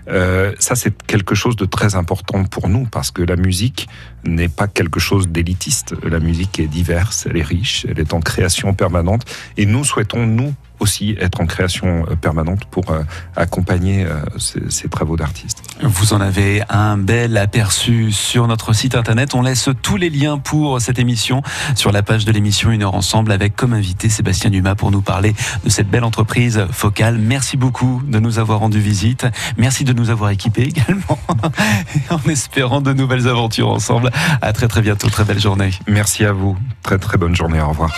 euh, 0.08 0.54
ça, 0.58 0.74
c'est 0.74 1.02
quelque 1.02 1.34
chose 1.34 1.56
de 1.56 1.64
très 1.64 1.94
important 1.94 2.44
pour 2.44 2.68
nous 2.68 2.86
parce 2.86 3.10
que 3.10 3.22
la 3.22 3.36
musique 3.36 3.88
n'est 4.24 4.48
pas 4.48 4.66
quelque 4.66 5.00
chose 5.00 5.28
d'élitiste. 5.28 5.94
La 6.02 6.20
musique 6.20 6.58
est 6.58 6.66
diverse, 6.66 7.26
elle 7.28 7.36
est 7.36 7.42
riche, 7.42 7.86
elle 7.88 7.98
est 7.98 8.12
en 8.12 8.20
création 8.20 8.74
permanente. 8.74 9.22
Et 9.56 9.66
nous 9.66 9.84
souhaitons, 9.84 10.26
nous, 10.26 10.54
aussi 10.80 11.16
être 11.20 11.40
en 11.40 11.46
création 11.46 12.04
euh, 12.10 12.16
permanente 12.16 12.64
pour 12.70 12.90
euh, 12.90 13.02
accompagner 13.36 14.04
euh, 14.04 14.20
ces, 14.38 14.70
ces 14.70 14.88
travaux 14.88 15.16
d'artistes. 15.16 15.62
Vous 15.82 16.12
en 16.12 16.20
avez 16.20 16.62
un 16.68 16.96
bel 16.96 17.36
aperçu 17.36 18.12
sur 18.12 18.46
notre 18.46 18.72
site 18.72 18.94
internet. 18.94 19.34
On 19.34 19.42
laisse 19.42 19.68
tous 19.82 19.96
les 19.96 20.10
liens 20.10 20.38
pour 20.38 20.80
cette 20.80 20.98
émission 20.98 21.42
sur 21.74 21.92
la 21.92 22.02
page 22.02 22.24
de 22.24 22.32
l'émission 22.32 22.70
Une 22.70 22.82
heure 22.82 22.94
ensemble 22.94 23.32
avec 23.32 23.56
comme 23.56 23.72
invité 23.72 24.08
Sébastien 24.08 24.50
Dumas 24.50 24.74
pour 24.74 24.90
nous 24.90 25.02
parler 25.02 25.34
de 25.64 25.70
cette 25.70 25.88
belle 25.88 26.04
entreprise 26.04 26.66
focale. 26.70 27.18
Merci 27.18 27.56
beaucoup 27.56 28.02
de 28.06 28.18
nous 28.18 28.38
avoir 28.38 28.60
rendu 28.60 28.80
visite. 28.80 29.26
Merci 29.56 29.84
de 29.84 29.92
nous 29.92 30.10
avoir 30.10 30.30
équipés 30.30 30.62
également 30.62 31.18
en 32.10 32.28
espérant 32.28 32.80
de 32.80 32.92
nouvelles 32.92 33.28
aventures 33.28 33.68
ensemble. 33.68 34.10
À 34.42 34.52
très 34.52 34.68
très 34.68 34.82
bientôt. 34.82 35.08
Très 35.08 35.24
belle 35.24 35.40
journée. 35.40 35.70
Merci 35.86 36.24
à 36.24 36.32
vous. 36.32 36.56
Très 36.82 36.98
très 36.98 37.18
bonne 37.18 37.34
journée. 37.34 37.60
Au 37.60 37.68
revoir. 37.68 37.90